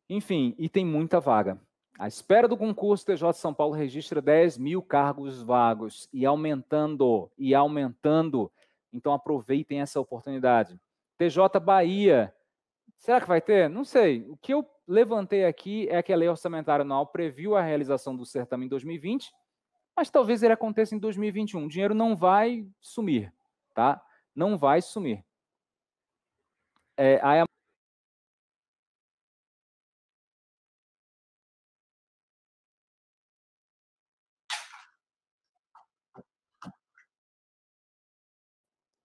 Enfim, 0.09 0.53
e 0.57 0.67
tem 0.67 0.85
muita 0.85 1.19
vaga. 1.19 1.59
À 1.97 2.07
espera 2.07 2.47
do 2.47 2.57
concurso, 2.57 3.05
TJ 3.05 3.33
São 3.33 3.53
Paulo 3.53 3.73
registra 3.73 4.21
10 4.21 4.57
mil 4.57 4.81
cargos 4.81 5.41
vagos 5.41 6.09
e 6.11 6.25
aumentando, 6.25 7.31
e 7.37 7.55
aumentando. 7.55 8.51
Então 8.91 9.13
aproveitem 9.13 9.79
essa 9.79 9.99
oportunidade. 9.99 10.79
TJ 11.17 11.59
Bahia, 11.61 12.33
será 13.03 13.19
que 13.19 13.27
vai 13.27 13.41
ter? 13.41 13.69
Não 13.69 13.83
sei. 13.83 14.25
O 14.29 14.37
que 14.37 14.53
eu 14.53 14.65
levantei 14.87 15.43
aqui 15.43 15.89
é 15.89 16.01
que 16.01 16.13
a 16.13 16.15
lei 16.15 16.29
orçamentária 16.29 16.83
anual 16.83 17.05
previu 17.05 17.53
a 17.53 17.61
realização 17.61 18.15
do 18.15 18.25
certame 18.25 18.65
em 18.65 18.69
2020, 18.69 19.29
mas 19.95 20.09
talvez 20.09 20.41
ele 20.41 20.53
aconteça 20.53 20.95
em 20.95 20.99
2021. 20.99 21.65
O 21.65 21.67
dinheiro 21.67 21.93
não 21.93 22.15
vai 22.15 22.65
sumir, 22.79 23.33
tá? 23.73 24.01
Não 24.33 24.57
vai 24.57 24.81
sumir. 24.81 25.23
É, 26.95 27.19
a 27.21 27.43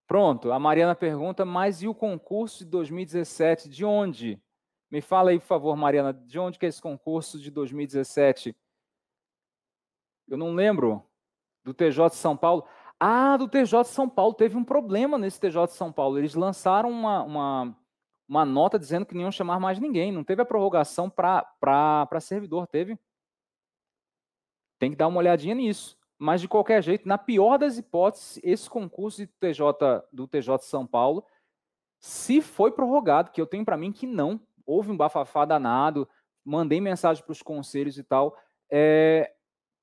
Pronto, 0.09 0.51
a 0.51 0.57
Mariana 0.57 0.95
pergunta, 0.95 1.45
mas 1.45 1.83
e 1.83 1.87
o 1.87 1.93
concurso 1.93 2.65
de 2.65 2.71
2017, 2.71 3.69
de 3.69 3.85
onde? 3.85 4.41
Me 4.89 5.01
fala 5.01 5.29
aí, 5.29 5.37
por 5.37 5.45
favor, 5.45 5.75
Mariana, 5.75 6.11
de 6.11 6.39
onde 6.39 6.57
que 6.57 6.65
é 6.65 6.69
esse 6.69 6.81
concurso 6.81 7.39
de 7.39 7.51
2017? 7.51 8.55
Eu 10.27 10.35
não 10.35 10.55
lembro. 10.55 11.07
Do 11.63 11.75
TJ 11.75 12.09
de 12.09 12.15
São 12.15 12.35
Paulo. 12.35 12.65
Ah, 12.99 13.37
do 13.37 13.47
TJ 13.47 13.83
de 13.83 13.89
São 13.89 14.09
Paulo. 14.09 14.33
Teve 14.33 14.57
um 14.57 14.63
problema 14.63 15.15
nesse 15.15 15.39
TJ 15.39 15.67
de 15.67 15.73
São 15.73 15.93
Paulo. 15.93 16.17
Eles 16.17 16.33
lançaram 16.33 16.89
uma, 16.89 17.21
uma, 17.21 17.77
uma 18.27 18.43
nota 18.43 18.79
dizendo 18.79 19.05
que 19.05 19.13
não 19.13 19.21
iam 19.21 19.31
chamar 19.31 19.59
mais 19.59 19.77
ninguém. 19.77 20.11
Não 20.11 20.23
teve 20.23 20.41
a 20.41 20.45
prorrogação 20.45 21.07
para 21.07 22.19
servidor, 22.19 22.65
teve? 22.65 22.97
Tem 24.79 24.89
que 24.89 24.97
dar 24.97 25.07
uma 25.07 25.19
olhadinha 25.19 25.53
nisso. 25.53 25.98
Mas, 26.19 26.41
de 26.41 26.49
qualquer 26.49 26.83
jeito, 26.83 27.07
na 27.07 27.17
pior 27.17 27.57
das 27.57 27.77
hipóteses, 27.77 28.39
esse 28.43 28.69
concurso 28.69 29.19
de 29.19 29.27
TJ, 29.27 30.03
do 30.11 30.27
TJ 30.27 30.59
São 30.59 30.85
Paulo, 30.85 31.25
se 31.97 32.41
foi 32.41 32.71
prorrogado, 32.71 33.31
que 33.31 33.39
eu 33.39 33.47
tenho 33.47 33.63
para 33.63 33.77
mim 33.77 33.93
que 33.93 34.05
não, 34.05 34.39
houve 34.65 34.91
um 34.91 34.97
bafafá 34.97 35.45
danado, 35.45 36.07
mandei 36.43 36.81
mensagem 36.81 37.23
para 37.23 37.31
os 37.31 37.41
conselhos 37.41 37.97
e 37.97 38.03
tal, 38.03 38.37
é, 38.69 39.33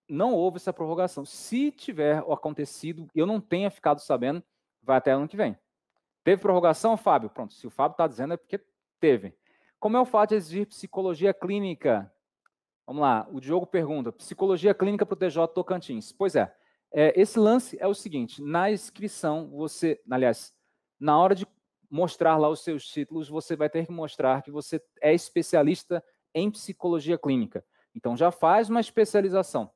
não 0.09 0.35
houve 0.35 0.59
essa 0.59 0.75
prorrogação. 0.75 1.25
Se 1.25 1.71
tiver 1.71 2.19
acontecido, 2.19 3.09
eu 3.15 3.25
não 3.25 3.41
tenha 3.41 3.71
ficado 3.71 4.01
sabendo, 4.01 4.43
vai 4.83 4.99
até 4.99 5.13
ano 5.13 5.29
que 5.29 5.37
vem. 5.37 5.57
Teve 6.23 6.43
prorrogação, 6.43 6.97
Fábio? 6.97 7.31
Pronto, 7.31 7.55
se 7.55 7.67
o 7.67 7.71
Fábio 7.71 7.95
está 7.95 8.07
dizendo 8.07 8.35
é 8.35 8.37
porque 8.37 8.61
teve. 9.01 9.35
Como 9.79 9.97
é 9.97 10.01
o 10.01 10.05
fato 10.05 10.31
de 10.31 10.37
exigir 10.37 10.67
psicologia 10.67 11.33
clínica 11.33 12.13
Vamos 12.87 13.03
lá, 13.03 13.27
o 13.33 13.41
Diogo 13.41 13.67
pergunta: 13.67 14.13
psicologia 14.13 14.73
clínica 14.73 15.05
para 15.05 15.15
o 15.15 15.17
TJ 15.17 15.49
Tocantins. 15.49 16.13
Pois 16.13 16.37
é, 16.37 16.55
é, 16.93 17.21
esse 17.21 17.39
lance 17.39 17.77
é 17.81 17.87
o 17.87 17.95
seguinte: 17.95 18.41
na 18.43 18.71
inscrição, 18.71 19.51
você, 19.51 20.01
aliás, 20.11 20.55
na 20.99 21.19
hora 21.19 21.35
de 21.35 21.47
mostrar 21.91 22.37
lá 22.37 22.49
os 22.49 22.61
seus 22.61 22.87
títulos, 22.87 23.29
você 23.29 23.57
vai 23.57 23.69
ter 23.69 23.87
que 23.87 23.93
mostrar 23.93 24.43
que 24.43 24.51
você 24.51 24.81
é 25.01 25.13
especialista 25.13 26.03
em 26.35 26.51
psicologia 26.51 27.19
clínica. 27.19 27.65
Então 27.95 28.17
já 28.17 28.31
faz 28.31 28.69
uma 28.69 28.81
especialização. 28.81 29.71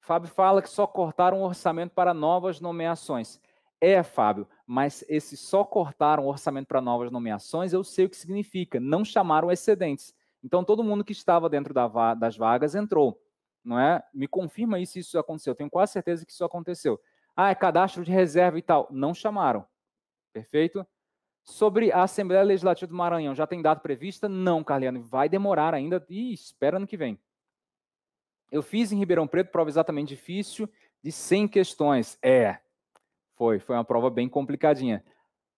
Fábio 0.00 0.28
fala 0.28 0.60
que 0.60 0.68
só 0.68 0.86
cortaram 0.86 1.42
o 1.42 1.44
orçamento 1.44 1.92
para 1.92 2.12
novas 2.12 2.60
nomeações. 2.60 3.40
É, 3.80 4.02
Fábio, 4.02 4.48
mas 4.66 5.04
esse 5.08 5.36
só 5.36 5.64
cortaram 5.64 6.24
o 6.24 6.28
orçamento 6.28 6.66
para 6.66 6.80
novas 6.80 7.10
nomeações, 7.10 7.72
eu 7.72 7.84
sei 7.84 8.06
o 8.06 8.10
que 8.10 8.16
significa. 8.16 8.80
Não 8.80 9.04
chamaram 9.04 9.50
excedentes. 9.50 10.14
Então, 10.44 10.62
todo 10.62 10.84
mundo 10.84 11.02
que 11.02 11.12
estava 11.12 11.48
dentro 11.48 11.72
da, 11.72 12.14
das 12.14 12.36
vagas 12.36 12.74
entrou, 12.74 13.18
não 13.64 13.80
é? 13.80 14.04
Me 14.12 14.28
confirma 14.28 14.76
aí 14.76 14.86
se 14.86 14.98
isso 14.98 15.18
aconteceu. 15.18 15.52
Eu 15.52 15.56
tenho 15.56 15.70
quase 15.70 15.92
certeza 15.92 16.26
que 16.26 16.32
isso 16.32 16.44
aconteceu. 16.44 17.00
Ah, 17.34 17.50
é 17.50 17.54
cadastro 17.54 18.04
de 18.04 18.12
reserva 18.12 18.58
e 18.58 18.62
tal. 18.62 18.86
Não 18.90 19.14
chamaram. 19.14 19.64
Perfeito? 20.34 20.86
Sobre 21.42 21.90
a 21.90 22.02
Assembleia 22.02 22.42
Legislativa 22.42 22.86
do 22.86 22.94
Maranhão, 22.94 23.34
já 23.34 23.46
tem 23.46 23.62
data 23.62 23.80
prevista? 23.80 24.28
Não, 24.28 24.62
Carliano. 24.62 25.02
Vai 25.02 25.30
demorar 25.30 25.72
ainda 25.72 26.04
e 26.10 26.32
espera 26.34 26.76
ano 26.76 26.86
que 26.86 26.96
vem. 26.96 27.18
Eu 28.52 28.62
fiz 28.62 28.92
em 28.92 28.98
Ribeirão 28.98 29.26
Preto 29.26 29.50
prova 29.50 29.70
exatamente 29.70 30.08
difícil, 30.08 30.68
de 31.02 31.10
100 31.10 31.48
questões. 31.48 32.18
É, 32.22 32.58
foi. 33.34 33.58
Foi 33.58 33.74
uma 33.74 33.84
prova 33.84 34.10
bem 34.10 34.28
complicadinha. 34.28 35.02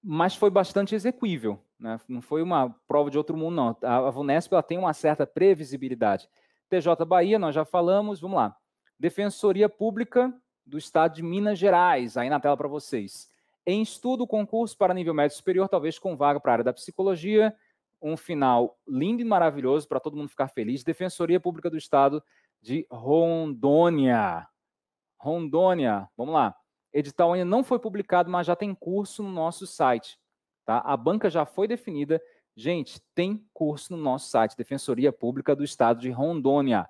Mas 0.03 0.37
foi 0.37 0.49
bastante 0.49 0.95
execuível. 0.95 1.61
Né? 1.79 2.01
Não 2.09 2.23
foi 2.23 2.43
uma 2.43 2.75
prova 2.89 3.11
de 3.11 3.19
outro 3.19 3.37
mundo, 3.37 3.55
não. 3.55 3.77
A 3.83 4.11
VUNESP 4.11 4.53
ela 4.55 4.63
tem 4.63 4.79
uma 4.79 4.93
certa 4.93 5.27
previsibilidade. 5.27 6.29
TJ 6.69 7.05
Bahia, 7.07 7.39
nós 7.39 7.55
já 7.55 7.65
falamos, 7.65 8.21
vamos 8.21 8.37
lá. 8.37 8.57
Defensoria 8.99 9.69
Pública 9.69 10.33
do 10.65 10.79
Estado 10.79 11.15
de 11.15 11.23
Minas 11.23 11.59
Gerais, 11.59 12.17
aí 12.17 12.29
na 12.29 12.41
tela 12.41 12.57
para 12.57 12.67
vocês. 12.67 13.29
Em 13.65 13.83
estudo, 13.83 14.27
concurso 14.27 14.77
para 14.77 14.95
nível 14.95 15.15
médio 15.15 15.37
superior, 15.37 15.69
talvez 15.69 15.99
com 15.99 16.17
vaga 16.17 16.41
para 16.41 16.53
a 16.53 16.55
área 16.55 16.65
da 16.65 16.73
psicologia, 16.73 17.55
um 18.01 18.17
final 18.17 18.79
lindo 18.87 19.23
e 19.23 19.25
maravilhoso 19.25 19.89
para 19.89 20.01
todo 20.01 20.17
mundo 20.17 20.29
ficar 20.29 20.49
feliz. 20.49 20.83
Defensoria 20.83 21.41
Pública 21.41 21.69
do 21.71 21.77
Estado 21.77 22.23
de 22.61 22.87
Rondônia. 22.91 24.47
Rondônia, 25.19 26.09
vamos 26.17 26.35
lá. 26.35 26.55
Edital 26.93 27.33
ainda 27.33 27.45
não 27.45 27.63
foi 27.63 27.79
publicado, 27.79 28.31
mas 28.31 28.47
já 28.47 28.57
tem 28.57 28.75
curso 28.75 29.23
no 29.23 29.31
nosso 29.31 29.67
site. 29.67 30.19
Tá? 30.67 30.83
A 30.85 30.97
banca 30.97 31.31
já 31.31 31.47
foi 31.47 31.69
definida. 31.69 32.21
Gente, 32.57 33.01
tem 33.15 33.47
curso 33.55 33.97
no 33.97 34.03
nosso 34.03 34.29
site, 34.29 34.57
Defensoria 34.57 35.13
Pública 35.13 35.55
do 35.55 35.63
Estado 35.63 36.01
de 36.01 36.11
Rondônia. 36.11 36.89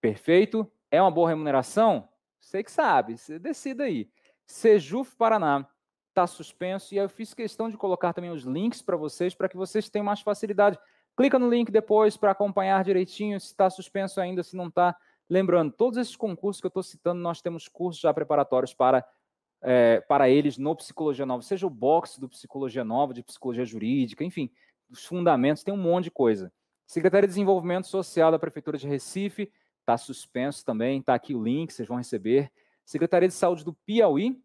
Perfeito? 0.00 0.68
É 0.90 1.00
uma 1.00 1.10
boa 1.10 1.28
remuneração? 1.28 2.08
Você 2.40 2.64
que 2.64 2.72
sabe, 2.72 3.18
você 3.18 3.38
decida 3.38 3.84
aí. 3.84 4.10
Sejuf 4.46 5.14
Paraná 5.14 5.68
está 6.08 6.26
suspenso 6.26 6.94
e 6.94 6.98
eu 6.98 7.08
fiz 7.08 7.34
questão 7.34 7.70
de 7.70 7.76
colocar 7.76 8.12
também 8.12 8.30
os 8.30 8.42
links 8.44 8.82
para 8.82 8.96
vocês, 8.96 9.34
para 9.34 9.48
que 9.48 9.56
vocês 9.56 9.88
tenham 9.88 10.04
mais 10.04 10.20
facilidade. 10.20 10.78
Clica 11.16 11.38
no 11.38 11.48
link 11.48 11.70
depois 11.70 12.16
para 12.16 12.30
acompanhar 12.30 12.82
direitinho 12.82 13.38
se 13.38 13.48
está 13.48 13.68
suspenso 13.68 14.20
ainda, 14.20 14.42
se 14.42 14.56
não 14.56 14.68
está. 14.68 14.96
Lembrando, 15.28 15.72
todos 15.72 15.98
esses 15.98 16.16
concursos 16.16 16.60
que 16.60 16.66
eu 16.66 16.68
estou 16.68 16.82
citando, 16.82 17.20
nós 17.20 17.40
temos 17.40 17.68
cursos 17.68 18.00
já 18.00 18.12
preparatórios 18.12 18.74
para 18.74 19.04
é, 19.62 20.00
para 20.00 20.28
eles 20.28 20.58
no 20.58 20.74
Psicologia 20.74 21.24
Nova, 21.24 21.42
seja 21.42 21.66
o 21.66 21.70
box 21.70 22.18
do 22.18 22.28
Psicologia 22.28 22.84
Nova, 22.84 23.14
de 23.14 23.22
Psicologia 23.22 23.64
Jurídica, 23.64 24.24
enfim, 24.24 24.50
os 24.90 25.04
fundamentos, 25.04 25.62
tem 25.62 25.72
um 25.72 25.78
monte 25.78 26.04
de 26.04 26.10
coisa. 26.10 26.52
Secretaria 26.86 27.26
de 27.26 27.32
Desenvolvimento 27.32 27.86
Social 27.86 28.30
da 28.30 28.38
Prefeitura 28.38 28.76
de 28.76 28.86
Recife, 28.86 29.50
está 29.80 29.96
suspenso 29.96 30.64
também, 30.64 31.00
está 31.00 31.14
aqui 31.14 31.34
o 31.34 31.42
link, 31.42 31.72
vocês 31.72 31.88
vão 31.88 31.96
receber. 31.96 32.50
Secretaria 32.84 33.28
de 33.28 33.34
Saúde 33.34 33.64
do 33.64 33.72
Piauí, 33.72 34.38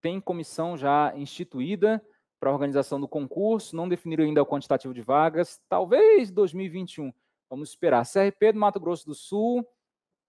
tem 0.00 0.20
comissão 0.20 0.76
já 0.76 1.12
instituída 1.16 2.02
para 2.38 2.48
a 2.48 2.52
organização 2.52 2.98
do 2.98 3.06
concurso, 3.06 3.76
não 3.76 3.88
definiram 3.88 4.24
ainda 4.24 4.42
o 4.42 4.46
quantitativo 4.46 4.94
de 4.94 5.02
vagas, 5.02 5.60
talvez 5.68 6.30
2021, 6.30 7.12
vamos 7.50 7.68
esperar. 7.68 8.06
CRP 8.06 8.52
do 8.52 8.58
Mato 8.58 8.80
Grosso 8.80 9.04
do 9.04 9.14
Sul, 9.14 9.66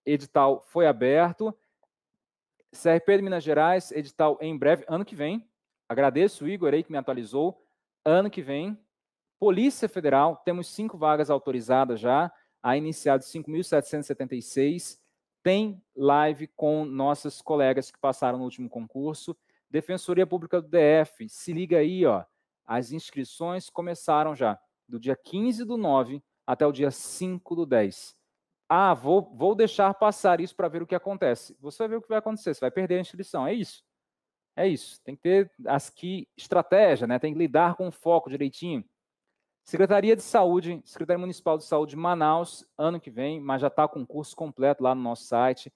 edital 0.04 0.62
foi 0.66 0.86
aberto, 0.86 1.56
CRP 2.72 3.18
de 3.18 3.22
Minas 3.22 3.44
Gerais, 3.44 3.92
edital 3.92 4.38
em 4.40 4.56
breve, 4.56 4.84
ano 4.88 5.04
que 5.04 5.14
vem. 5.14 5.46
Agradeço 5.88 6.44
o 6.44 6.48
Igor 6.48 6.72
aí 6.72 6.82
que 6.82 6.90
me 6.90 6.96
atualizou. 6.96 7.62
Ano 8.04 8.30
que 8.30 8.40
vem. 8.40 8.78
Polícia 9.38 9.88
Federal, 9.88 10.36
temos 10.36 10.68
cinco 10.68 10.96
vagas 10.96 11.28
autorizadas 11.28 12.00
já, 12.00 12.32
a 12.62 12.76
iniciar 12.76 13.18
de 13.18 13.24
5.776. 13.24 14.98
Tem 15.42 15.82
live 15.94 16.46
com 16.56 16.84
nossas 16.84 17.42
colegas 17.42 17.90
que 17.90 17.98
passaram 17.98 18.38
no 18.38 18.44
último 18.44 18.70
concurso. 18.70 19.36
Defensoria 19.68 20.26
Pública 20.26 20.62
do 20.62 20.68
DF, 20.68 21.28
se 21.28 21.52
liga 21.52 21.78
aí, 21.78 22.06
ó. 22.06 22.24
As 22.64 22.92
inscrições 22.92 23.68
começaram 23.68 24.34
já. 24.34 24.58
do 24.88 24.98
dia 24.98 25.16
15 25.16 25.64
do 25.64 25.76
9 25.76 26.22
até 26.46 26.66
o 26.66 26.72
dia 26.72 26.90
5 26.90 27.54
do 27.54 27.66
10. 27.66 28.16
Ah, 28.74 28.94
vou, 28.94 29.30
vou 29.34 29.54
deixar 29.54 29.92
passar 29.92 30.40
isso 30.40 30.56
para 30.56 30.66
ver 30.66 30.80
o 30.80 30.86
que 30.86 30.94
acontece. 30.94 31.54
Você 31.60 31.76
vai 31.80 31.88
ver 31.88 31.96
o 31.96 32.00
que 32.00 32.08
vai 32.08 32.16
acontecer, 32.16 32.54
você 32.54 32.60
vai 32.60 32.70
perder 32.70 32.96
a 32.96 33.00
inscrição. 33.02 33.46
É 33.46 33.52
isso. 33.52 33.84
É 34.56 34.66
isso. 34.66 34.98
Tem 35.02 35.14
que 35.14 35.20
ter 35.20 35.52
as 35.66 35.90
que 35.90 36.26
estratégia, 36.38 37.06
né? 37.06 37.18
Tem 37.18 37.34
que 37.34 37.38
lidar 37.38 37.74
com 37.74 37.88
o 37.88 37.92
foco 37.92 38.30
direitinho. 38.30 38.82
Secretaria 39.62 40.16
de 40.16 40.22
Saúde, 40.22 40.80
Secretaria 40.86 41.18
Municipal 41.18 41.58
de 41.58 41.64
Saúde 41.64 41.90
de 41.90 41.96
Manaus, 41.98 42.66
ano 42.78 42.98
que 42.98 43.10
vem, 43.10 43.38
mas 43.42 43.60
já 43.60 43.66
está 43.66 43.86
com 43.86 44.06
curso 44.06 44.34
completo 44.34 44.82
lá 44.82 44.94
no 44.94 45.02
nosso 45.02 45.24
site. 45.24 45.70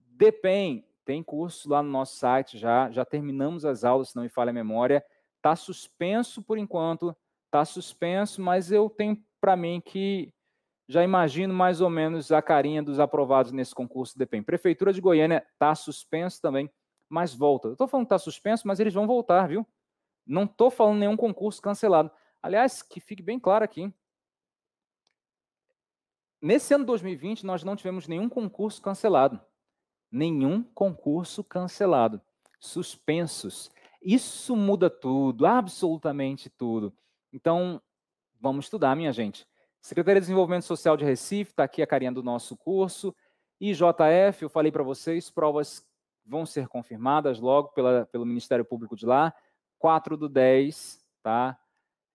DEPEN, 0.00 0.84
tem 1.04 1.22
curso 1.22 1.70
lá 1.70 1.84
no 1.84 1.88
nosso 1.88 2.16
site 2.16 2.58
já, 2.58 2.90
já 2.90 3.04
terminamos 3.04 3.64
as 3.64 3.84
aulas, 3.84 4.08
se 4.08 4.16
não 4.16 4.24
me 4.24 4.28
falha 4.28 4.50
a 4.50 4.52
memória. 4.52 5.06
Está 5.36 5.54
suspenso 5.54 6.42
por 6.42 6.58
enquanto, 6.58 7.16
está 7.46 7.64
suspenso, 7.64 8.42
mas 8.42 8.72
eu 8.72 8.90
tenho 8.90 9.24
para 9.40 9.54
mim 9.54 9.80
que 9.80 10.34
já 10.90 11.04
imagino 11.04 11.54
mais 11.54 11.80
ou 11.80 11.88
menos 11.88 12.32
a 12.32 12.42
carinha 12.42 12.82
dos 12.82 12.98
aprovados 12.98 13.52
nesse 13.52 13.72
concurso 13.72 14.18
DEPEN. 14.18 14.42
Prefeitura 14.42 14.92
de 14.92 15.00
Goiânia 15.00 15.46
está 15.52 15.72
suspenso 15.72 16.42
também, 16.42 16.68
mas 17.08 17.32
volta. 17.32 17.68
Eu 17.68 17.72
estou 17.74 17.86
falando 17.86 18.06
que 18.06 18.12
está 18.12 18.18
suspenso, 18.18 18.66
mas 18.66 18.80
eles 18.80 18.92
vão 18.92 19.06
voltar, 19.06 19.46
viu? 19.46 19.64
Não 20.26 20.42
estou 20.42 20.68
falando 20.68 20.98
nenhum 20.98 21.16
concurso 21.16 21.62
cancelado. 21.62 22.10
Aliás, 22.42 22.82
que 22.82 22.98
fique 22.98 23.22
bem 23.22 23.38
claro 23.38 23.64
aqui. 23.64 23.94
Nesse 26.42 26.74
ano 26.74 26.84
2020, 26.84 27.46
nós 27.46 27.62
não 27.62 27.76
tivemos 27.76 28.08
nenhum 28.08 28.28
concurso 28.28 28.82
cancelado. 28.82 29.40
Nenhum 30.10 30.60
concurso 30.60 31.44
cancelado. 31.44 32.20
Suspensos. 32.58 33.70
Isso 34.02 34.56
muda 34.56 34.90
tudo, 34.90 35.46
absolutamente 35.46 36.50
tudo. 36.50 36.92
Então, 37.32 37.80
vamos 38.40 38.64
estudar, 38.64 38.96
minha 38.96 39.12
gente. 39.12 39.48
Secretaria 39.80 40.20
de 40.20 40.26
Desenvolvimento 40.26 40.64
Social 40.64 40.96
de 40.96 41.04
Recife, 41.04 41.52
está 41.52 41.64
aqui 41.64 41.82
a 41.82 41.86
carinha 41.86 42.12
do 42.12 42.22
nosso 42.22 42.56
curso. 42.56 43.14
IJF, 43.60 44.42
eu 44.42 44.48
falei 44.48 44.70
para 44.70 44.82
vocês, 44.82 45.30
provas 45.30 45.88
vão 46.24 46.46
ser 46.46 46.68
confirmadas 46.68 47.40
logo 47.40 47.68
pela, 47.68 48.06
pelo 48.06 48.26
Ministério 48.26 48.64
Público 48.64 48.94
de 48.94 49.06
lá. 49.06 49.34
4 49.78 50.16
do 50.16 50.28
10, 50.28 51.02
tá? 51.22 51.58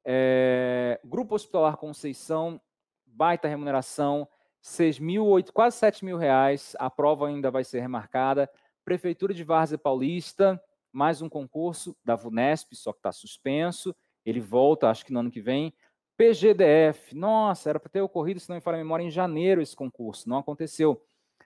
É, 0.05 0.99
Grupo 1.03 1.34
Hospitalar 1.34 1.78
Conceição, 1.78 2.61
baita 3.05 3.47
remuneração, 3.47 4.28
6 4.61 4.99
mil, 4.99 5.26
8, 5.26 5.51
quase 5.51 5.78
7 5.78 6.05
mil 6.05 6.18
reais, 6.18 6.76
a 6.80 6.89
prova 6.89 7.28
ainda 7.28 7.49
vai 7.49 7.63
ser 7.63 7.80
remarcada. 7.80 8.49
Prefeitura 8.84 9.34
de 9.34 9.43
Várzea 9.43 9.80
Paulista, 9.80 10.61
mais 10.91 11.22
um 11.22 11.28
concurso 11.28 11.97
da 12.05 12.16
VUNESP, 12.16 12.76
só 12.76 12.93
que 12.93 12.99
está 12.99 13.11
suspenso, 13.11 13.95
ele 14.24 14.39
volta, 14.39 14.89
acho 14.89 15.05
que 15.05 15.11
no 15.11 15.20
ano 15.20 15.32
que 15.32 15.41
vem. 15.41 15.74
PGDF, 16.18 17.16
nossa, 17.16 17.70
era 17.70 17.80
para 17.80 17.89
ter 17.89 18.01
ocorrido, 18.01 18.39
se 18.39 18.49
não 18.49 18.55
me 18.55 18.61
falha 18.61 18.76
a 18.76 18.84
memória, 18.84 19.03
em 19.03 19.11
janeiro 19.11 19.61
esse 19.61 19.76
concurso, 19.76 20.30
não 20.30 20.38
aconteceu. 20.38 21.01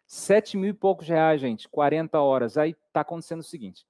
7 0.06 0.58
mil 0.58 0.72
e 0.72 0.74
poucos 0.74 1.08
reais, 1.08 1.40
gente, 1.40 1.68
40 1.70 2.20
horas. 2.20 2.58
Aí 2.58 2.76
está 2.88 3.02
acontecendo 3.02 3.42
o 3.42 3.44
seguinte, 3.44 3.86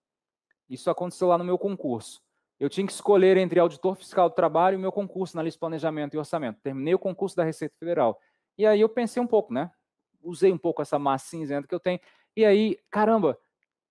isso 0.69 0.89
aconteceu 0.89 1.27
lá 1.27 1.37
no 1.37 1.43
meu 1.43 1.57
concurso 1.57 2.21
eu 2.59 2.69
tinha 2.69 2.85
que 2.85 2.91
escolher 2.91 3.37
entre 3.37 3.59
auditor 3.59 3.95
fiscal 3.95 4.29
do 4.29 4.35
trabalho 4.35 4.75
e 4.75 4.77
meu 4.77 4.91
concurso 4.91 5.35
na 5.35 5.41
lista 5.41 5.55
de 5.55 5.59
planejamento 5.61 6.13
e 6.13 6.17
orçamento. 6.17 6.59
Terminei 6.61 6.93
o 6.93 6.99
concurso 6.99 7.35
da 7.35 7.43
Receita 7.43 7.73
Federal. 7.79 8.19
E 8.57 8.65
aí 8.65 8.81
eu 8.81 8.89
pensei 8.89 9.23
um 9.23 9.27
pouco, 9.27 9.53
né? 9.53 9.71
Usei 10.21 10.51
um 10.51 10.57
pouco 10.57 10.81
essa 10.81 10.99
massa 10.99 11.29
cinzenta 11.29 11.65
que 11.65 11.73
eu 11.73 11.79
tenho. 11.79 11.99
E 12.35 12.43
aí, 12.43 12.77
caramba, 12.91 13.39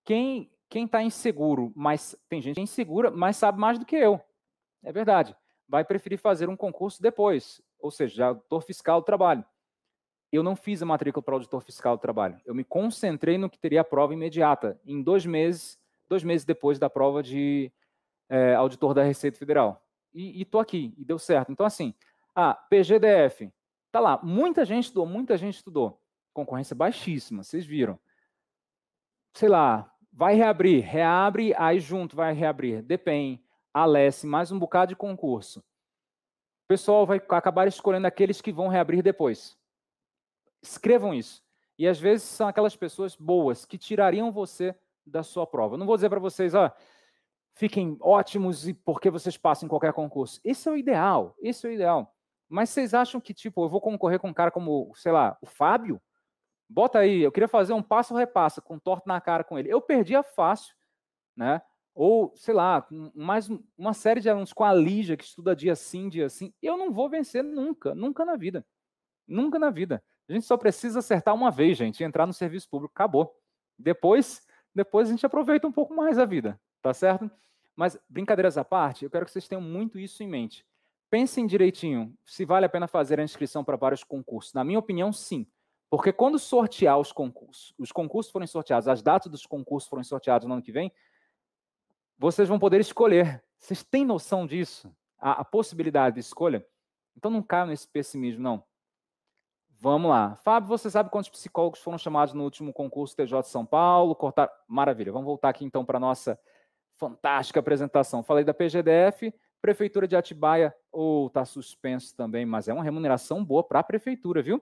quem 0.05 0.51
quem 0.69 0.85
está 0.85 1.01
inseguro, 1.01 1.73
mas 1.75 2.15
tem 2.29 2.39
gente 2.39 2.61
insegura, 2.61 3.09
mas 3.09 3.37
sabe 3.37 3.59
mais 3.59 3.79
do 3.79 3.85
que 3.87 3.95
eu. 3.95 4.21
É 4.83 4.91
verdade. 4.91 5.35
Vai 5.69 5.85
preferir 5.85 6.17
fazer 6.17 6.49
um 6.49 6.57
concurso 6.57 7.01
depois, 7.01 7.61
ou 7.79 7.91
seja, 7.91 8.25
auditor 8.25 8.61
fiscal 8.63 8.99
do 8.99 9.05
trabalho. 9.05 9.45
Eu 10.31 10.43
não 10.43 10.55
fiz 10.55 10.81
a 10.81 10.85
matrícula 10.85 11.23
para 11.23 11.35
auditor 11.35 11.61
fiscal 11.61 11.95
do 11.95 12.01
trabalho. 12.01 12.41
Eu 12.43 12.53
me 12.53 12.63
concentrei 12.63 13.37
no 13.37 13.49
que 13.49 13.57
teria 13.57 13.81
a 13.81 13.83
prova 13.83 14.13
imediata, 14.13 14.79
em 14.83 15.01
dois 15.01 15.25
meses, 15.25 15.79
dois 16.07 16.23
meses 16.23 16.43
depois 16.43 16.77
da 16.77 16.89
prova 16.89 17.23
de 17.23 17.71
é, 18.27 18.55
auditor 18.55 18.93
da 18.93 19.03
Receita 19.03 19.37
Federal. 19.37 19.81
E 20.13 20.41
estou 20.41 20.59
aqui, 20.59 20.93
e 20.97 21.05
deu 21.05 21.19
certo. 21.19 21.51
Então, 21.51 21.65
assim, 21.65 21.93
a 22.33 22.53
PGDF, 22.53 23.51
tá 23.91 23.99
lá, 23.99 24.19
muita 24.23 24.65
gente 24.65 24.85
estudou, 24.85 25.05
muita 25.05 25.37
gente 25.37 25.55
estudou. 25.55 26.01
Concorrência 26.33 26.75
baixíssima, 26.75 27.43
vocês 27.43 27.65
viram. 27.65 27.99
Sei 29.33 29.47
lá, 29.47 29.91
vai 30.11 30.35
reabrir, 30.35 30.83
reabre, 30.83 31.53
aí 31.57 31.79
junto 31.79 32.15
vai 32.15 32.33
reabrir. 32.33 32.81
DEPEN, 32.81 33.43
Alesse, 33.73 34.25
mais 34.25 34.51
um 34.51 34.59
bocado 34.59 34.89
de 34.89 34.95
concurso. 34.95 35.59
O 35.59 36.67
pessoal 36.67 37.05
vai 37.05 37.17
acabar 37.29 37.67
escolhendo 37.67 38.07
aqueles 38.07 38.41
que 38.41 38.51
vão 38.51 38.67
reabrir 38.67 39.03
depois. 39.03 39.57
Escrevam 40.61 41.13
isso. 41.13 41.43
E 41.77 41.87
às 41.87 41.99
vezes 41.99 42.27
são 42.27 42.47
aquelas 42.47 42.75
pessoas 42.75 43.15
boas 43.15 43.65
que 43.65 43.77
tirariam 43.77 44.31
você 44.31 44.75
da 45.05 45.23
sua 45.23 45.47
prova. 45.47 45.77
não 45.77 45.85
vou 45.85 45.95
dizer 45.95 46.09
para 46.09 46.19
vocês, 46.19 46.53
ó, 46.53 46.71
fiquem 47.53 47.97
ótimos 48.01 48.67
e 48.67 48.73
porque 48.73 49.09
vocês 49.09 49.37
passem 49.37 49.65
em 49.65 49.69
qualquer 49.69 49.93
concurso. 49.93 50.39
Esse 50.43 50.67
é 50.67 50.71
o 50.71 50.77
ideal, 50.77 51.35
esse 51.39 51.65
é 51.65 51.69
o 51.69 51.73
ideal. 51.73 52.15
Mas 52.47 52.69
vocês 52.69 52.93
acham 52.93 53.21
que, 53.21 53.33
tipo, 53.33 53.63
eu 53.63 53.69
vou 53.69 53.79
concorrer 53.79 54.19
com 54.19 54.29
um 54.29 54.33
cara 54.33 54.51
como, 54.51 54.91
sei 54.95 55.11
lá, 55.11 55.37
o 55.41 55.45
Fábio? 55.45 56.01
Bota 56.67 56.99
aí, 56.99 57.21
eu 57.21 57.31
queria 57.31 57.47
fazer 57.47 57.73
um 57.73 57.81
passo 57.81 58.15
repassa 58.15 58.61
com 58.61 58.77
torto 58.79 59.07
na 59.07 59.21
cara 59.21 59.43
com 59.43 59.57
ele. 59.57 59.69
Eu 59.69 59.81
perdia 59.81 60.23
fácil, 60.23 60.75
né? 61.35 61.61
Ou, 62.01 62.31
sei 62.33 62.53
lá, 62.53 62.87
mais 63.13 63.49
uma 63.77 63.93
série 63.93 64.21
de 64.21 64.29
alunos 64.29 64.53
com 64.53 64.63
a 64.63 64.73
Lígia, 64.73 65.17
que 65.17 65.25
estuda 65.25 65.53
dia 65.53 65.75
sim, 65.75 66.07
dia 66.07 66.29
sim. 66.29 66.53
Eu 66.61 66.77
não 66.77 66.93
vou 66.93 67.09
vencer 67.09 67.43
nunca, 67.43 67.93
nunca 67.93 68.23
na 68.23 68.37
vida. 68.37 68.65
Nunca 69.27 69.59
na 69.59 69.69
vida. 69.69 70.01
A 70.29 70.31
gente 70.31 70.45
só 70.45 70.55
precisa 70.55 70.99
acertar 70.99 71.35
uma 71.35 71.51
vez, 71.51 71.77
gente, 71.77 72.01
entrar 72.01 72.25
no 72.25 72.31
serviço 72.31 72.69
público. 72.69 72.93
Acabou. 72.95 73.35
Depois, 73.77 74.47
depois 74.73 75.09
a 75.09 75.11
gente 75.11 75.25
aproveita 75.25 75.67
um 75.67 75.73
pouco 75.73 75.93
mais 75.93 76.17
a 76.17 76.23
vida, 76.23 76.57
tá 76.81 76.93
certo? 76.93 77.29
Mas, 77.75 77.99
brincadeiras 78.07 78.57
à 78.57 78.63
parte, 78.63 79.03
eu 79.03 79.11
quero 79.11 79.25
que 79.25 79.31
vocês 79.31 79.49
tenham 79.49 79.61
muito 79.61 79.99
isso 79.99 80.23
em 80.23 80.27
mente. 80.29 80.65
Pensem 81.09 81.45
direitinho 81.45 82.17
se 82.25 82.45
vale 82.45 82.65
a 82.65 82.69
pena 82.69 82.87
fazer 82.87 83.19
a 83.19 83.23
inscrição 83.23 83.61
para 83.61 83.75
vários 83.75 84.05
concursos. 84.05 84.53
Na 84.53 84.63
minha 84.63 84.79
opinião, 84.79 85.11
sim. 85.11 85.45
Porque 85.89 86.13
quando 86.13 86.39
sortear 86.39 86.97
os 86.97 87.11
concursos, 87.11 87.73
os 87.77 87.91
concursos 87.91 88.31
forem 88.31 88.47
sorteados, 88.47 88.87
as 88.87 89.01
datas 89.01 89.29
dos 89.29 89.45
concursos 89.45 89.89
forem 89.89 90.05
sorteados 90.05 90.47
no 90.47 90.53
ano 90.53 90.63
que 90.63 90.71
vem, 90.71 90.93
vocês 92.19 92.49
vão 92.49 92.59
poder 92.59 92.81
escolher. 92.81 93.41
Vocês 93.57 93.81
têm 93.81 94.05
noção 94.05 94.45
disso? 94.45 94.93
A, 95.17 95.41
a 95.41 95.45
possibilidade 95.45 96.15
de 96.15 96.19
escolha? 96.19 96.65
Então 97.15 97.31
não 97.31 97.41
caiam 97.41 97.67
nesse 97.67 97.87
pessimismo, 97.87 98.43
não. 98.43 98.63
Vamos 99.79 100.09
lá. 100.09 100.35
Fábio, 100.35 100.67
você 100.67 100.89
sabe 100.89 101.09
quantos 101.09 101.29
psicólogos 101.29 101.79
foram 101.79 101.97
chamados 101.97 102.33
no 102.33 102.43
último 102.43 102.73
concurso 102.73 103.15
TJ 103.15 103.41
de 103.43 103.47
São 103.47 103.65
Paulo? 103.65 104.13
Cortar... 104.13 104.51
Maravilha. 104.67 105.13
Vamos 105.13 105.25
voltar 105.25 105.49
aqui 105.49 105.63
então 105.63 105.85
para 105.85 105.97
a 105.97 106.01
nossa 106.01 106.37
Fantástica 106.97 107.61
apresentação. 107.61 108.21
Falei 108.21 108.43
da 108.43 108.53
PGDF, 108.53 109.33
Prefeitura 109.61 110.05
de 110.05 110.17
Atibaia, 110.17 110.75
ou 110.91 111.23
oh, 111.23 111.27
está 111.27 111.45
suspenso 111.45 112.13
também, 112.13 112.45
mas 112.45 112.67
é 112.67 112.73
uma 112.73 112.83
remuneração 112.83 113.43
boa 113.43 113.63
para 113.63 113.79
a 113.79 113.83
prefeitura, 113.83 114.41
viu? 114.41 114.61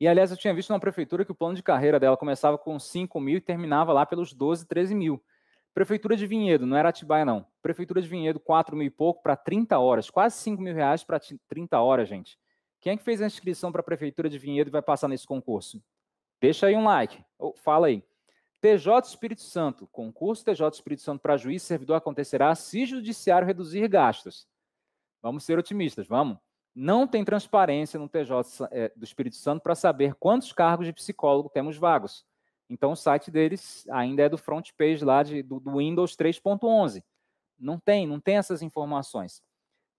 E, 0.00 0.06
aliás, 0.06 0.30
eu 0.30 0.36
tinha 0.36 0.54
visto 0.54 0.70
na 0.70 0.78
prefeitura 0.78 1.24
que 1.24 1.32
o 1.32 1.34
plano 1.34 1.56
de 1.56 1.62
carreira 1.62 1.98
dela 1.98 2.16
começava 2.16 2.56
com 2.56 2.78
5 2.78 3.18
mil 3.18 3.38
e 3.38 3.40
terminava 3.40 3.92
lá 3.92 4.06
pelos 4.06 4.32
12, 4.32 4.66
13 4.66 4.94
mil. 4.94 5.20
Prefeitura 5.78 6.16
de 6.16 6.26
Vinhedo, 6.26 6.66
não 6.66 6.76
era 6.76 6.88
Atibaia, 6.88 7.24
não. 7.24 7.46
Prefeitura 7.62 8.02
de 8.02 8.08
Vinhedo, 8.08 8.40
4 8.40 8.76
mil 8.76 8.88
e 8.88 8.90
pouco 8.90 9.22
para 9.22 9.36
30 9.36 9.78
horas. 9.78 10.10
Quase 10.10 10.36
5 10.38 10.60
mil 10.60 10.74
reais 10.74 11.04
para 11.04 11.20
30 11.46 11.78
horas, 11.78 12.08
gente. 12.08 12.36
Quem 12.80 12.94
é 12.94 12.96
que 12.96 13.04
fez 13.04 13.22
a 13.22 13.26
inscrição 13.26 13.70
para 13.70 13.80
a 13.80 13.84
Prefeitura 13.84 14.28
de 14.28 14.40
Vinhedo 14.40 14.70
e 14.70 14.72
vai 14.72 14.82
passar 14.82 15.06
nesse 15.06 15.24
concurso? 15.24 15.80
Deixa 16.40 16.66
aí 16.66 16.74
um 16.74 16.82
like. 16.82 17.24
Fala 17.62 17.86
aí. 17.86 18.02
TJ 18.60 19.06
Espírito 19.06 19.42
Santo, 19.42 19.86
concurso 19.92 20.44
TJ 20.46 20.68
Espírito 20.70 21.02
Santo 21.02 21.20
para 21.20 21.36
juiz 21.36 21.62
servidor 21.62 21.94
acontecerá 21.94 22.52
se 22.56 22.84
judiciário 22.84 23.46
reduzir 23.46 23.86
gastos. 23.86 24.48
Vamos 25.22 25.44
ser 25.44 25.60
otimistas, 25.60 26.08
vamos. 26.08 26.38
Não 26.74 27.06
tem 27.06 27.24
transparência 27.24 28.00
no 28.00 28.08
TJ 28.08 28.34
é, 28.72 28.92
do 28.96 29.04
Espírito 29.04 29.36
Santo 29.36 29.62
para 29.62 29.76
saber 29.76 30.16
quantos 30.16 30.52
cargos 30.52 30.86
de 30.86 30.92
psicólogo 30.92 31.48
temos 31.48 31.76
vagos. 31.76 32.26
Então 32.68 32.92
o 32.92 32.96
site 32.96 33.30
deles 33.30 33.86
ainda 33.90 34.22
é 34.22 34.28
do 34.28 34.38
front 34.38 34.70
page 34.76 35.04
lá 35.04 35.22
de, 35.22 35.42
do, 35.42 35.58
do 35.58 35.78
Windows 35.78 36.16
3.11. 36.16 37.02
Não 37.58 37.78
tem, 37.78 38.06
não 38.06 38.20
tem 38.20 38.36
essas 38.36 38.62
informações. 38.62 39.42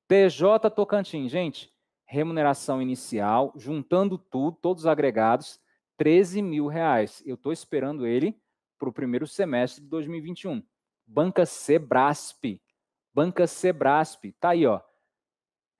TJ 0.08 0.70
Tocantins, 0.76 1.32
gente, 1.32 1.72
remuneração 2.06 2.82
inicial, 2.82 3.54
juntando 3.56 4.18
tudo, 4.18 4.58
todos 4.62 4.84
os 4.84 4.88
agregados, 4.88 5.60
13 5.98 6.42
mil 6.42 6.68
reais. 6.68 7.22
Eu 7.26 7.36
estou 7.36 7.52
esperando 7.52 8.08
ele 8.08 8.40
para 8.78 8.90
o 8.90 8.94
primeiro 8.94 9.28
semestre 9.28 9.84
de 9.84 9.90
2021. 9.90 10.64
Banca 11.06 11.46
Sebrasp. 11.46 12.62
Banca 13.14 13.46
Sebrasp. 13.46 14.32
Tá 14.40 14.50
aí, 14.50 14.66
ó. 14.66 14.82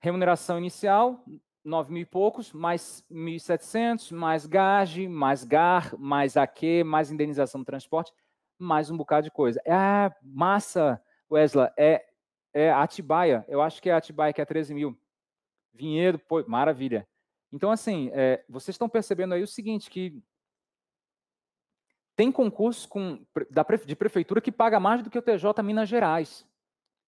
Remuneração 0.00 0.58
inicial, 0.58 1.24
9 1.64 1.92
mil 1.92 2.02
e 2.02 2.06
poucos, 2.06 2.52
mais 2.52 3.04
1.700, 3.10 4.12
mais 4.14 4.46
GAGE, 4.46 5.08
mais 5.08 5.44
GAR, 5.44 5.98
mais 5.98 6.36
AQ, 6.36 6.84
mais 6.84 7.10
indenização 7.10 7.60
do 7.60 7.66
transporte, 7.66 8.12
mais 8.58 8.90
um 8.90 8.96
bocado 8.96 9.24
de 9.24 9.30
coisa. 9.30 9.60
É 9.64 10.10
massa, 10.22 11.02
Wesley, 11.30 11.68
é, 11.76 12.04
é 12.52 12.70
Atibaia. 12.70 13.44
Eu 13.48 13.60
acho 13.60 13.80
que 13.82 13.90
é 13.90 13.92
Atibaia 13.92 14.32
que 14.32 14.40
é 14.40 14.44
13 14.44 14.74
mil. 14.74 14.98
Vinhedo, 15.72 16.18
pô, 16.18 16.44
maravilha. 16.46 17.06
Então, 17.52 17.70
assim, 17.70 18.10
é, 18.12 18.44
vocês 18.48 18.74
estão 18.74 18.88
percebendo 18.88 19.34
aí 19.34 19.42
o 19.42 19.46
seguinte, 19.46 19.90
que 19.90 20.22
tem 22.16 22.30
concurso 22.30 22.88
com, 22.88 23.24
da, 23.50 23.64
de 23.84 23.96
prefeitura 23.96 24.40
que 24.40 24.52
paga 24.52 24.78
mais 24.78 25.02
do 25.02 25.10
que 25.10 25.18
o 25.18 25.22
TJ 25.22 25.62
Minas 25.62 25.88
Gerais, 25.88 26.46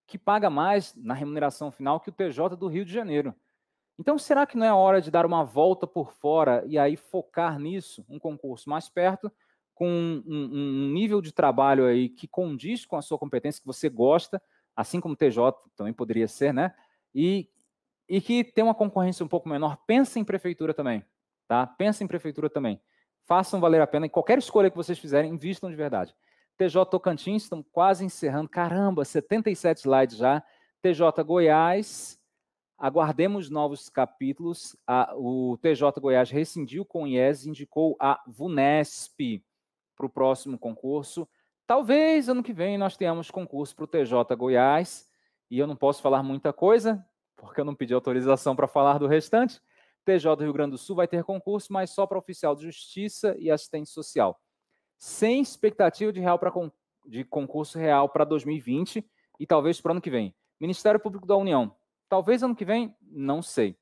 que 0.07 0.19
paga 0.19 0.49
mais 0.49 0.95
na 0.97 1.15
remuneração 1.15 1.71
final 1.71 2.01
que 2.01 2.09
o 2.09 2.13
TJ 2.13 2.57
do 2.57 2.67
Rio 2.67 2.85
de 2.85 2.93
Janeiro. 2.93 3.35
Então, 4.03 4.19
será 4.19 4.45
que 4.45 4.57
não 4.57 4.67
é 4.67 4.73
hora 4.73 5.01
de 5.01 5.13
dar 5.13 5.25
uma 5.25 5.45
volta 5.45 5.87
por 5.87 6.13
fora 6.13 6.65
e 6.67 6.77
aí 6.77 6.97
focar 6.97 7.57
nisso, 7.57 8.05
um 8.09 8.19
concurso 8.19 8.69
mais 8.69 8.89
perto, 8.89 9.31
com 9.73 9.87
um, 9.87 10.23
um, 10.27 10.93
nível 10.93 11.23
de 11.23 11.31
trabalho 11.31 11.87
aí 11.87 12.09
que 12.09 12.27
condiz 12.27 12.85
com 12.85 12.97
a 12.97 13.01
sua 13.01 13.17
competência, 13.17 13.61
que 13.61 13.67
você 13.67 13.89
gosta, 13.89 14.43
assim 14.75 14.99
como 14.99 15.15
o 15.15 15.17
TJ 15.17 15.53
também 15.77 15.93
poderia 15.93 16.27
ser, 16.27 16.53
né? 16.53 16.75
E, 17.15 17.49
e 18.09 18.21
que 18.21 18.43
tem 18.43 18.65
uma 18.65 18.75
concorrência 18.75 19.25
um 19.25 19.29
pouco 19.29 19.49
menor. 19.49 19.79
Pensa 19.87 20.19
em 20.19 20.25
prefeitura 20.25 20.75
também, 20.75 21.05
tá? 21.47 21.65
Pensa 21.65 22.03
em 22.03 22.09
prefeitura 22.09 22.51
também. 22.51 22.81
Façam 23.25 23.61
valer 23.61 23.81
a 23.81 23.87
pena. 23.87 24.07
Em 24.07 24.11
qualquer 24.11 24.37
escolha 24.37 24.69
que 24.69 24.77
vocês 24.77 24.99
fizerem, 24.99 25.33
invistam 25.33 25.71
de 25.71 25.77
verdade. 25.77 26.13
TJ 26.59 26.87
Tocantins, 26.87 27.45
estão 27.45 27.63
quase 27.63 28.05
encerrando. 28.05 28.49
Caramba, 28.49 29.05
77 29.05 29.79
slides 29.79 30.17
já. 30.17 30.43
TJ 30.83 31.23
Goiás, 31.25 32.21
aguardemos 32.83 33.49
novos 33.49 33.89
capítulos. 33.89 34.77
A, 34.85 35.15
o 35.15 35.57
TJ 35.59 36.01
Goiás 36.01 36.33
rescindiu 36.33 36.85
com 36.85 37.05
o 37.05 37.07
IES, 37.07 37.47
indicou 37.47 37.97
a 38.01 38.21
VUNESP 38.27 39.45
para 39.97 40.07
o 40.07 40.11
próximo 40.11 40.59
concurso. 40.59 41.29
Talvez 41.65 42.29
ano 42.29 42.43
que 42.43 42.53
vem 42.53 42.77
nós 42.77 42.97
tenhamos 42.97 43.31
concurso 43.31 43.77
para 43.77 43.85
o 43.85 43.87
TJ 43.87 44.35
Goiás, 44.37 45.09
e 45.49 45.61
eu 45.61 45.67
não 45.69 45.77
posso 45.77 46.03
falar 46.03 46.25
muita 46.25 46.53
coisa, 46.53 47.07
porque 47.37 47.61
eu 47.61 47.65
não 47.65 47.75
pedi 47.75 47.95
autorização 47.95 48.57
para 48.57 48.67
falar 48.67 48.99
do 48.99 49.07
restante. 49.07 49.61
TJ 50.05 50.35
Rio 50.41 50.53
Grande 50.53 50.73
do 50.73 50.79
Sul 50.79 50.97
vai 50.97 51.07
ter 51.07 51.23
concurso, 51.23 51.73
mas 51.73 51.91
só 51.91 52.05
para 52.05 52.19
oficial 52.19 52.57
de 52.57 52.65
justiça 52.65 53.37
e 53.39 53.49
assistente 53.49 53.91
social. 53.91 54.41
Sem 54.99 55.41
expectativa 55.41 56.13
de, 56.13 56.19
real 56.19 56.37
pra, 56.37 56.53
de 57.07 57.23
concurso 57.23 57.79
real 57.79 58.09
para 58.09 58.25
2020 58.25 59.09
e 59.39 59.47
talvez 59.47 59.81
para 59.81 59.91
o 59.91 59.93
ano 59.93 60.01
que 60.01 60.11
vem. 60.11 60.35
Ministério 60.59 60.99
Público 60.99 61.29
da 61.29 61.37
União, 61.37 61.73
talvez 62.13 62.43
ano 62.43 62.55
que 62.55 62.63
vem, 62.63 62.95
não 63.11 63.41
sei. 63.41 63.75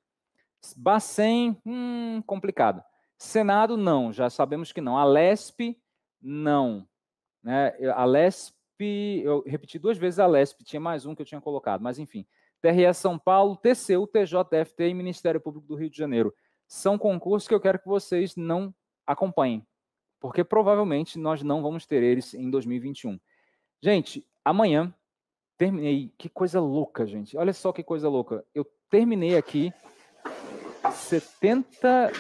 Bacen, 0.76 1.60
hum, 1.66 2.22
complicado. 2.24 2.80
Senado, 3.18 3.76
não, 3.76 4.12
já 4.12 4.30
sabemos 4.30 4.70
que 4.70 4.80
não. 4.80 4.96
A 4.96 5.04
LESP, 5.04 5.76
não. 6.22 6.86
Né? 7.42 7.72
A 7.92 8.04
LESP, 8.04 8.54
eu 9.24 9.42
repeti 9.44 9.80
duas 9.80 9.98
vezes 9.98 10.20
a 10.20 10.28
LESP, 10.28 10.62
tinha 10.62 10.78
mais 10.78 11.04
um 11.04 11.12
que 11.12 11.22
eu 11.22 11.26
tinha 11.26 11.40
colocado, 11.40 11.80
mas 11.80 11.98
enfim. 11.98 12.24
TRE 12.62 12.94
São 12.94 13.18
Paulo, 13.18 13.56
TCU, 13.56 14.06
TJFT 14.06 14.90
e 14.90 14.94
Ministério 14.94 15.40
Público 15.40 15.66
do 15.66 15.74
Rio 15.74 15.90
de 15.90 15.98
Janeiro. 15.98 16.32
São 16.68 16.96
concursos 16.96 17.48
que 17.48 17.54
eu 17.54 17.60
quero 17.60 17.80
que 17.80 17.88
vocês 17.88 18.36
não 18.36 18.72
acompanhem, 19.04 19.66
porque 20.20 20.44
provavelmente 20.44 21.18
nós 21.18 21.42
não 21.42 21.62
vamos 21.62 21.84
ter 21.84 22.00
eles 22.04 22.32
em 22.32 22.48
2021. 22.48 23.18
Gente, 23.82 24.24
amanhã 24.44 24.94
terminei. 25.60 26.10
Que 26.16 26.30
coisa 26.30 26.58
louca, 26.58 27.06
gente. 27.06 27.36
Olha 27.36 27.52
só 27.52 27.70
que 27.70 27.82
coisa 27.82 28.08
louca. 28.08 28.42
Eu 28.54 28.64
terminei 28.88 29.36
aqui 29.36 29.70
70, 30.90 32.10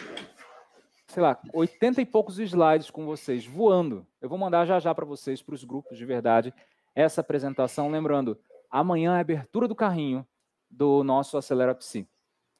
sei 1.06 1.22
lá, 1.22 1.40
80 1.54 2.02
e 2.02 2.04
poucos 2.04 2.38
slides 2.38 2.90
com 2.90 3.06
vocês, 3.06 3.46
voando. 3.46 4.06
Eu 4.20 4.28
vou 4.28 4.36
mandar 4.36 4.66
já 4.66 4.78
já 4.78 4.94
para 4.94 5.06
vocês, 5.06 5.40
para 5.40 5.54
os 5.54 5.64
grupos 5.64 5.96
de 5.96 6.04
verdade, 6.04 6.52
essa 6.94 7.22
apresentação. 7.22 7.90
Lembrando, 7.90 8.38
amanhã 8.70 9.16
é 9.16 9.20
abertura 9.20 9.66
do 9.66 9.74
carrinho 9.74 10.26
do 10.70 11.02
nosso 11.02 11.38
Acelera 11.38 11.74
Psi. 11.74 12.06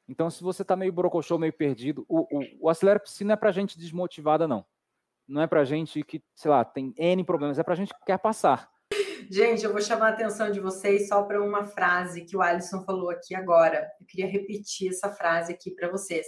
Então, 0.09 0.31
se 0.31 0.41
você 0.41 0.63
está 0.63 0.75
meio 0.75 0.91
brocochô, 0.91 1.37
meio 1.37 1.53
perdido, 1.53 2.03
o, 2.09 2.21
o, 2.21 2.43
o 2.61 2.69
Acelera 2.69 2.99
Psi 2.99 3.23
não 3.23 3.33
é 3.33 3.37
para 3.37 3.51
gente 3.51 3.77
desmotivada, 3.77 4.47
não. 4.47 4.65
Não 5.27 5.43
é 5.43 5.47
para 5.47 5.63
gente 5.63 6.01
que, 6.01 6.23
sei 6.33 6.49
lá, 6.49 6.65
tem 6.65 6.91
N 6.97 7.23
problemas, 7.23 7.59
é 7.59 7.63
para 7.63 7.75
gente 7.75 7.93
que 7.93 8.03
quer 8.03 8.17
passar. 8.17 8.67
Gente, 9.29 9.63
eu 9.63 9.71
vou 9.71 9.81
chamar 9.81 10.07
a 10.07 10.09
atenção 10.09 10.51
de 10.51 10.59
vocês 10.59 11.07
só 11.07 11.23
para 11.23 11.41
uma 11.41 11.65
frase 11.65 12.25
que 12.25 12.35
o 12.35 12.41
Alisson 12.41 12.83
falou 12.83 13.09
aqui 13.09 13.33
agora. 13.33 13.89
Eu 13.99 14.05
queria 14.05 14.27
repetir 14.27 14.89
essa 14.89 15.09
frase 15.09 15.53
aqui 15.53 15.71
para 15.71 15.89
vocês. 15.89 16.27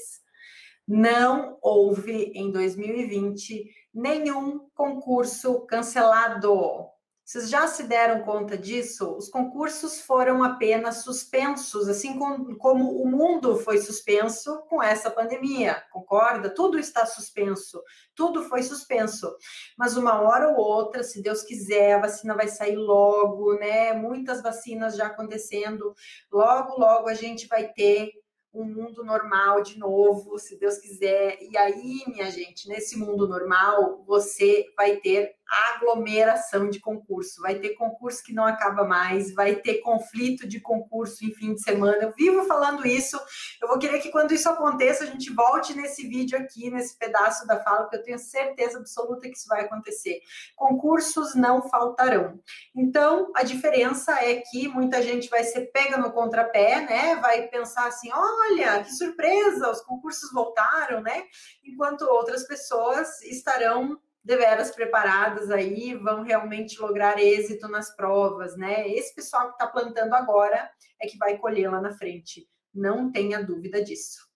Não 0.87 1.57
houve 1.61 2.31
em 2.35 2.51
2020 2.51 3.69
nenhum 3.93 4.67
concurso 4.73 5.65
cancelado. 5.65 6.92
Vocês 7.25 7.49
já 7.49 7.65
se 7.67 7.83
deram 7.83 8.23
conta 8.23 8.57
disso? 8.57 9.15
Os 9.15 9.29
concursos 9.29 10.01
foram 10.01 10.43
apenas 10.43 11.03
suspensos, 11.03 11.87
assim 11.87 12.19
como, 12.19 13.01
o 13.01 13.07
mundo 13.07 13.55
foi 13.55 13.77
suspenso 13.77 14.61
com 14.67 14.83
essa 14.83 15.09
pandemia, 15.09 15.81
concorda? 15.89 16.53
Tudo 16.53 16.77
está 16.77 17.05
suspenso, 17.05 17.81
tudo 18.13 18.43
foi 18.43 18.61
suspenso. 18.61 19.33
Mas 19.77 19.95
uma 19.95 20.21
hora 20.21 20.49
ou 20.49 20.57
outra, 20.57 21.01
se 21.01 21.21
Deus 21.21 21.43
quiser, 21.43 21.93
a 21.93 22.01
vacina 22.01 22.35
vai 22.35 22.49
sair 22.49 22.75
logo, 22.75 23.53
né? 23.53 23.93
Muitas 23.93 24.41
vacinas 24.41 24.97
já 24.97 25.07
acontecendo. 25.07 25.95
Logo, 26.29 26.77
logo 26.77 27.07
a 27.07 27.13
gente 27.13 27.47
vai 27.47 27.69
ter 27.69 28.11
um 28.53 28.65
mundo 28.65 29.03
normal 29.03 29.63
de 29.63 29.79
novo, 29.79 30.37
se 30.37 30.59
Deus 30.59 30.77
quiser. 30.77 31.37
E 31.41 31.57
aí, 31.57 32.03
minha 32.05 32.29
gente, 32.29 32.69
nesse 32.69 32.97
mundo 32.97 33.27
normal, 33.27 34.03
você 34.05 34.65
vai 34.77 34.97
ter 34.97 35.35
aglomeração 35.75 36.69
de 36.69 36.79
concurso. 36.79 37.41
Vai 37.41 37.55
ter 37.55 37.75
concurso 37.75 38.23
que 38.23 38.33
não 38.33 38.45
acaba 38.45 38.83
mais, 38.83 39.33
vai 39.33 39.55
ter 39.55 39.79
conflito 39.79 40.47
de 40.47 40.59
concurso 40.59 41.25
em 41.25 41.33
fim 41.33 41.53
de 41.53 41.61
semana. 41.61 41.97
Eu 42.01 42.13
vivo 42.13 42.45
falando 42.45 42.85
isso. 42.87 43.19
Eu 43.61 43.67
vou 43.67 43.77
querer 43.77 43.99
que 43.99 44.09
quando 44.09 44.33
isso 44.33 44.49
aconteça, 44.49 45.03
a 45.03 45.07
gente 45.07 45.31
volte 45.31 45.73
nesse 45.75 46.07
vídeo 46.07 46.37
aqui, 46.37 46.69
nesse 46.69 46.97
pedaço 46.97 47.45
da 47.45 47.61
fala, 47.61 47.83
porque 47.83 47.97
eu 47.97 48.03
tenho 48.03 48.19
certeza 48.19 48.79
absoluta 48.79 49.29
que 49.29 49.37
isso 49.37 49.47
vai 49.47 49.61
acontecer. 49.61 50.19
Concursos 50.55 51.35
não 51.35 51.67
faltarão. 51.69 52.39
Então, 52.75 53.31
a 53.35 53.43
diferença 53.43 54.13
é 54.13 54.41
que 54.41 54.67
muita 54.67 55.01
gente 55.01 55.29
vai 55.29 55.43
ser 55.43 55.71
pega 55.71 55.97
no 55.97 56.11
contrapé, 56.11 56.81
né? 56.81 57.15
Vai 57.17 57.47
pensar 57.47 57.87
assim: 57.87 58.09
olha, 58.11 58.83
que 58.83 58.91
surpresa, 58.91 59.69
os 59.69 59.81
concursos 59.81 60.31
voltaram, 60.31 61.01
né? 61.01 61.23
Enquanto 61.63 62.03
outras 62.03 62.47
pessoas 62.47 63.21
estarão 63.23 63.99
deveras 64.23 64.71
preparadas 64.71 65.51
aí, 65.51 65.93
vão 65.95 66.23
realmente 66.23 66.79
lograr 66.79 67.19
êxito 67.19 67.67
nas 67.67 67.93
provas, 67.95 68.55
né? 68.55 68.87
Esse 68.87 69.13
pessoal 69.13 69.47
que 69.47 69.53
está 69.53 69.67
plantando 69.67 70.13
agora 70.13 70.71
é 71.01 71.07
que 71.07 71.17
vai 71.17 71.37
colher 71.37 71.69
lá 71.69 71.81
na 71.81 71.91
frente. 71.91 72.47
Não 72.73 73.11
tenha 73.11 73.43
dúvida 73.43 73.83
disso. 73.83 74.27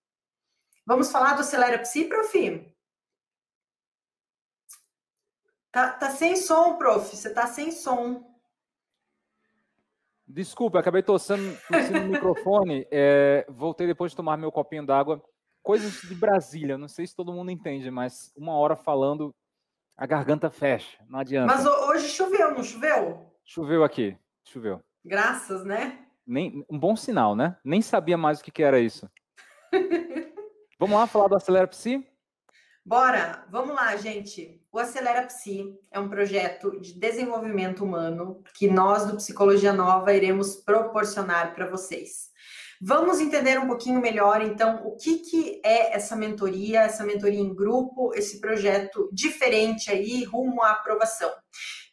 Vamos 0.86 1.12
falar 1.12 1.34
do 1.34 1.42
Acelera 1.42 1.80
Psi, 1.80 2.06
prof? 2.06 2.74
Tá, 5.72 5.92
tá 5.94 6.10
sem 6.10 6.36
som, 6.36 6.78
prof. 6.78 7.16
Você 7.16 7.34
tá 7.34 7.48
sem 7.48 7.72
som. 7.72 8.36
Desculpa, 10.28 10.80
acabei 10.80 11.02
tossando, 11.02 11.58
tossindo 11.68 12.02
no 12.02 12.08
microfone. 12.10 12.86
É, 12.92 13.46
voltei 13.50 13.88
depois 13.88 14.12
de 14.12 14.18
tomar 14.18 14.38
meu 14.38 14.52
copinho 14.52 14.86
d'água. 14.86 15.24
Coisas 15.64 16.02
de 16.02 16.16
Brasília, 16.16 16.78
não 16.78 16.88
sei 16.88 17.08
se 17.08 17.16
todo 17.16 17.34
mundo 17.34 17.52
entende, 17.52 17.90
mas 17.92 18.34
uma 18.36 18.54
hora 18.58 18.76
falando 18.76 19.34
a 19.98 20.06
garganta 20.06 20.52
fecha, 20.52 20.98
não 21.10 21.20
adianta. 21.20 21.52
Mas 21.52 21.66
hoje 21.66 22.08
choveu, 22.10 22.54
não 22.54 22.64
choveu? 22.64 23.34
Choveu 23.44 23.84
aqui, 23.84 24.16
choveu. 24.44 24.80
Graças, 25.04 25.66
né? 25.66 26.06
Nem, 26.26 26.64
um 26.70 26.78
bom 26.78 26.96
sinal, 26.96 27.36
né? 27.36 27.58
Nem 27.64 27.82
sabia 27.82 28.18
mais 28.18 28.40
o 28.40 28.44
que, 28.44 28.52
que 28.52 28.62
era 28.62 28.80
isso. 28.80 29.10
Vamos 30.80 30.96
lá 30.96 31.08
falar 31.08 31.30
do 31.30 31.36
Acelera 31.36 31.68
Psi? 31.68 32.08
Bora! 32.86 33.44
Vamos 33.50 33.76
lá, 33.76 33.96
gente. 33.98 34.62
O 34.72 34.78
Acelera 34.78 35.26
Psi 35.26 35.76
é 35.92 36.00
um 36.00 36.08
projeto 36.08 36.80
de 36.80 36.94
desenvolvimento 36.94 37.84
humano 37.84 38.44
que 38.54 38.70
nós 38.70 39.08
do 39.08 39.18
Psicologia 39.18 39.74
Nova 39.74 40.14
iremos 40.14 40.58
proporcionar 40.58 41.56
para 41.56 41.68
vocês. 41.68 42.30
Vamos 42.82 43.20
entender 43.20 43.60
um 43.60 43.68
pouquinho 43.68 44.00
melhor, 44.00 44.42
então, 44.42 44.86
o 44.86 44.96
que, 44.96 45.18
que 45.18 45.62
é 45.64 45.96
essa 45.96 46.16
mentoria, 46.16 46.82
essa 46.82 47.04
mentoria 47.04 47.40
em 47.40 47.54
grupo, 47.54 48.12
esse 48.14 48.40
projeto 48.40 49.10
diferente 49.12 49.90
aí, 49.90 50.24
rumo 50.24 50.62
à 50.62 50.72
aprovação. 50.72 51.32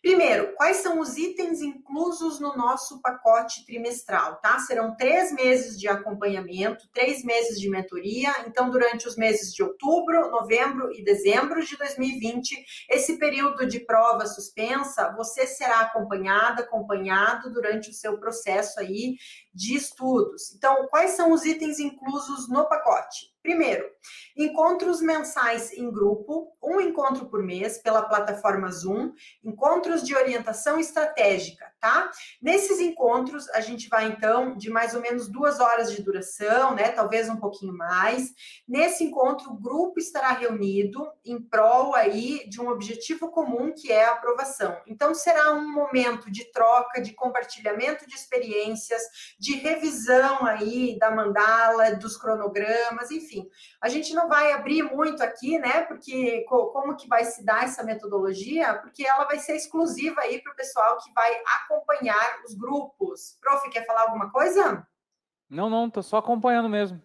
Primeiro, 0.05 0.53
quais 0.55 0.77
são 0.77 1.01
os 1.01 1.17
itens 1.17 1.63
inclusos 1.63 2.39
no 2.39 2.55
nosso 2.55 3.01
pacote 3.01 3.65
trimestral, 3.65 4.39
tá? 4.39 4.59
Serão 4.59 4.95
três 4.95 5.33
meses 5.33 5.81
de 5.81 5.89
acompanhamento, 5.89 6.87
três 6.93 7.25
meses 7.25 7.59
de 7.59 7.71
mentoria. 7.71 8.31
Então, 8.47 8.69
durante 8.69 9.09
os 9.09 9.17
meses 9.17 9.55
de 9.55 9.63
outubro, 9.63 10.31
novembro 10.31 10.93
e 10.93 11.03
dezembro 11.03 11.65
de 11.65 11.75
2020, 11.79 12.67
esse 12.91 13.19
período 13.19 13.67
de 13.67 13.81
prova 13.81 14.27
suspensa, 14.27 15.11
você 15.17 15.47
será 15.47 15.81
acompanhada, 15.81 16.65
acompanhado 16.65 17.51
durante 17.51 17.89
o 17.89 17.95
seu 17.95 18.21
processo 18.21 18.81
aí 18.81 19.15
de 19.55 19.77
estudos. 19.77 20.53
Então, 20.55 20.89
quais 20.89 21.13
são 21.13 21.33
os 21.33 21.45
itens 21.45 21.79
inclusos 21.79 22.49
no 22.49 22.69
pacote? 22.69 23.35
Primeiro, 23.45 23.87
encontros 24.35 25.03
mensais 25.03 25.71
em 25.75 25.91
grupo, 25.91 26.57
um 26.63 26.81
encontro 26.81 27.27
por 27.27 27.43
mês 27.43 27.77
pela 27.77 28.01
plataforma 28.01 28.71
Zoom, 28.71 29.13
encontros 29.45 30.03
de 30.03 30.17
orientação 30.17 30.81
estratégica, 30.81 31.71
tá? 31.79 32.11
Nesses 32.41 32.81
encontros, 32.81 33.47
a 33.51 33.61
gente 33.61 33.87
vai 33.91 34.07
então 34.07 34.57
de 34.57 34.71
mais 34.71 34.95
ou 34.95 35.03
menos 35.03 35.29
duas 35.29 35.61
horas 35.61 35.93
de 35.93 36.03
duração, 36.03 36.75
né? 36.75 36.89
Talvez 36.93 37.29
um 37.29 37.37
pouquinho 37.37 37.77
mais. 37.77 38.33
Nesse 38.67 39.05
encontro, 39.05 39.51
o 39.51 39.61
grupo 39.61 39.99
estará 39.99 40.31
reunido 40.31 41.07
em 41.23 41.39
prol 41.39 41.95
aí 41.95 42.49
de 42.49 42.63
um 42.63 42.71
objetivo 42.71 43.31
comum 43.31 43.75
que 43.75 43.93
é 43.93 44.07
a 44.07 44.13
aprovação. 44.13 44.75
Então, 44.87 45.15
será 45.15 45.53
um 45.53 45.71
momento 45.71 46.31
de 46.31 46.51
troca, 46.51 46.99
de 46.99 47.13
compartilhamento 47.13 48.09
de 48.09 48.15
experiências, 48.15 49.03
de 49.45 49.57
revisão 49.57 50.47
aí 50.47 50.99
da 50.99 51.11
mandala, 51.11 51.95
dos 51.97 52.17
cronogramas, 52.17 53.11
enfim. 53.11 53.47
A 53.79 53.91
gente 53.91 54.15
não 54.15 54.27
vai 54.27 54.53
abrir 54.53 54.83
muito 54.83 55.23
aqui, 55.23 55.59
né? 55.59 55.83
Porque 55.83 56.47
como 56.49 56.97
que 56.97 57.07
vai 57.07 57.27
se 57.27 57.45
dar 57.45 57.65
essa 57.65 57.83
metodologia? 57.83 58.75
Porque 58.77 59.07
ela 59.07 59.27
vai 59.27 59.39
ser 59.39 59.55
exclusiva 59.55 60.23
aí 60.23 60.41
para 60.41 60.51
o 60.51 60.57
pessoal 60.57 60.97
que 60.97 61.13
vai 61.13 61.31
acompanhar 61.61 62.43
os 62.47 62.55
grupos. 62.55 63.37
Prof, 63.43 63.69
quer 63.69 63.85
falar 63.85 64.05
alguma 64.05 64.31
coisa? 64.33 64.87
Não, 65.51 65.69
não, 65.69 65.91
tô 65.91 66.03
só 66.03 66.17
acompanhando 66.17 66.71
mesmo. 66.71 67.01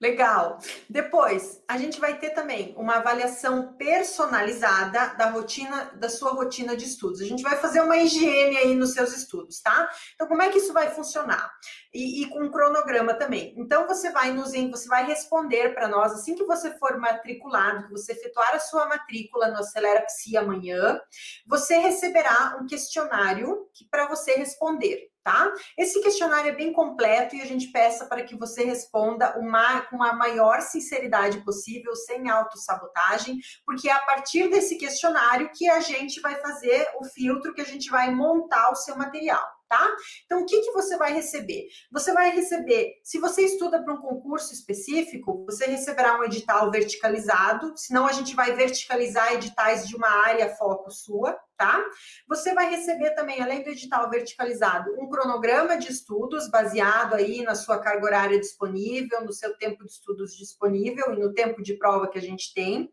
Legal. 0.00 0.58
Depois, 0.88 1.60
a 1.66 1.76
gente 1.76 1.98
vai 1.98 2.16
ter 2.18 2.30
também 2.30 2.72
uma 2.76 2.98
avaliação 2.98 3.72
personalizada 3.72 5.16
da 5.16 5.28
rotina, 5.30 5.90
da 5.96 6.08
sua 6.08 6.30
rotina 6.30 6.76
de 6.76 6.84
estudos. 6.84 7.20
A 7.20 7.24
gente 7.24 7.42
vai 7.42 7.56
fazer 7.56 7.80
uma 7.80 7.96
higiene 7.96 8.56
aí 8.58 8.74
nos 8.76 8.92
seus 8.92 9.12
estudos, 9.16 9.60
tá? 9.60 9.90
Então, 10.14 10.28
como 10.28 10.40
é 10.40 10.50
que 10.50 10.58
isso 10.58 10.72
vai 10.72 10.88
funcionar? 10.90 11.52
E, 11.92 12.22
e 12.22 12.30
com 12.30 12.44
um 12.44 12.50
cronograma 12.50 13.12
também. 13.14 13.52
Então, 13.56 13.88
você 13.88 14.12
vai 14.12 14.32
nos, 14.32 14.52
você 14.70 14.86
vai 14.86 15.04
responder 15.04 15.74
para 15.74 15.88
nós 15.88 16.12
assim 16.12 16.36
que 16.36 16.44
você 16.44 16.70
for 16.78 16.96
matriculado, 16.98 17.86
que 17.86 17.90
você 17.90 18.12
efetuar 18.12 18.54
a 18.54 18.60
sua 18.60 18.86
matrícula 18.86 19.48
no 19.48 19.58
Acelera 19.58 20.02
Psi 20.02 20.36
amanhã, 20.36 21.00
você 21.44 21.76
receberá 21.78 22.56
um 22.62 22.66
questionário 22.66 23.68
que 23.74 23.84
para 23.90 24.06
você 24.06 24.34
responder 24.34 25.10
tá? 25.28 25.52
Esse 25.76 26.00
questionário 26.00 26.48
é 26.48 26.54
bem 26.54 26.72
completo 26.72 27.36
e 27.36 27.42
a 27.42 27.44
gente 27.44 27.70
peça 27.70 28.06
para 28.06 28.22
que 28.22 28.34
você 28.34 28.64
responda 28.64 29.38
uma, 29.38 29.82
com 29.82 30.02
a 30.02 30.14
maior 30.14 30.62
sinceridade 30.62 31.44
possível, 31.44 31.94
sem 31.94 32.30
autossabotagem, 32.30 33.38
porque 33.66 33.90
é 33.90 33.92
a 33.92 34.00
partir 34.00 34.48
desse 34.48 34.78
questionário 34.78 35.50
que 35.54 35.68
a 35.68 35.80
gente 35.80 36.18
vai 36.22 36.36
fazer 36.36 36.88
o 36.98 37.04
filtro, 37.04 37.52
que 37.52 37.60
a 37.60 37.66
gente 37.66 37.90
vai 37.90 38.10
montar 38.10 38.70
o 38.70 38.76
seu 38.76 38.96
material 38.96 39.46
tá? 39.68 39.86
Então, 40.24 40.40
o 40.40 40.46
que, 40.46 40.62
que 40.62 40.72
você 40.72 40.96
vai 40.96 41.12
receber? 41.12 41.66
Você 41.92 42.10
vai 42.14 42.30
receber, 42.30 42.94
se 43.04 43.18
você 43.18 43.42
estuda 43.42 43.82
para 43.82 43.92
um 43.92 44.00
concurso 44.00 44.50
específico, 44.54 45.44
você 45.44 45.66
receberá 45.66 46.18
um 46.18 46.24
edital 46.24 46.70
verticalizado, 46.70 47.74
senão 47.76 48.06
a 48.06 48.12
gente 48.12 48.34
vai 48.34 48.56
verticalizar 48.56 49.34
editais 49.34 49.86
de 49.86 49.94
uma 49.94 50.08
área 50.08 50.56
foco 50.56 50.90
sua, 50.90 51.38
tá? 51.58 51.84
Você 52.28 52.54
vai 52.54 52.70
receber 52.70 53.10
também, 53.10 53.42
além 53.42 53.64
do 53.64 53.70
edital 53.70 54.08
verticalizado, 54.08 54.94
um 54.96 55.08
cronograma 55.10 55.76
de 55.76 55.90
estudos 55.90 56.48
baseado 56.48 57.14
aí 57.14 57.42
na 57.42 57.56
sua 57.56 57.80
carga 57.80 58.06
horária 58.06 58.38
disponível, 58.38 59.24
no 59.24 59.32
seu 59.32 59.58
tempo 59.58 59.84
de 59.84 59.90
estudos 59.90 60.36
disponível 60.36 61.12
e 61.12 61.18
no 61.18 61.34
tempo 61.34 61.60
de 61.60 61.74
prova 61.74 62.08
que 62.08 62.16
a 62.16 62.22
gente 62.22 62.54
tem. 62.54 62.90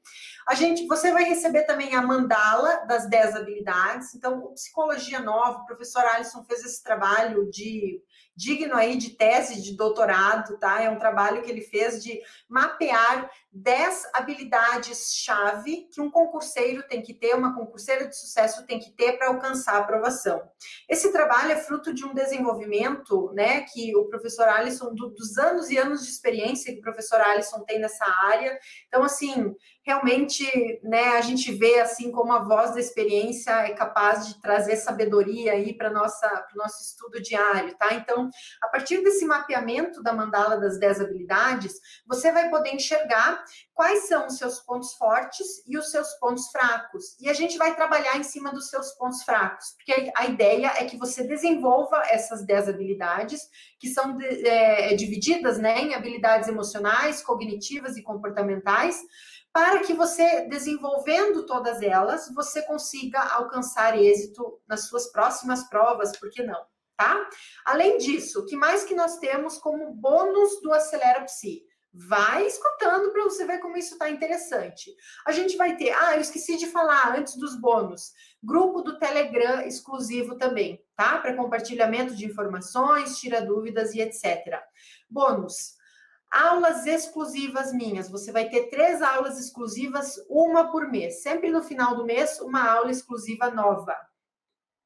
A 0.47 0.55
gente, 0.55 0.87
você 0.87 1.11
vai 1.11 1.23
receber 1.23 1.63
também 1.63 1.95
a 1.95 2.01
mandala 2.01 2.85
das 2.87 3.07
10 3.07 3.35
habilidades. 3.35 4.15
Então, 4.15 4.51
Psicologia 4.53 5.19
Nova, 5.19 5.59
o 5.59 5.65
professor 5.65 6.03
Alisson 6.03 6.43
fez 6.43 6.65
esse 6.65 6.83
trabalho 6.83 7.49
de 7.51 8.01
digno 8.35 8.75
aí 8.75 8.97
de 8.97 9.11
tese 9.11 9.61
de 9.61 9.77
doutorado, 9.77 10.57
tá? 10.57 10.81
É 10.81 10.89
um 10.89 10.99
trabalho 10.99 11.41
que 11.41 11.49
ele 11.49 11.61
fez 11.61 12.03
de 12.03 12.19
mapear 12.49 13.29
10 13.55 14.09
habilidades-chave 14.13 15.87
que 15.89 16.01
um 16.01 16.11
concurseiro 16.11 16.83
tem 16.89 17.01
que 17.01 17.13
ter, 17.13 17.33
uma 17.33 17.55
concurseira 17.55 18.05
de 18.05 18.17
sucesso 18.17 18.65
tem 18.65 18.79
que 18.79 18.91
ter 18.91 19.13
para 19.13 19.29
alcançar 19.29 19.75
a 19.75 19.79
aprovação. 19.79 20.41
Esse 20.89 21.09
trabalho 21.13 21.53
é 21.53 21.55
fruto 21.55 21.93
de 21.93 22.03
um 22.03 22.13
desenvolvimento, 22.13 23.31
né, 23.33 23.61
que 23.61 23.95
o 23.95 24.05
professor 24.09 24.49
Alisson, 24.49 24.93
do, 24.93 25.07
dos 25.09 25.37
anos 25.37 25.69
e 25.69 25.77
anos 25.77 26.03
de 26.03 26.11
experiência 26.11 26.73
que 26.73 26.79
o 26.79 26.83
professor 26.83 27.21
Alisson 27.21 27.63
tem 27.63 27.79
nessa 27.79 28.05
área. 28.05 28.59
Então, 28.89 29.03
assim, 29.03 29.55
realmente, 29.85 30.43
né, 30.83 31.09
a 31.09 31.21
gente 31.21 31.49
vê 31.53 31.79
assim 31.79 32.11
como 32.11 32.33
a 32.33 32.43
voz 32.43 32.73
da 32.73 32.79
experiência 32.81 33.51
é 33.51 33.73
capaz 33.73 34.27
de 34.27 34.41
trazer 34.41 34.75
sabedoria 34.75 35.53
aí 35.53 35.73
para 35.73 35.91
o 35.91 35.93
nosso 35.93 36.81
estudo 36.81 37.21
diário, 37.21 37.73
tá? 37.77 37.93
Então, 37.93 38.29
a 38.61 38.67
partir 38.67 39.01
desse 39.01 39.25
mapeamento 39.25 40.03
da 40.03 40.11
mandala 40.11 40.57
das 40.57 40.77
10 40.77 40.99
habilidades, 40.99 41.73
você 42.05 42.33
vai 42.33 42.49
poder 42.49 42.73
enxergar 42.73 43.44
quais 43.73 44.07
são 44.07 44.27
os 44.27 44.37
seus 44.37 44.59
pontos 44.59 44.93
fortes 44.93 45.47
e 45.67 45.77
os 45.77 45.91
seus 45.91 46.13
pontos 46.15 46.49
fracos. 46.51 47.15
E 47.19 47.29
a 47.29 47.33
gente 47.33 47.57
vai 47.57 47.75
trabalhar 47.75 48.17
em 48.17 48.23
cima 48.23 48.51
dos 48.51 48.69
seus 48.69 48.91
pontos 48.93 49.23
fracos, 49.23 49.73
porque 49.77 50.11
a 50.15 50.25
ideia 50.25 50.73
é 50.77 50.85
que 50.85 50.97
você 50.97 51.23
desenvolva 51.23 52.01
essas 52.09 52.45
10 52.45 52.69
habilidades, 52.69 53.41
que 53.79 53.89
são 53.89 54.17
é, 54.21 54.95
divididas 54.95 55.57
né, 55.57 55.79
em 55.79 55.93
habilidades 55.93 56.47
emocionais, 56.47 57.21
cognitivas 57.21 57.97
e 57.97 58.03
comportamentais 58.03 59.01
para 59.55 59.79
que 59.79 59.93
você, 59.93 60.49
desenvolvendo 60.49 61.45
todas 61.45 61.81
elas, 61.81 62.29
você 62.35 62.61
consiga 62.63 63.21
alcançar 63.21 63.97
êxito 63.97 64.59
nas 64.67 64.89
suas 64.89 65.09
próximas 65.13 65.63
provas, 65.69 66.11
por 66.17 66.29
que 66.29 66.43
não? 66.43 66.61
Tá? 66.97 67.25
Além 67.65 67.97
disso, 67.97 68.41
o 68.41 68.45
que 68.45 68.57
mais 68.57 68.83
que 68.83 68.93
nós 68.93 69.17
temos 69.17 69.57
como 69.57 69.93
bônus 69.93 70.61
do 70.61 70.73
Acelera 70.73 71.23
Psi? 71.23 71.63
Vai 71.97 72.45
escutando 72.45 73.11
para 73.11 73.23
você 73.23 73.45
ver 73.45 73.59
como 73.59 73.77
isso 73.77 73.93
está 73.93 74.09
interessante. 74.09 74.93
A 75.25 75.31
gente 75.31 75.55
vai 75.55 75.77
ter, 75.77 75.91
ah, 75.91 76.15
eu 76.15 76.21
esqueci 76.21 76.57
de 76.57 76.67
falar 76.67 77.17
antes 77.17 77.37
dos 77.37 77.55
bônus, 77.55 78.11
grupo 78.43 78.81
do 78.81 78.99
Telegram 78.99 79.61
exclusivo 79.61 80.35
também, 80.35 80.83
tá? 80.95 81.17
Para 81.19 81.35
compartilhamento 81.35 82.13
de 82.13 82.25
informações, 82.25 83.17
tira 83.17 83.41
dúvidas 83.41 83.93
e 83.93 84.01
etc. 84.01 84.61
Bônus, 85.09 85.75
Aulas 86.31 86.85
exclusivas 86.85 87.71
minhas. 87.71 88.09
Você 88.09 88.29
vai 88.29 88.49
ter 88.49 88.69
três 88.69 89.01
aulas 89.01 89.39
exclusivas, 89.39 90.17
uma 90.29 90.69
por 90.69 90.89
mês. 90.89 91.21
Sempre 91.21 91.49
no 91.49 91.63
final 91.63 91.95
do 91.95 92.05
mês, 92.05 92.41
uma 92.41 92.69
aula 92.69 92.91
exclusiva 92.91 93.49
nova. 93.49 93.95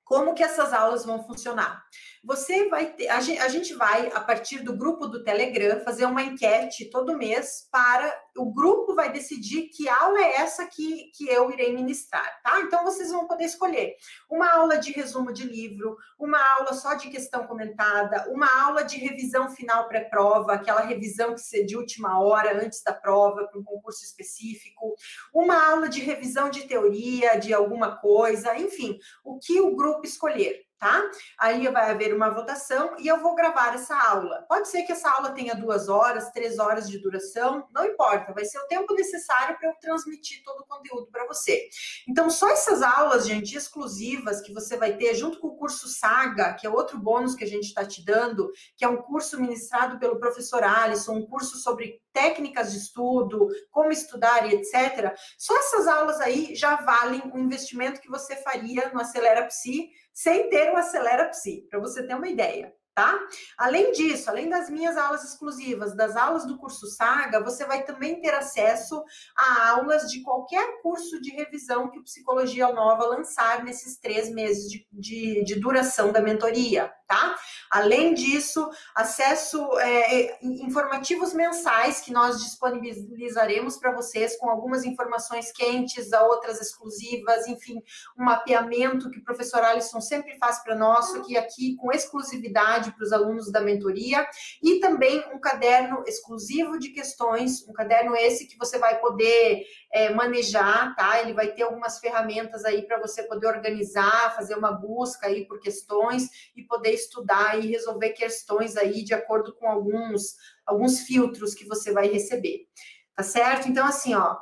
Como 0.09 0.33
que 0.33 0.41
essas 0.41 0.73
aulas 0.73 1.05
vão 1.05 1.23
funcionar? 1.23 1.83
Você 2.23 2.67
vai 2.67 2.87
ter, 2.93 3.09
a 3.09 3.21
gente, 3.21 3.75
vai, 3.75 4.11
a 4.11 4.19
partir 4.19 4.57
do 4.63 4.75
grupo 4.75 5.05
do 5.05 5.23
Telegram, 5.23 5.81
fazer 5.81 6.05
uma 6.05 6.23
enquete 6.23 6.89
todo 6.89 7.15
mês 7.15 7.69
para 7.71 8.11
o 8.39 8.51
grupo 8.51 8.95
vai 8.95 9.11
decidir 9.11 9.69
que 9.69 9.89
aula 9.89 10.19
é 10.19 10.37
essa 10.37 10.65
que, 10.65 11.11
que 11.15 11.27
eu 11.27 11.51
irei 11.51 11.73
ministrar, 11.73 12.41
tá? 12.41 12.61
Então 12.61 12.83
vocês 12.83 13.11
vão 13.11 13.27
poder 13.27 13.45
escolher 13.45 13.95
uma 14.29 14.49
aula 14.49 14.77
de 14.77 14.91
resumo 14.91 15.33
de 15.33 15.43
livro, 15.43 15.97
uma 16.17 16.39
aula 16.55 16.73
só 16.73 16.93
de 16.93 17.09
questão 17.09 17.45
comentada, 17.45 18.29
uma 18.31 18.47
aula 18.63 18.83
de 18.83 18.97
revisão 18.97 19.49
final 19.49 19.87
pré-prova, 19.87 20.53
aquela 20.53 20.81
revisão 20.81 21.33
que 21.33 21.41
seja 21.41 21.65
de 21.65 21.75
última 21.75 22.21
hora 22.21 22.63
antes 22.63 22.81
da 22.81 22.93
prova 22.93 23.45
para 23.47 23.59
um 23.59 23.63
concurso 23.63 24.03
específico, 24.03 24.95
uma 25.33 25.71
aula 25.71 25.89
de 25.89 25.99
revisão 25.99 26.49
de 26.49 26.65
teoria 26.65 27.37
de 27.37 27.53
alguma 27.53 27.97
coisa, 27.97 28.57
enfim, 28.57 28.97
o 29.23 29.37
que 29.37 29.59
o 29.59 29.75
grupo 29.75 30.05
escolher 30.05 30.68
tá? 30.79 31.03
Aí 31.37 31.67
vai 31.67 31.91
haver 31.91 32.13
uma 32.13 32.29
votação 32.29 32.95
e 32.97 33.07
eu 33.07 33.19
vou 33.19 33.35
gravar 33.35 33.75
essa 33.75 33.95
aula. 33.95 34.45
Pode 34.47 34.69
ser 34.69 34.83
que 34.83 34.93
essa 34.93 35.09
aula 35.09 35.31
tenha 35.31 35.53
duas 35.53 35.89
horas, 35.89 36.31
três 36.31 36.57
horas 36.57 36.89
de 36.89 36.97
duração, 36.99 37.67
não 37.71 37.85
importa, 37.85 38.33
vai 38.33 38.45
ser 38.45 38.59
o 38.59 38.67
tempo 38.67 38.93
necessário 38.93 39.57
para 39.57 39.69
eu 39.69 39.75
transmitir 39.81 40.41
todo 40.43 40.61
o 40.61 40.65
conteúdo 40.65 41.07
para 41.11 41.27
você. 41.27 41.67
Então, 42.07 42.29
só 42.29 42.49
essas 42.49 42.81
aulas, 42.81 43.27
gente, 43.27 43.55
exclusivas 43.55 44.41
que 44.41 44.53
você 44.53 44.77
vai 44.77 44.95
ter 44.95 45.13
junto 45.15 45.39
com 45.39 45.49
o 45.49 45.57
curso 45.57 45.87
Saga, 45.87 46.53
que 46.53 46.65
é 46.65 46.69
outro 46.69 46.97
bônus 46.97 47.35
que 47.35 47.43
a 47.43 47.47
gente 47.47 47.65
está 47.65 47.85
te 47.85 48.03
dando, 48.03 48.51
que 48.77 48.85
é 48.85 48.87
um 48.87 49.01
curso 49.01 49.39
ministrado 49.39 49.99
pelo 49.99 50.19
professor 50.19 50.63
Alisson, 50.63 51.13
um 51.13 51.25
curso 51.25 51.57
sobre 51.57 52.01
técnicas 52.19 52.73
de 52.73 52.79
estudo, 52.79 53.47
como 53.71 53.91
estudar 53.91 54.45
e 54.45 54.55
etc. 54.55 55.13
Só 55.37 55.57
essas 55.57 55.87
aulas 55.87 56.19
aí 56.19 56.53
já 56.53 56.75
valem 56.75 57.21
o 57.33 57.37
investimento 57.37 58.01
que 58.01 58.09
você 58.09 58.35
faria 58.35 58.89
no 58.93 58.99
Acelera 58.99 59.45
Psi 59.45 59.89
sem 60.13 60.49
ter 60.49 60.71
o 60.71 60.75
Acelera 60.75 61.29
Psi, 61.29 61.65
para 61.69 61.79
você 61.79 62.05
ter 62.05 62.15
uma 62.15 62.27
ideia 62.27 62.73
tá? 62.99 63.17
Além 63.57 63.93
disso, 63.93 64.29
além 64.29 64.49
das 64.49 64.69
minhas 64.69 64.97
aulas 64.97 65.23
exclusivas, 65.23 65.95
das 65.95 66.17
aulas 66.17 66.45
do 66.45 66.57
curso 66.57 66.85
Saga, 66.85 67.41
você 67.41 67.63
vai 67.65 67.85
também 67.85 68.19
ter 68.19 68.33
acesso 68.33 69.01
a 69.37 69.69
aulas 69.69 70.11
de 70.11 70.21
qualquer 70.21 70.81
curso 70.81 71.21
de 71.21 71.31
revisão 71.31 71.89
que 71.89 71.97
o 71.97 72.03
Psicologia 72.03 72.73
Nova 72.73 73.07
lançar 73.07 73.63
nesses 73.63 73.97
três 73.97 74.29
meses 74.29 74.69
de, 74.69 74.85
de, 74.91 75.43
de 75.45 75.55
duração 75.61 76.11
da 76.11 76.19
mentoria, 76.19 76.91
tá? 77.09 77.35
Além 77.69 78.13
disso, 78.13 78.69
acesso 78.95 79.67
é, 79.79 80.37
informativos 80.41 81.33
mensais 81.33 81.99
que 81.99 82.11
nós 82.13 82.41
disponibilizaremos 82.41 83.75
para 83.75 83.91
vocês 83.91 84.37
com 84.37 84.49
algumas 84.49 84.85
informações 84.85 85.51
quentes, 85.51 86.13
outras 86.13 86.61
exclusivas, 86.61 87.47
enfim, 87.47 87.83
um 88.17 88.23
mapeamento 88.23 89.09
que 89.09 89.19
o 89.19 89.23
professor 89.23 89.61
Alisson 89.61 89.99
sempre 89.99 90.37
faz 90.37 90.63
para 90.63 90.75
nós, 90.75 91.11
que 91.25 91.37
aqui 91.37 91.75
com 91.75 91.91
exclusividade 91.91 92.29
exclusividade 92.29 92.91
para 92.91 93.03
os 93.03 93.11
alunos 93.11 93.51
da 93.51 93.61
mentoria 93.61 94.25
e 94.61 94.79
também 94.79 95.23
um 95.33 95.39
caderno 95.39 96.03
exclusivo 96.05 96.77
de 96.77 96.89
questões, 96.89 97.67
um 97.67 97.73
caderno 97.73 98.15
esse 98.15 98.47
que 98.47 98.57
você 98.57 98.77
vai 98.77 98.99
poder 98.99 99.65
é, 99.91 100.13
manejar, 100.13 100.95
tá? 100.95 101.21
Ele 101.21 101.33
vai 101.33 101.51
ter 101.51 101.63
algumas 101.63 101.99
ferramentas 101.99 102.63
aí 102.65 102.83
para 102.83 102.99
você 102.99 103.23
poder 103.23 103.47
organizar, 103.47 104.35
fazer 104.35 104.55
uma 104.55 104.71
busca 104.71 105.27
aí 105.27 105.45
por 105.45 105.59
questões 105.59 106.51
e 106.55 106.63
poder 106.63 106.93
estudar 106.99 107.59
e 107.59 107.67
resolver 107.67 108.09
questões 108.11 108.77
aí 108.77 109.03
de 109.03 109.13
acordo 109.13 109.55
com 109.55 109.67
alguns, 109.67 110.35
alguns 110.65 111.01
filtros 111.01 111.53
que 111.53 111.65
você 111.65 111.91
vai 111.91 112.07
receber. 112.07 112.67
Tá 113.15 113.23
certo? 113.23 113.67
Então, 113.67 113.85
assim, 113.85 114.13
ó, 114.13 114.37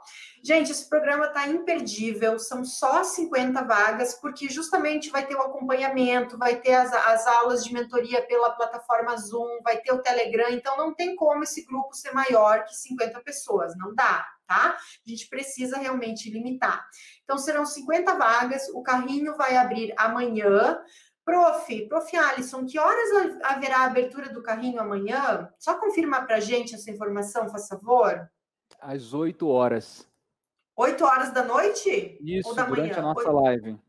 Gente, 0.47 0.71
esse 0.71 0.87
programa 0.87 1.25
está 1.25 1.45
imperdível, 1.47 2.39
são 2.39 2.63
só 2.63 3.03
50 3.03 3.63
vagas, 3.63 4.13
porque 4.13 4.47
justamente 4.47 5.09
vai 5.09 5.25
ter 5.25 5.35
o 5.35 5.41
acompanhamento, 5.41 6.37
vai 6.37 6.55
ter 6.61 6.73
as, 6.73 6.93
as 6.93 7.27
aulas 7.27 7.65
de 7.65 7.73
mentoria 7.73 8.21
pela 8.25 8.51
plataforma 8.51 9.17
Zoom, 9.17 9.61
vai 9.61 9.81
ter 9.81 9.91
o 9.91 10.01
Telegram, 10.01 10.49
então 10.49 10.77
não 10.77 10.93
tem 10.93 11.17
como 11.17 11.43
esse 11.43 11.65
grupo 11.65 11.93
ser 11.93 12.13
maior 12.13 12.63
que 12.63 12.73
50 12.73 13.19
pessoas, 13.23 13.75
não 13.75 13.93
dá, 13.93 14.25
tá? 14.47 14.77
A 15.05 15.09
gente 15.09 15.27
precisa 15.27 15.77
realmente 15.77 16.31
limitar. 16.31 16.87
Então 17.25 17.37
serão 17.37 17.65
50 17.65 18.13
vagas, 18.15 18.69
o 18.69 18.81
carrinho 18.81 19.35
vai 19.35 19.57
abrir 19.57 19.93
amanhã. 19.97 20.79
Prof, 21.28 21.88
prof 21.89 22.15
Alisson, 22.15 22.65
que 22.65 22.80
horas 22.80 23.38
haverá 23.43 23.80
a 23.80 23.86
abertura 23.88 24.30
do 24.30 24.41
carrinho 24.41 24.80
amanhã? 24.80 25.51
Só 25.59 25.78
confirma 25.78 26.25
para 26.25 26.39
gente 26.39 26.73
essa 26.73 26.89
informação, 26.89 27.49
faz 27.49 27.67
favor. 27.67 28.32
Às 28.80 29.13
8 29.13 29.45
horas. 29.45 30.07
8 30.73 31.03
horas 31.03 31.34
da 31.34 31.43
noite? 31.43 32.17
Isso, 32.21 32.55
durante 32.55 32.80
manhã? 32.80 32.99
a 32.99 33.01
nossa 33.01 33.30
8... 33.30 33.43
live. 33.43 33.80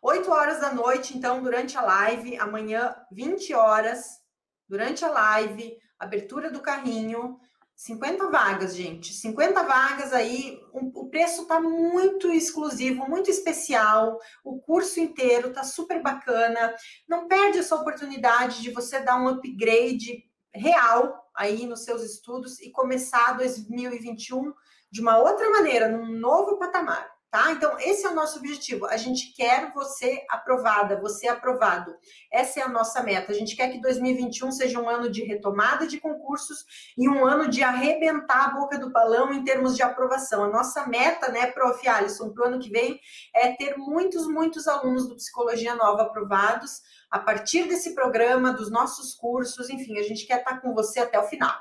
8 0.00 0.30
horas 0.30 0.60
da 0.60 0.72
noite, 0.72 1.18
então, 1.18 1.42
durante 1.42 1.76
a 1.76 1.82
live. 1.82 2.38
Amanhã, 2.38 2.94
20 3.10 3.52
horas, 3.54 4.22
durante 4.68 5.04
a 5.04 5.10
live, 5.10 5.76
abertura 5.98 6.48
do 6.48 6.60
carrinho. 6.60 7.40
50 7.78 8.28
vagas, 8.28 8.74
gente. 8.74 9.14
50 9.14 9.62
vagas 9.62 10.12
aí. 10.12 10.60
O 10.72 11.08
preço 11.08 11.46
tá 11.46 11.60
muito 11.60 12.28
exclusivo, 12.32 13.08
muito 13.08 13.30
especial. 13.30 14.18
O 14.42 14.58
curso 14.58 14.98
inteiro 14.98 15.52
tá 15.52 15.62
super 15.62 16.02
bacana. 16.02 16.74
Não 17.08 17.28
perde 17.28 17.58
essa 17.58 17.76
oportunidade 17.76 18.62
de 18.62 18.72
você 18.72 18.98
dar 18.98 19.22
um 19.22 19.28
upgrade 19.28 20.24
real 20.52 21.30
aí 21.36 21.66
nos 21.66 21.84
seus 21.84 22.02
estudos 22.02 22.58
e 22.58 22.72
começar 22.72 23.36
2021 23.36 24.52
de 24.90 25.00
uma 25.00 25.18
outra 25.18 25.48
maneira, 25.48 25.88
num 25.88 26.18
novo 26.18 26.58
patamar, 26.58 27.08
tá? 27.30 27.52
Então, 27.52 27.78
esse 27.78 28.06
é 28.06 28.10
o 28.10 28.14
nosso 28.14 28.38
objetivo. 28.38 28.86
A 28.86 28.96
gente 28.96 29.34
quer 29.34 29.72
você 29.72 30.24
aprovada, 30.30 31.00
você 31.00 31.28
aprovado. 31.28 31.94
Essa 32.32 32.60
é 32.60 32.62
a 32.62 32.68
nossa 32.68 33.02
meta. 33.02 33.32
A 33.32 33.34
gente 33.34 33.54
quer 33.54 33.70
que 33.70 33.80
2021 33.80 34.50
seja 34.52 34.80
um 34.80 34.88
ano 34.88 35.10
de 35.10 35.22
retomada 35.22 35.86
de 35.86 36.00
concursos 36.00 36.64
e 36.96 37.08
um 37.08 37.26
ano 37.26 37.48
de 37.48 37.62
arrebentar 37.62 38.46
a 38.46 38.50
boca 38.50 38.78
do 38.78 38.90
balão 38.90 39.32
em 39.32 39.44
termos 39.44 39.76
de 39.76 39.82
aprovação. 39.82 40.44
A 40.44 40.48
nossa 40.48 40.86
meta, 40.86 41.30
né, 41.30 41.46
Prof. 41.52 41.86
Alisson, 41.86 42.30
para 42.30 42.44
o 42.44 42.46
ano 42.48 42.58
que 42.58 42.70
vem 42.70 42.98
é 43.34 43.52
ter 43.52 43.76
muitos, 43.76 44.26
muitos 44.26 44.66
alunos 44.66 45.08
do 45.08 45.16
Psicologia 45.16 45.74
Nova 45.74 46.02
aprovados 46.02 46.80
a 47.10 47.18
partir 47.18 47.66
desse 47.68 47.94
programa, 47.94 48.52
dos 48.52 48.70
nossos 48.70 49.14
cursos, 49.14 49.70
enfim, 49.70 49.98
a 49.98 50.02
gente 50.02 50.26
quer 50.26 50.40
estar 50.40 50.60
com 50.60 50.74
você 50.74 51.00
até 51.00 51.18
o 51.18 51.24
final. 51.24 51.54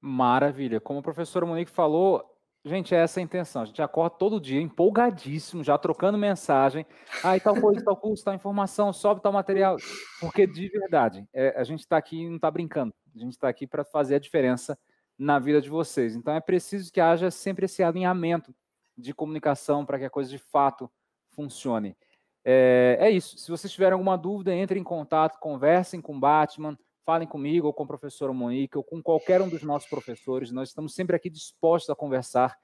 Maravilha. 0.00 0.80
Como 0.80 1.00
a 1.00 1.02
professora 1.02 1.44
Monique 1.44 1.70
falou, 1.70 2.37
gente, 2.64 2.94
é 2.94 2.98
essa 2.98 3.20
a 3.20 3.22
intenção. 3.22 3.62
A 3.62 3.64
gente 3.64 3.80
acorda 3.82 4.16
todo 4.16 4.40
dia 4.40 4.60
empolgadíssimo, 4.60 5.64
já 5.64 5.76
trocando 5.78 6.18
mensagem. 6.18 6.86
Ah, 7.22 7.36
e 7.36 7.40
tal 7.40 7.60
coisa, 7.60 7.84
tal 7.84 7.96
curso, 7.96 8.24
tal 8.24 8.34
informação, 8.34 8.92
sobe 8.92 9.22
tal 9.22 9.32
material. 9.32 9.76
Porque, 10.20 10.46
de 10.46 10.68
verdade, 10.68 11.26
é, 11.32 11.58
a 11.58 11.64
gente 11.64 11.80
está 11.80 11.96
aqui 11.96 12.22
e 12.22 12.28
não 12.28 12.36
está 12.36 12.50
brincando. 12.50 12.94
A 13.14 13.18
gente 13.18 13.32
está 13.32 13.48
aqui 13.48 13.66
para 13.66 13.84
fazer 13.84 14.16
a 14.16 14.18
diferença 14.18 14.78
na 15.18 15.38
vida 15.38 15.60
de 15.60 15.68
vocês. 15.68 16.14
Então, 16.14 16.34
é 16.34 16.40
preciso 16.40 16.92
que 16.92 17.00
haja 17.00 17.30
sempre 17.30 17.64
esse 17.64 17.82
alinhamento 17.82 18.54
de 18.96 19.12
comunicação 19.14 19.84
para 19.84 19.98
que 19.98 20.04
a 20.04 20.10
coisa 20.10 20.30
de 20.30 20.38
fato 20.38 20.90
funcione. 21.30 21.96
É, 22.44 22.96
é 23.00 23.10
isso. 23.10 23.36
Se 23.38 23.50
vocês 23.50 23.72
tiverem 23.72 23.92
alguma 23.92 24.16
dúvida, 24.16 24.54
entrem 24.54 24.80
em 24.80 24.84
contato, 24.84 25.38
conversem 25.38 26.00
com 26.00 26.16
o 26.16 26.20
Batman 26.20 26.78
falem 27.08 27.26
comigo 27.26 27.66
ou 27.66 27.72
com 27.72 27.84
a 27.84 27.86
professora 27.86 28.34
Monique 28.34 28.76
ou 28.76 28.84
com 28.84 29.02
qualquer 29.02 29.40
um 29.40 29.48
dos 29.48 29.62
nossos 29.62 29.88
professores. 29.88 30.52
Nós 30.52 30.68
estamos 30.68 30.94
sempre 30.94 31.16
aqui 31.16 31.30
dispostos 31.30 31.88
a 31.88 31.94
conversar 31.94 32.54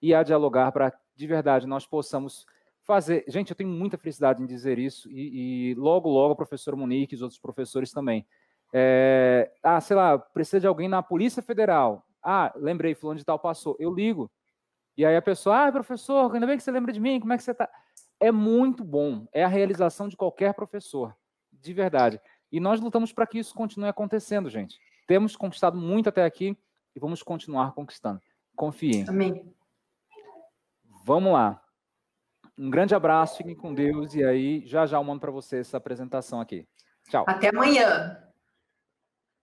e 0.00 0.14
a 0.14 0.22
dialogar 0.22 0.72
para, 0.72 0.98
de 1.14 1.26
verdade, 1.26 1.66
nós 1.66 1.86
possamos 1.86 2.46
fazer. 2.84 3.22
Gente, 3.28 3.50
eu 3.50 3.54
tenho 3.54 3.68
muita 3.68 3.98
felicidade 3.98 4.42
em 4.42 4.46
dizer 4.46 4.78
isso 4.78 5.10
e, 5.10 5.72
e 5.72 5.74
logo, 5.74 6.08
logo 6.08 6.32
a 6.32 6.36
professora 6.36 6.74
Monique 6.74 7.14
e 7.14 7.16
os 7.16 7.20
outros 7.20 7.38
professores 7.38 7.92
também. 7.92 8.26
É, 8.72 9.52
ah, 9.62 9.78
sei 9.78 9.94
lá, 9.94 10.18
precisa 10.18 10.58
de 10.58 10.66
alguém 10.66 10.88
na 10.88 11.02
Polícia 11.02 11.42
Federal. 11.42 12.02
Ah, 12.22 12.50
lembrei, 12.56 12.94
fulano 12.94 13.18
de 13.18 13.26
tal 13.26 13.38
passou. 13.38 13.76
Eu 13.78 13.92
ligo. 13.92 14.30
E 14.96 15.04
aí 15.04 15.14
a 15.14 15.20
pessoa, 15.20 15.66
ah, 15.66 15.70
professor, 15.70 16.32
ainda 16.32 16.46
bem 16.46 16.56
que 16.56 16.62
você 16.62 16.70
lembra 16.70 16.94
de 16.94 17.00
mim, 17.00 17.20
como 17.20 17.34
é 17.34 17.36
que 17.36 17.42
você 17.42 17.50
está? 17.50 17.68
É 18.18 18.32
muito 18.32 18.82
bom. 18.82 19.26
É 19.34 19.44
a 19.44 19.48
realização 19.48 20.08
de 20.08 20.16
qualquer 20.16 20.54
professor. 20.54 21.14
De 21.52 21.74
verdade. 21.74 22.18
E 22.52 22.60
nós 22.60 22.80
lutamos 22.80 23.12
para 23.12 23.26
que 23.26 23.38
isso 23.38 23.54
continue 23.54 23.88
acontecendo, 23.88 24.50
gente. 24.50 24.78
Temos 25.06 25.34
conquistado 25.34 25.76
muito 25.76 26.10
até 26.10 26.24
aqui 26.24 26.56
e 26.94 27.00
vamos 27.00 27.22
continuar 27.22 27.72
conquistando. 27.72 28.20
Confiem. 28.54 29.08
Amém. 29.08 29.52
Vamos 31.04 31.32
lá. 31.32 31.60
Um 32.56 32.68
grande 32.68 32.94
abraço, 32.94 33.38
fiquem 33.38 33.56
com 33.56 33.72
Deus 33.72 34.14
e 34.14 34.22
aí 34.22 34.66
já 34.66 34.84
já 34.84 34.98
eu 34.98 35.04
mando 35.04 35.20
para 35.20 35.30
vocês 35.30 35.66
essa 35.66 35.78
apresentação 35.78 36.40
aqui. 36.40 36.68
Tchau. 37.08 37.24
Até 37.26 37.48
amanhã. 37.48 38.22